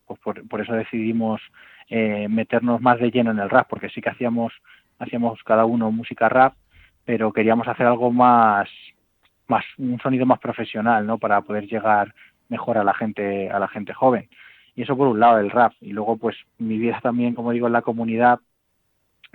pues 0.06 0.20
por, 0.20 0.60
eso 0.60 0.72
decidimos 0.74 1.40
eh, 1.88 2.28
meternos 2.28 2.80
más 2.80 2.98
de 2.98 3.10
lleno 3.10 3.30
en 3.30 3.38
el 3.38 3.50
rap, 3.50 3.68
porque 3.68 3.88
sí 3.88 4.00
que 4.00 4.10
hacíamos, 4.10 4.52
hacíamos 4.98 5.42
cada 5.44 5.64
uno 5.64 5.90
música 5.90 6.28
rap, 6.28 6.54
pero 7.04 7.32
queríamos 7.32 7.68
hacer 7.68 7.86
algo 7.86 8.10
más, 8.10 8.68
más, 9.48 9.64
un 9.78 9.98
sonido 10.00 10.26
más 10.26 10.38
profesional, 10.38 11.06
¿no? 11.06 11.18
Para 11.18 11.40
poder 11.42 11.66
llegar 11.66 12.14
mejor 12.48 12.78
a 12.78 12.84
la 12.84 12.94
gente, 12.94 13.50
a 13.50 13.58
la 13.58 13.68
gente 13.68 13.92
joven. 13.92 14.28
Y 14.74 14.82
eso 14.82 14.96
por 14.96 15.08
un 15.08 15.20
lado 15.20 15.38
el 15.38 15.50
rap. 15.50 15.72
Y 15.80 15.92
luego, 15.92 16.16
pues, 16.16 16.36
mi 16.58 16.78
vida 16.78 16.98
también, 17.02 17.34
como 17.34 17.52
digo, 17.52 17.66
en 17.66 17.72
la 17.74 17.82
comunidad, 17.82 18.40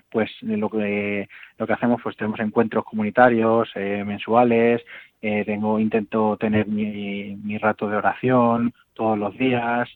pues 0.10 0.32
lo 0.42 0.70
que 0.70 1.28
lo 1.58 1.68
que 1.68 1.74
hacemos 1.74 2.02
pues 2.02 2.16
tenemos 2.16 2.40
encuentros 2.40 2.86
comunitarios 2.86 3.70
eh, 3.76 4.04
mensuales 4.06 4.82
eh, 5.22 5.44
tengo 5.46 5.80
intento 5.80 6.38
tener 6.38 6.68
mi, 6.68 7.36
mi 7.44 7.58
rato 7.58 7.90
de 7.90 7.98
oración 7.98 8.74
todos 8.94 9.18
los 9.18 9.38
días 9.38 9.90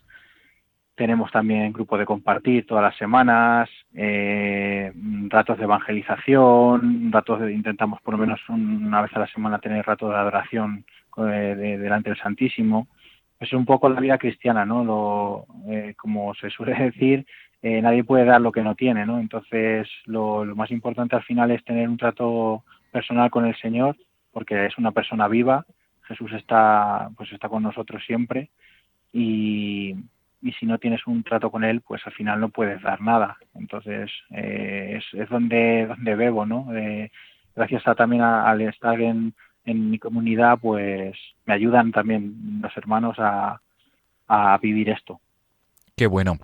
tenemos 1.01 1.31
también 1.31 1.73
grupo 1.73 1.97
de 1.97 2.05
compartir 2.05 2.67
todas 2.67 2.83
las 2.83 2.95
semanas, 2.95 3.67
eh, 3.95 4.93
ratos 5.29 5.57
de 5.57 5.63
evangelización, 5.63 7.11
ratos 7.11 7.39
de, 7.39 7.51
intentamos 7.53 7.99
por 8.01 8.13
lo 8.13 8.19
menos 8.19 8.39
una 8.49 9.01
vez 9.01 9.11
a 9.15 9.19
la 9.21 9.25
semana 9.25 9.57
tener 9.57 9.83
ratos 9.83 10.11
de 10.11 10.15
adoración 10.15 10.85
eh, 11.17 11.55
delante 11.81 12.11
del 12.11 12.19
Santísimo. 12.19 12.87
Es 13.39 13.51
un 13.51 13.65
poco 13.65 13.89
la 13.89 13.99
vida 13.99 14.19
cristiana, 14.19 14.63
¿no? 14.63 14.83
Lo, 14.83 15.47
eh, 15.71 15.95
como 15.97 16.35
se 16.35 16.51
suele 16.51 16.75
decir, 16.91 17.25
nadie 17.63 18.03
puede 18.03 18.25
dar 18.25 18.39
lo 18.39 18.51
que 18.51 18.61
no 18.61 18.75
tiene, 18.75 19.03
¿no? 19.03 19.17
Entonces, 19.19 19.89
lo, 20.05 20.45
lo 20.45 20.55
más 20.55 20.69
importante 20.69 21.15
al 21.15 21.23
final 21.23 21.49
es 21.49 21.63
tener 21.63 21.89
un 21.89 21.97
trato 21.97 22.63
personal 22.91 23.31
con 23.31 23.47
el 23.47 23.55
Señor, 23.55 23.97
porque 24.31 24.67
es 24.67 24.77
una 24.77 24.91
persona 24.91 25.27
viva. 25.27 25.65
Jesús 26.03 26.31
está, 26.33 27.09
pues 27.17 27.31
está 27.31 27.49
con 27.49 27.63
nosotros 27.63 28.03
siempre 28.05 28.51
y, 29.11 29.95
y 30.41 30.51
si 30.53 30.65
no 30.65 30.77
tienes 30.77 31.05
un 31.07 31.23
trato 31.23 31.51
con 31.51 31.63
él, 31.63 31.81
pues 31.81 32.01
al 32.05 32.13
final 32.13 32.39
no 32.39 32.49
puedes 32.49 32.81
dar 32.81 33.01
nada. 33.01 33.37
Entonces 33.55 34.11
eh, 34.31 34.99
es, 34.99 35.19
es, 35.19 35.29
donde, 35.29 35.87
donde 35.87 36.15
bebo, 36.15 36.45
¿no? 36.45 36.67
gracias 37.55 37.87
a, 37.87 37.95
también 37.95 38.21
al 38.21 38.61
estar 38.61 38.99
en, 39.01 39.33
en 39.65 39.89
mi 39.89 39.99
comunidad, 39.99 40.57
pues 40.59 41.17
me 41.45 41.53
ayudan 41.53 41.91
también 41.91 42.59
los 42.61 42.75
hermanos 42.77 43.17
a, 43.19 43.61
a 44.27 44.57
vivir 44.57 44.89
esto. 44.89 45.19
Qué 45.95 46.07
bueno. 46.07 46.37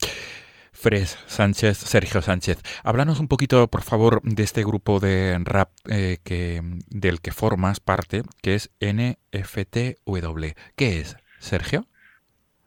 Fres 0.71 1.17
Sánchez, 1.25 1.75
Sergio 1.77 2.21
Sánchez, 2.21 2.61
háblanos 2.83 3.19
un 3.19 3.27
poquito, 3.27 3.67
por 3.67 3.81
favor, 3.81 4.21
de 4.21 4.43
este 4.43 4.63
grupo 4.63 4.99
de 4.99 5.39
rap 5.43 5.71
eh, 5.89 6.19
que, 6.23 6.61
del 6.89 7.19
que 7.19 7.31
formas 7.31 7.79
parte, 7.79 8.21
que 8.43 8.53
es 8.53 8.69
NFTW. 8.79 10.45
¿Qué 10.75 10.99
es, 10.99 11.17
Sergio? 11.39 11.87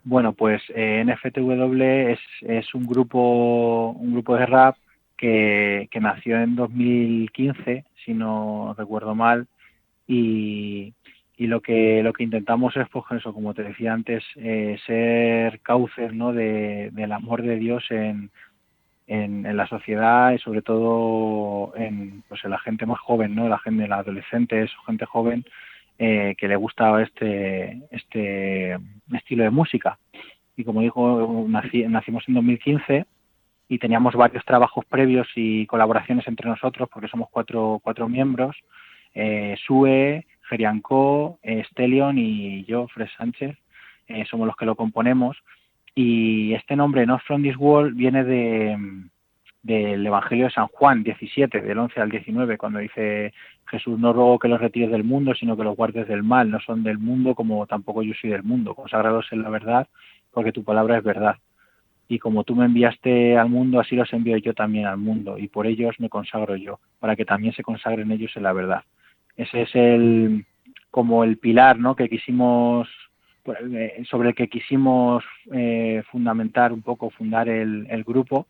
Bueno, 0.05 0.32
pues 0.32 0.62
eh, 0.74 1.05
NFTW 1.05 1.82
es, 1.82 2.18
es, 2.42 2.74
un 2.74 2.86
grupo 2.86 3.90
un 3.90 4.12
grupo 4.12 4.36
de 4.36 4.46
rap 4.46 4.76
que, 5.16 5.88
que 5.90 6.01
nació 6.01 6.40
en 6.40 6.57
2015, 6.57 7.84
si 8.05 8.14
no 8.14 8.74
recuerdo 8.78 9.14
mal, 9.14 9.46
y, 10.07 10.94
y 11.40 11.46
lo 11.46 11.62
que 11.62 12.03
lo 12.03 12.12
que 12.12 12.24
intentamos 12.24 12.76
es 12.76 12.86
pues 12.90 13.05
eso 13.12 13.32
como 13.32 13.55
te 13.55 13.62
decía 13.62 13.94
antes 13.94 14.22
eh, 14.36 14.78
ser 14.86 15.61
cauces 15.61 16.12
no 16.12 16.34
de, 16.34 16.90
del 16.92 17.12
amor 17.12 17.42
de 17.42 17.57
Dios 17.57 17.82
en, 17.88 18.30
en, 19.07 19.57
la 19.57 19.66
sociedad 19.66 20.32
y 20.32 20.38
sobre 20.38 20.61
todo 20.61 21.72
en 21.76 22.22
pues 22.28 22.44
en 22.44 22.51
la 22.51 22.59
gente 22.59 22.84
más 22.84 23.01
joven 23.01 23.34
no 23.34 23.48
la 23.48 23.59
gente 23.59 23.88
la 23.88 23.96
adolescentes 23.96 24.70
o 24.78 24.84
gente 24.84 25.07
joven 25.07 25.46
eh, 26.03 26.34
que 26.36 26.48
le 26.48 26.57
gusta 26.57 27.01
este 27.03 27.78
este 27.90 28.78
estilo 29.12 29.44
de 29.44 29.51
música 29.51 29.98
y 30.57 30.64
como 30.64 30.80
dijo 30.80 31.46
nacimos 31.48 32.24
en 32.26 32.34
2015 32.34 33.05
y 33.68 33.78
teníamos 33.78 34.14
varios 34.14 34.44
trabajos 34.44 34.84
previos 34.86 35.28
y 35.36 35.66
colaboraciones 35.66 36.26
entre 36.26 36.48
nosotros 36.48 36.88
porque 36.90 37.09
somos 37.09 37.28
cuatro 37.30 37.80
cuatro 37.84 38.09
miembros 38.09 38.57
eh, 39.14 39.57
Sue 39.66 40.26
Ferianco, 40.48 41.38
Stelion 41.70 42.18
y 42.18 42.64
yo, 42.64 42.88
Fred 42.88 43.09
Sánchez, 43.16 43.57
eh, 44.09 44.24
somos 44.28 44.46
los 44.46 44.57
que 44.57 44.66
lo 44.66 44.74
componemos. 44.74 45.36
Y 45.94 46.55
este 46.55 46.76
nombre, 46.76 47.07
Not 47.07 47.22
From 47.22 47.42
This 47.42 47.57
World, 47.57 47.96
viene 47.96 48.24
de, 48.24 48.76
del 49.62 50.07
Evangelio 50.07 50.46
de 50.46 50.53
San 50.53 50.66
Juan 50.68 51.03
17, 51.03 51.61
del 51.61 51.78
11 51.78 52.01
al 52.01 52.11
19, 52.11 52.59
cuando 52.59 52.78
dice 52.80 53.32
Jesús, 53.70 53.98
no 53.98 54.12
ruego 54.12 54.38
que 54.38 54.48
los 54.48 54.60
retires 54.60 54.90
del 54.90 55.04
mundo, 55.04 55.34
sino 55.34 55.56
que 55.56 55.64
los 55.64 55.76
guardes 55.76 56.08
del 56.08 56.22
mal, 56.22 56.50
no 56.50 56.60
son 56.60 56.82
del 56.82 56.98
mundo 56.98 57.34
como 57.34 57.66
tampoco 57.66 58.02
yo 58.02 58.12
soy 58.20 58.30
del 58.30 58.42
mundo, 58.42 58.74
consagrados 58.74 59.26
en 59.32 59.42
la 59.42 59.50
verdad, 59.50 59.88
porque 60.32 60.52
tu 60.52 60.64
palabra 60.64 60.98
es 60.98 61.04
verdad. 61.04 61.36
Y 62.08 62.18
como 62.18 62.44
tú 62.44 62.56
me 62.56 62.64
enviaste 62.66 63.38
al 63.38 63.48
mundo, 63.48 63.80
así 63.80 63.96
los 63.96 64.12
envío 64.12 64.36
yo 64.36 64.52
también 64.52 64.86
al 64.86 64.98
mundo, 64.98 65.38
y 65.38 65.48
por 65.48 65.66
ellos 65.66 65.94
me 65.98 66.08
consagro 66.08 66.56
yo, 66.56 66.80
para 66.98 67.16
que 67.16 67.24
también 67.24 67.54
se 67.54 67.62
consagren 67.62 68.10
ellos 68.10 68.32
en 68.36 68.42
la 68.42 68.52
verdad. 68.52 68.82
Ese 69.36 69.62
es 69.62 69.74
el 69.74 70.44
como 70.90 71.24
el 71.24 71.38
pilar 71.38 71.78
¿no? 71.78 71.94
que 71.94 72.08
quisimos 72.08 72.88
eh, 73.46 74.02
sobre 74.08 74.30
el 74.30 74.34
que 74.34 74.48
quisimos 74.48 75.24
eh, 75.52 76.02
fundamentar 76.10 76.72
un 76.72 76.82
poco, 76.82 77.10
fundar 77.10 77.48
el, 77.48 78.04
grupo, 78.04 78.46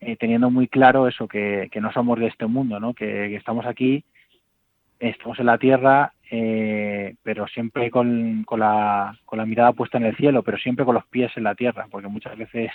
eh, 0.00 0.16
teniendo 0.16 0.50
muy 0.50 0.66
claro 0.68 1.06
eso, 1.06 1.28
que, 1.28 1.68
que, 1.70 1.80
no 1.80 1.92
somos 1.92 2.18
de 2.18 2.26
este 2.26 2.46
mundo, 2.46 2.80
¿no? 2.80 2.92
que, 2.92 3.36
estamos 3.36 3.66
aquí, 3.66 4.04
estamos 4.98 5.38
en 5.38 5.46
la 5.46 5.58
tierra, 5.58 6.12
pero 7.22 7.46
siempre 7.46 7.90
con, 7.90 8.44
con, 8.44 8.60
la, 8.60 9.16
con 9.24 9.38
la 9.38 9.46
mirada 9.46 9.72
puesta 9.72 9.98
en 9.98 10.04
el 10.04 10.16
cielo, 10.16 10.42
pero 10.42 10.58
siempre 10.58 10.84
con 10.84 10.94
los 10.94 11.06
pies 11.06 11.30
en 11.36 11.44
la 11.44 11.54
tierra, 11.54 11.86
porque 11.90 12.08
muchas 12.08 12.36
veces 12.36 12.70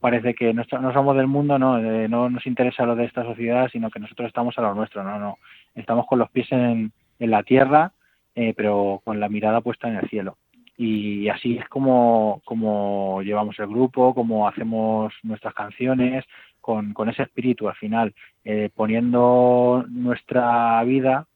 parece 0.00 0.34
que 0.34 0.54
no, 0.54 0.64
no 0.80 0.92
somos 0.92 1.16
del 1.16 1.26
mundo, 1.26 1.58
no, 1.58 1.78
no 1.78 2.30
nos 2.30 2.46
interesa 2.46 2.86
lo 2.86 2.96
de 2.96 3.04
esta 3.04 3.24
sociedad, 3.24 3.68
sino 3.70 3.90
que 3.90 4.00
nosotros 4.00 4.28
estamos 4.28 4.56
a 4.58 4.62
lo 4.62 4.74
nuestro, 4.74 5.02
no, 5.04 5.18
no, 5.18 5.38
estamos 5.74 6.06
con 6.06 6.18
los 6.18 6.30
pies 6.30 6.50
en, 6.52 6.92
en 7.18 7.30
la 7.30 7.42
tierra, 7.42 7.92
eh, 8.34 8.52
pero 8.56 9.00
con 9.04 9.18
la 9.18 9.28
mirada 9.28 9.60
puesta 9.60 9.88
en 9.88 9.96
el 9.96 10.08
cielo. 10.08 10.36
Y 10.76 11.28
así 11.28 11.56
es 11.56 11.66
como, 11.68 12.42
como 12.44 13.22
llevamos 13.22 13.58
el 13.58 13.66
grupo, 13.66 14.14
como 14.14 14.46
hacemos 14.46 15.14
nuestras 15.22 15.54
canciones, 15.54 16.24
con, 16.60 16.92
con 16.92 17.08
ese 17.08 17.22
espíritu 17.22 17.68
al 17.68 17.76
final, 17.76 18.14
eh, 18.44 18.68
poniendo 18.74 19.84
nuestra 19.88 20.82
vida 20.84 21.26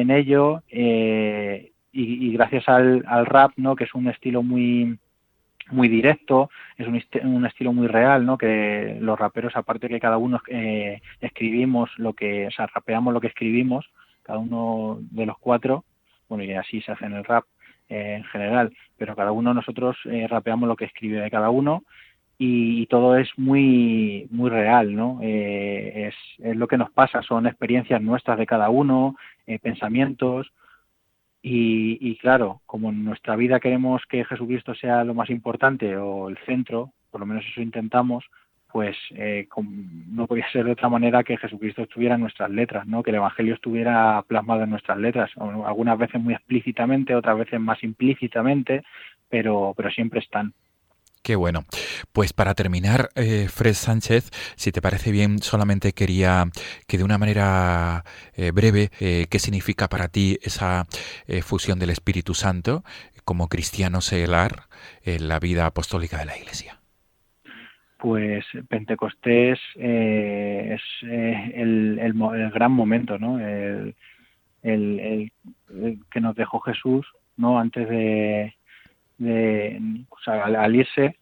en 0.00 0.10
ello 0.10 0.62
eh, 0.68 1.72
y, 1.92 2.28
y, 2.28 2.32
gracias 2.32 2.68
al, 2.68 3.04
al 3.06 3.26
rap, 3.26 3.52
¿no? 3.56 3.74
que 3.74 3.84
es 3.84 3.94
un 3.94 4.08
estilo 4.08 4.42
muy 4.42 4.98
muy 5.70 5.88
directo, 5.88 6.50
es 6.76 6.86
un, 6.86 7.00
un, 7.24 7.46
estilo 7.46 7.72
muy 7.72 7.88
real, 7.88 8.24
¿no? 8.24 8.38
Que 8.38 8.96
los 9.00 9.18
raperos, 9.18 9.54
aparte 9.56 9.88
que 9.88 10.00
cada 10.00 10.16
uno 10.16 10.40
eh, 10.48 11.00
escribimos 11.20 11.90
lo 11.98 12.14
que, 12.14 12.46
o 12.46 12.50
sea, 12.50 12.66
rapeamos 12.68 13.12
lo 13.12 13.20
que 13.20 13.26
escribimos, 13.26 13.90
cada 14.22 14.38
uno 14.38 14.98
de 15.10 15.26
los 15.26 15.36
cuatro, 15.38 15.84
bueno, 16.28 16.44
y 16.44 16.52
así 16.52 16.80
se 16.80 16.92
hace 16.92 17.06
en 17.06 17.14
el 17.14 17.24
rap 17.24 17.44
eh, 17.88 18.14
en 18.16 18.24
general, 18.24 18.74
pero 18.96 19.16
cada 19.16 19.32
uno 19.32 19.50
de 19.50 19.56
nosotros 19.56 19.96
eh, 20.06 20.26
rapeamos 20.28 20.68
lo 20.68 20.76
que 20.76 20.86
escribe 20.86 21.20
de 21.20 21.30
cada 21.30 21.50
uno 21.50 21.84
y, 22.38 22.86
todo 22.86 23.16
es 23.16 23.28
muy 23.36 24.28
muy 24.30 24.50
real, 24.50 24.94
¿no? 24.94 25.18
es, 25.22 26.14
es, 26.38 26.56
lo 26.56 26.68
que 26.68 26.78
nos 26.78 26.90
pasa, 26.90 27.22
son 27.22 27.46
experiencias 27.46 28.00
nuestras 28.00 28.38
de 28.38 28.46
cada 28.46 28.70
uno, 28.70 29.16
pensamientos, 29.62 30.52
y, 31.42 32.16
claro, 32.16 32.60
como 32.66 32.90
en 32.90 33.04
nuestra 33.04 33.36
vida 33.36 33.60
queremos 33.60 34.02
que 34.08 34.24
Jesucristo 34.24 34.74
sea 34.74 35.04
lo 35.04 35.14
más 35.14 35.30
importante 35.30 35.96
o 35.96 36.28
el 36.28 36.36
centro, 36.44 36.92
por 37.10 37.20
lo 37.20 37.26
menos 37.26 37.44
eso 37.46 37.62
intentamos, 37.62 38.24
pues 38.70 38.96
eh, 39.14 39.48
no 40.08 40.26
podía 40.26 40.50
ser 40.50 40.66
de 40.66 40.72
otra 40.72 40.88
manera 40.88 41.24
que 41.24 41.38
Jesucristo 41.38 41.82
estuviera 41.82 42.16
en 42.16 42.20
nuestras 42.20 42.50
letras, 42.50 42.86
¿no? 42.86 43.02
que 43.02 43.10
el 43.10 43.16
Evangelio 43.16 43.54
estuviera 43.54 44.22
plasmado 44.26 44.64
en 44.64 44.70
nuestras 44.70 44.98
letras, 44.98 45.30
algunas 45.36 45.96
veces 45.96 46.20
muy 46.20 46.34
explícitamente, 46.34 47.14
otras 47.14 47.38
veces 47.38 47.60
más 47.60 47.82
implícitamente, 47.82 48.82
pero, 49.30 49.72
pero 49.76 49.90
siempre 49.90 50.20
están. 50.20 50.52
Qué 51.28 51.36
bueno. 51.36 51.64
Pues 52.14 52.32
para 52.32 52.54
terminar, 52.54 53.10
eh, 53.14 53.48
Fred 53.50 53.74
Sánchez, 53.74 54.30
si 54.56 54.72
te 54.72 54.80
parece 54.80 55.12
bien, 55.12 55.40
solamente 55.40 55.92
quería 55.92 56.46
que 56.86 56.96
de 56.96 57.04
una 57.04 57.18
manera 57.18 58.02
eh, 58.34 58.50
breve, 58.50 58.88
eh, 58.98 59.26
¿qué 59.30 59.38
significa 59.38 59.88
para 59.88 60.08
ti 60.08 60.38
esa 60.40 60.86
eh, 61.26 61.42
fusión 61.42 61.78
del 61.78 61.90
Espíritu 61.90 62.32
Santo 62.32 62.82
como 63.26 63.48
cristiano 63.48 64.00
seglar 64.00 64.52
en 65.04 65.28
la 65.28 65.38
vida 65.38 65.66
apostólica 65.66 66.16
de 66.16 66.24
la 66.24 66.38
Iglesia? 66.38 66.80
Pues 67.98 68.46
Pentecostés 68.66 69.58
es 69.76 70.80
el, 71.02 71.98
el, 72.00 72.50
gran 72.54 72.72
momento, 72.72 73.18
¿no? 73.18 73.38
El, 73.38 73.94
que 74.62 76.20
nos 76.22 76.34
dejó 76.36 76.60
Jesús, 76.60 77.06
¿no? 77.36 77.58
Antes 77.58 77.86
de, 77.86 78.54
de 79.18 79.80
o 80.08 80.18
sea, 80.24 80.44
al, 80.44 80.74
irse 80.74 81.16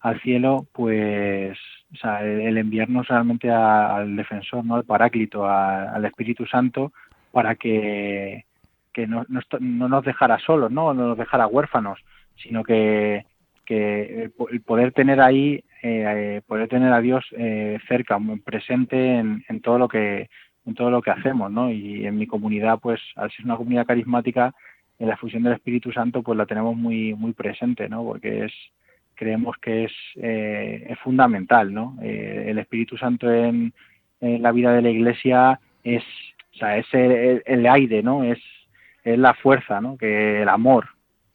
al 0.00 0.20
cielo, 0.20 0.66
pues 0.72 1.56
o 1.92 1.96
sea, 1.96 2.22
el, 2.22 2.56
enviarnos 2.56 3.06
realmente 3.08 3.50
al 3.50 4.16
defensor, 4.16 4.64
¿no? 4.64 4.76
al 4.76 4.84
paráclito, 4.84 5.46
al 5.46 6.04
Espíritu 6.04 6.46
Santo, 6.46 6.92
para 7.30 7.54
que, 7.54 8.44
que 8.92 9.06
no, 9.06 9.24
no, 9.28 9.88
nos 9.88 10.04
dejara 10.04 10.38
solos, 10.38 10.70
¿no? 10.70 10.94
no 10.94 11.08
nos 11.08 11.18
dejara 11.18 11.46
huérfanos, 11.46 11.98
sino 12.36 12.64
que, 12.64 13.26
que 13.64 14.30
el 14.50 14.60
poder 14.62 14.92
tener 14.92 15.20
ahí, 15.20 15.62
eh, 15.82 16.40
poder 16.46 16.68
tener 16.68 16.92
a 16.92 17.00
Dios 17.00 17.24
eh, 17.36 17.78
cerca, 17.88 18.18
presente 18.44 19.18
en, 19.18 19.44
en, 19.48 19.60
todo 19.60 19.78
lo 19.78 19.88
que 19.88 20.28
en 20.64 20.74
todo 20.74 20.90
lo 20.90 21.02
que 21.02 21.10
hacemos, 21.10 21.50
¿no? 21.50 21.70
Y 21.70 22.06
en 22.06 22.16
mi 22.16 22.26
comunidad, 22.26 22.78
pues, 22.80 23.00
al 23.16 23.30
ser 23.32 23.44
una 23.44 23.56
comunidad 23.56 23.86
carismática, 23.86 24.54
en 25.02 25.08
la 25.08 25.16
fusión 25.16 25.42
del 25.42 25.54
Espíritu 25.54 25.90
Santo 25.90 26.22
pues 26.22 26.38
la 26.38 26.46
tenemos 26.46 26.76
muy 26.76 27.12
muy 27.14 27.32
presente 27.32 27.88
no 27.88 28.04
porque 28.04 28.44
es 28.44 28.52
creemos 29.14 29.56
que 29.58 29.84
es, 29.84 29.92
eh, 30.16 30.86
es 30.88 30.98
fundamental 31.00 31.74
no 31.74 31.98
eh, 32.00 32.44
el 32.46 32.58
Espíritu 32.58 32.96
Santo 32.96 33.30
en, 33.30 33.74
la 34.20 34.52
vida 34.52 34.72
de 34.72 34.82
la 34.82 34.90
Iglesia 34.90 35.58
es 35.82 36.04
o 36.54 36.56
sea 36.56 36.78
es 36.78 36.86
el, 36.92 37.66
aire 37.66 38.04
no 38.04 38.22
es 38.22 38.38
es 39.02 39.18
la 39.18 39.34
fuerza 39.34 39.80
no 39.80 39.96
que 39.96 40.42
el 40.42 40.48
amor 40.48 40.90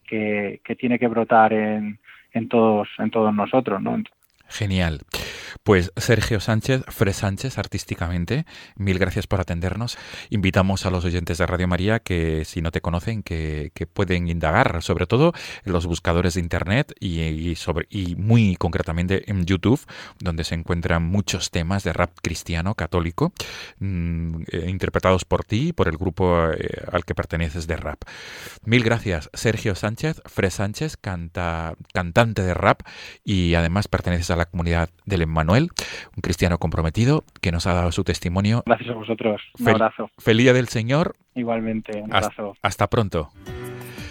que, 0.08 0.62
que 0.64 0.76
tiene 0.78 0.98
que 0.98 1.10
brotar 1.10 1.52
en, 1.52 2.00
en 2.32 2.48
todos 2.48 2.88
en 3.00 3.12
todos 3.12 3.36
nosotros 3.36 3.82
no 3.82 4.02
Genial. 4.50 5.02
Pues 5.64 5.92
Sergio 5.96 6.40
Sánchez, 6.40 6.84
Fred 6.88 7.14
Sánchez, 7.14 7.58
artísticamente, 7.58 8.46
mil 8.76 9.00
gracias 9.00 9.28
por 9.28 9.42
atendernos. 9.42 9.98
Invitamos 10.30 10.86
a 10.86 10.92
los 10.92 11.06
oyentes 11.06 11.38
de 11.38 11.46
Radio 11.46 11.68
María 11.68 12.00
que, 12.00 12.46
si 12.46 12.62
no 12.62 12.72
te 12.72 12.82
conocen, 12.82 13.24
que, 13.24 13.72
pueden 13.94 14.28
indagar, 14.28 14.84
sobre 14.84 15.08
todo 15.08 15.34
en 15.66 15.72
los 15.72 15.86
buscadores 15.86 16.34
de 16.34 16.42
Internet 16.42 16.94
y, 17.00 17.56
sobre, 17.56 17.88
y 17.90 18.16
muy 18.16 18.56
concretamente 18.56 19.30
en 19.32 19.46
YouTube, 19.46 19.80
donde 20.20 20.44
se 20.44 20.56
encuentran 20.56 21.04
muchos 21.04 21.52
temas 21.52 21.84
de 21.84 21.94
rap 21.94 22.12
cristiano 22.22 22.76
católico, 22.76 23.32
mm, 23.80 24.42
eh, 24.52 24.66
interpretados 24.70 25.26
por 25.26 25.44
ti 25.44 25.70
y 25.70 25.74
por 25.74 25.88
el 25.88 25.98
grupo 25.98 26.52
eh, 26.52 26.84
al 26.92 27.06
que 27.06 27.16
perteneces 27.16 27.68
de 27.68 27.78
rap. 27.78 28.04
Mil 28.64 28.84
gracias, 28.84 29.30
Sergio 29.34 29.76
Sánchez, 29.76 30.22
Fred 30.26 30.50
Sánchez, 30.50 30.98
canta, 30.98 31.76
cantante 31.94 32.44
de 32.44 32.54
rap 32.54 32.82
y 33.24 33.56
además 33.56 33.88
perteneces 33.88 34.32
a 34.32 34.36
la 34.36 34.46
comunidad 34.46 34.90
del 35.06 35.22
Emmanuel 35.38 35.70
un 36.16 36.22
cristiano 36.22 36.58
comprometido 36.58 37.24
que 37.42 37.52
nos 37.52 37.68
ha 37.68 37.74
dado 37.74 37.92
su 37.92 38.04
testimonio. 38.04 38.64
Gracias 38.66 38.90
a 38.90 38.94
vosotros. 38.94 39.42
Un 39.60 39.70
abrazo. 39.70 40.10
Feliz 40.18 40.46
día 40.46 40.54
del 40.54 40.68
Señor. 40.68 41.16
Igualmente, 41.36 42.02
un 42.02 42.14
abrazo. 42.14 42.56
Hasta, 42.62 42.88
pronto. 42.88 43.30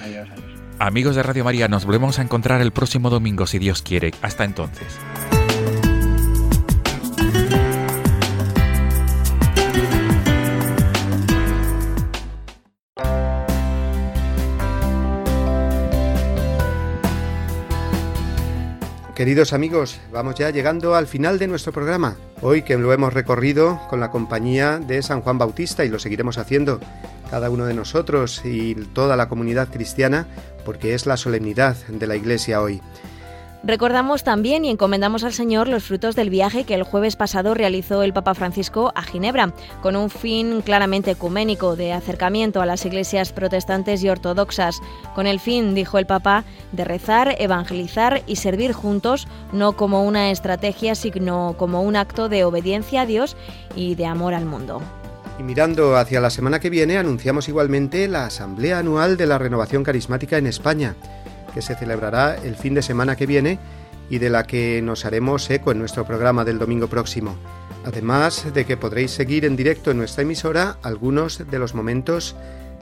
Adiós, 0.02 0.28
adiós. 0.30 0.60
Amigos 0.78 1.16
de 1.16 1.22
Radio 1.22 1.44
María, 1.44 1.68
nos 1.68 1.84
volvemos 1.84 2.18
a 2.18 2.22
encontrar 2.22 2.60
el 2.60 2.70
próximo 2.70 3.10
domingo, 3.10 3.46
si 3.46 3.58
Dios 3.58 3.82
quiere. 3.82 4.12
Hasta 4.22 4.44
entonces. 4.44 5.00
Queridos 19.16 19.54
amigos, 19.54 19.98
vamos 20.12 20.34
ya 20.34 20.50
llegando 20.50 20.94
al 20.94 21.06
final 21.06 21.38
de 21.38 21.46
nuestro 21.46 21.72
programa. 21.72 22.18
Hoy 22.42 22.60
que 22.60 22.76
lo 22.76 22.92
hemos 22.92 23.14
recorrido 23.14 23.80
con 23.88 23.98
la 23.98 24.10
compañía 24.10 24.78
de 24.78 25.00
San 25.00 25.22
Juan 25.22 25.38
Bautista 25.38 25.86
y 25.86 25.88
lo 25.88 25.98
seguiremos 25.98 26.36
haciendo 26.36 26.80
cada 27.30 27.48
uno 27.48 27.64
de 27.64 27.72
nosotros 27.72 28.42
y 28.44 28.74
toda 28.74 29.16
la 29.16 29.30
comunidad 29.30 29.72
cristiana 29.72 30.26
porque 30.66 30.92
es 30.92 31.06
la 31.06 31.16
solemnidad 31.16 31.76
de 31.88 32.06
la 32.06 32.14
Iglesia 32.14 32.60
hoy. 32.60 32.82
Recordamos 33.66 34.22
también 34.22 34.64
y 34.64 34.70
encomendamos 34.70 35.24
al 35.24 35.32
Señor 35.32 35.66
los 35.66 35.82
frutos 35.82 36.14
del 36.14 36.30
viaje 36.30 36.62
que 36.62 36.74
el 36.74 36.84
jueves 36.84 37.16
pasado 37.16 37.52
realizó 37.52 38.04
el 38.04 38.12
Papa 38.12 38.34
Francisco 38.34 38.92
a 38.94 39.02
Ginebra, 39.02 39.52
con 39.82 39.96
un 39.96 40.08
fin 40.08 40.62
claramente 40.62 41.10
ecuménico 41.10 41.74
de 41.74 41.92
acercamiento 41.92 42.62
a 42.62 42.66
las 42.66 42.86
iglesias 42.86 43.32
protestantes 43.32 44.04
y 44.04 44.08
ortodoxas, 44.08 44.80
con 45.16 45.26
el 45.26 45.40
fin, 45.40 45.74
dijo 45.74 45.98
el 45.98 46.06
Papa, 46.06 46.44
de 46.70 46.84
rezar, 46.84 47.34
evangelizar 47.40 48.22
y 48.28 48.36
servir 48.36 48.72
juntos, 48.72 49.26
no 49.52 49.72
como 49.72 50.04
una 50.04 50.30
estrategia, 50.30 50.94
sino 50.94 51.56
como 51.58 51.82
un 51.82 51.96
acto 51.96 52.28
de 52.28 52.44
obediencia 52.44 53.00
a 53.00 53.06
Dios 53.06 53.36
y 53.74 53.96
de 53.96 54.06
amor 54.06 54.34
al 54.34 54.46
mundo. 54.46 54.80
Y 55.40 55.42
mirando 55.42 55.96
hacia 55.96 56.20
la 56.20 56.30
semana 56.30 56.60
que 56.60 56.70
viene, 56.70 56.98
anunciamos 56.98 57.48
igualmente 57.48 58.06
la 58.06 58.26
Asamblea 58.26 58.78
Anual 58.78 59.16
de 59.16 59.26
la 59.26 59.38
Renovación 59.38 59.82
Carismática 59.82 60.38
en 60.38 60.46
España 60.46 60.94
que 61.56 61.62
se 61.62 61.74
celebrará 61.74 62.36
el 62.36 62.54
fin 62.54 62.74
de 62.74 62.82
semana 62.82 63.16
que 63.16 63.24
viene 63.24 63.58
y 64.10 64.18
de 64.18 64.28
la 64.28 64.44
que 64.44 64.82
nos 64.82 65.06
haremos 65.06 65.48
eco 65.48 65.72
en 65.72 65.78
nuestro 65.78 66.04
programa 66.04 66.44
del 66.44 66.58
domingo 66.58 66.86
próximo. 66.86 67.34
Además 67.86 68.52
de 68.52 68.66
que 68.66 68.76
podréis 68.76 69.12
seguir 69.12 69.46
en 69.46 69.56
directo 69.56 69.90
en 69.90 69.96
nuestra 69.96 70.20
emisora 70.20 70.76
algunos 70.82 71.50
de 71.50 71.58
los 71.58 71.74
momentos 71.74 72.36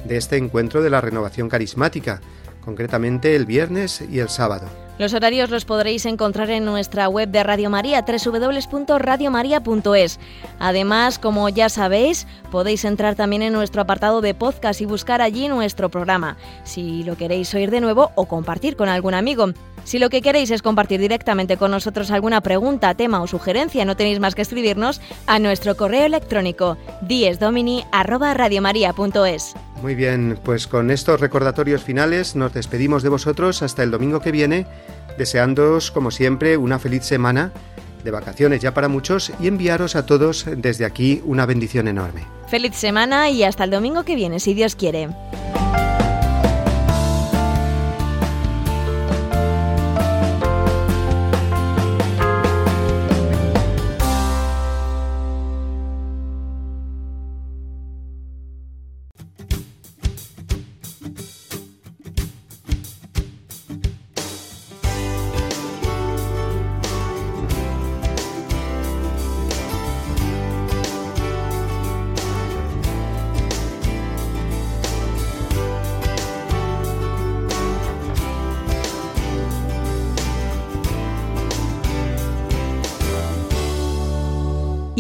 de 0.05 0.17
este 0.17 0.39
encuentro 0.39 0.83
de 0.83 0.91
la 0.91 1.01
renovación 1.01 1.49
carismática, 1.49 2.21
concretamente 2.65 3.37
el 3.37 3.47
viernes 3.47 4.03
y 4.11 4.19
el 4.19 4.29
sábado. 4.29 4.67
Los 4.97 5.13
horarios 5.13 5.51
los 5.51 5.65
podréis 5.65 6.07
encontrar 6.07 6.51
en 6.51 6.65
nuestra 6.65 7.09
web 7.09 7.29
de 7.29 7.43
Radio 7.43 7.69
María, 7.69 8.05
www.radiomaria.es. 8.07 10.21
Además, 10.61 11.19
como 11.19 11.49
ya 11.49 11.69
sabéis, 11.69 12.29
podéis 12.53 12.85
entrar 12.85 13.17
también 13.17 13.43
en 13.43 13.53
nuestro 13.53 13.83
apartado 13.83 14.21
de 14.21 14.35
podcast 14.35 14.81
y 14.81 14.85
buscar 14.85 15.21
allí 15.21 15.49
nuestro 15.49 15.89
programa, 15.89 16.37
si 16.63 17.03
lo 17.03 17.17
queréis 17.17 17.53
oír 17.55 17.73
de 17.73 17.81
nuevo 17.81 18.13
o 18.15 18.27
compartir 18.27 18.77
con 18.77 18.89
algún 18.89 19.15
amigo. 19.15 19.49
Si 19.83 19.99
lo 19.99 20.11
que 20.11 20.23
queréis 20.23 20.53
es 20.53 20.63
compartir 20.63 21.01
directamente 21.01 21.57
con 21.57 21.73
nosotros 21.73 22.13
alguna 22.13 22.41
pregunta, 22.41 22.95
tema 22.95 23.21
o 23.21 23.27
sugerencia, 23.27 23.85
no 23.85 23.97
tenéis 23.97 24.21
más 24.21 24.37
que 24.37 24.43
escribirnos 24.43 25.01
a 25.27 25.41
nuestro 25.41 25.77
correo 25.77 26.07
electrónico 26.07 26.77
diesdomini@radiomaria.es. 27.03 29.57
Muy 29.85 29.95
bien, 29.95 30.39
pues 30.43 30.67
con 30.67 30.91
estos 30.91 31.21
recordatorios 31.21 31.83
finales 31.83 32.37
nos 32.37 32.55
despedimos 32.55 33.03
de 33.03 33.11
vosotros 33.11 33.61
hasta 33.61 33.83
el 33.83 33.91
domingo 33.91 34.19
que 34.21 34.33
viene, 34.33 34.67
deseándoos 35.19 35.91
como 35.91 36.11
siempre 36.11 36.57
una 36.57 36.79
feliz 36.79 37.05
semana 37.05 37.53
de 38.03 38.11
vacaciones 38.11 38.63
ya 38.63 38.73
para 38.73 38.89
muchos 38.89 39.31
y 39.39 39.47
enviaros 39.47 39.95
a 39.95 40.07
todos 40.07 40.47
desde 40.57 40.87
aquí 40.87 41.21
una 41.27 41.45
bendición 41.45 41.87
enorme. 41.87 42.23
Feliz 42.49 42.75
semana 42.77 43.29
y 43.29 43.43
hasta 43.43 43.65
el 43.65 43.73
domingo 43.73 44.05
que 44.05 44.15
viene, 44.15 44.41
si 44.41 44.55
Dios 44.55 44.75
quiere. 44.75 45.11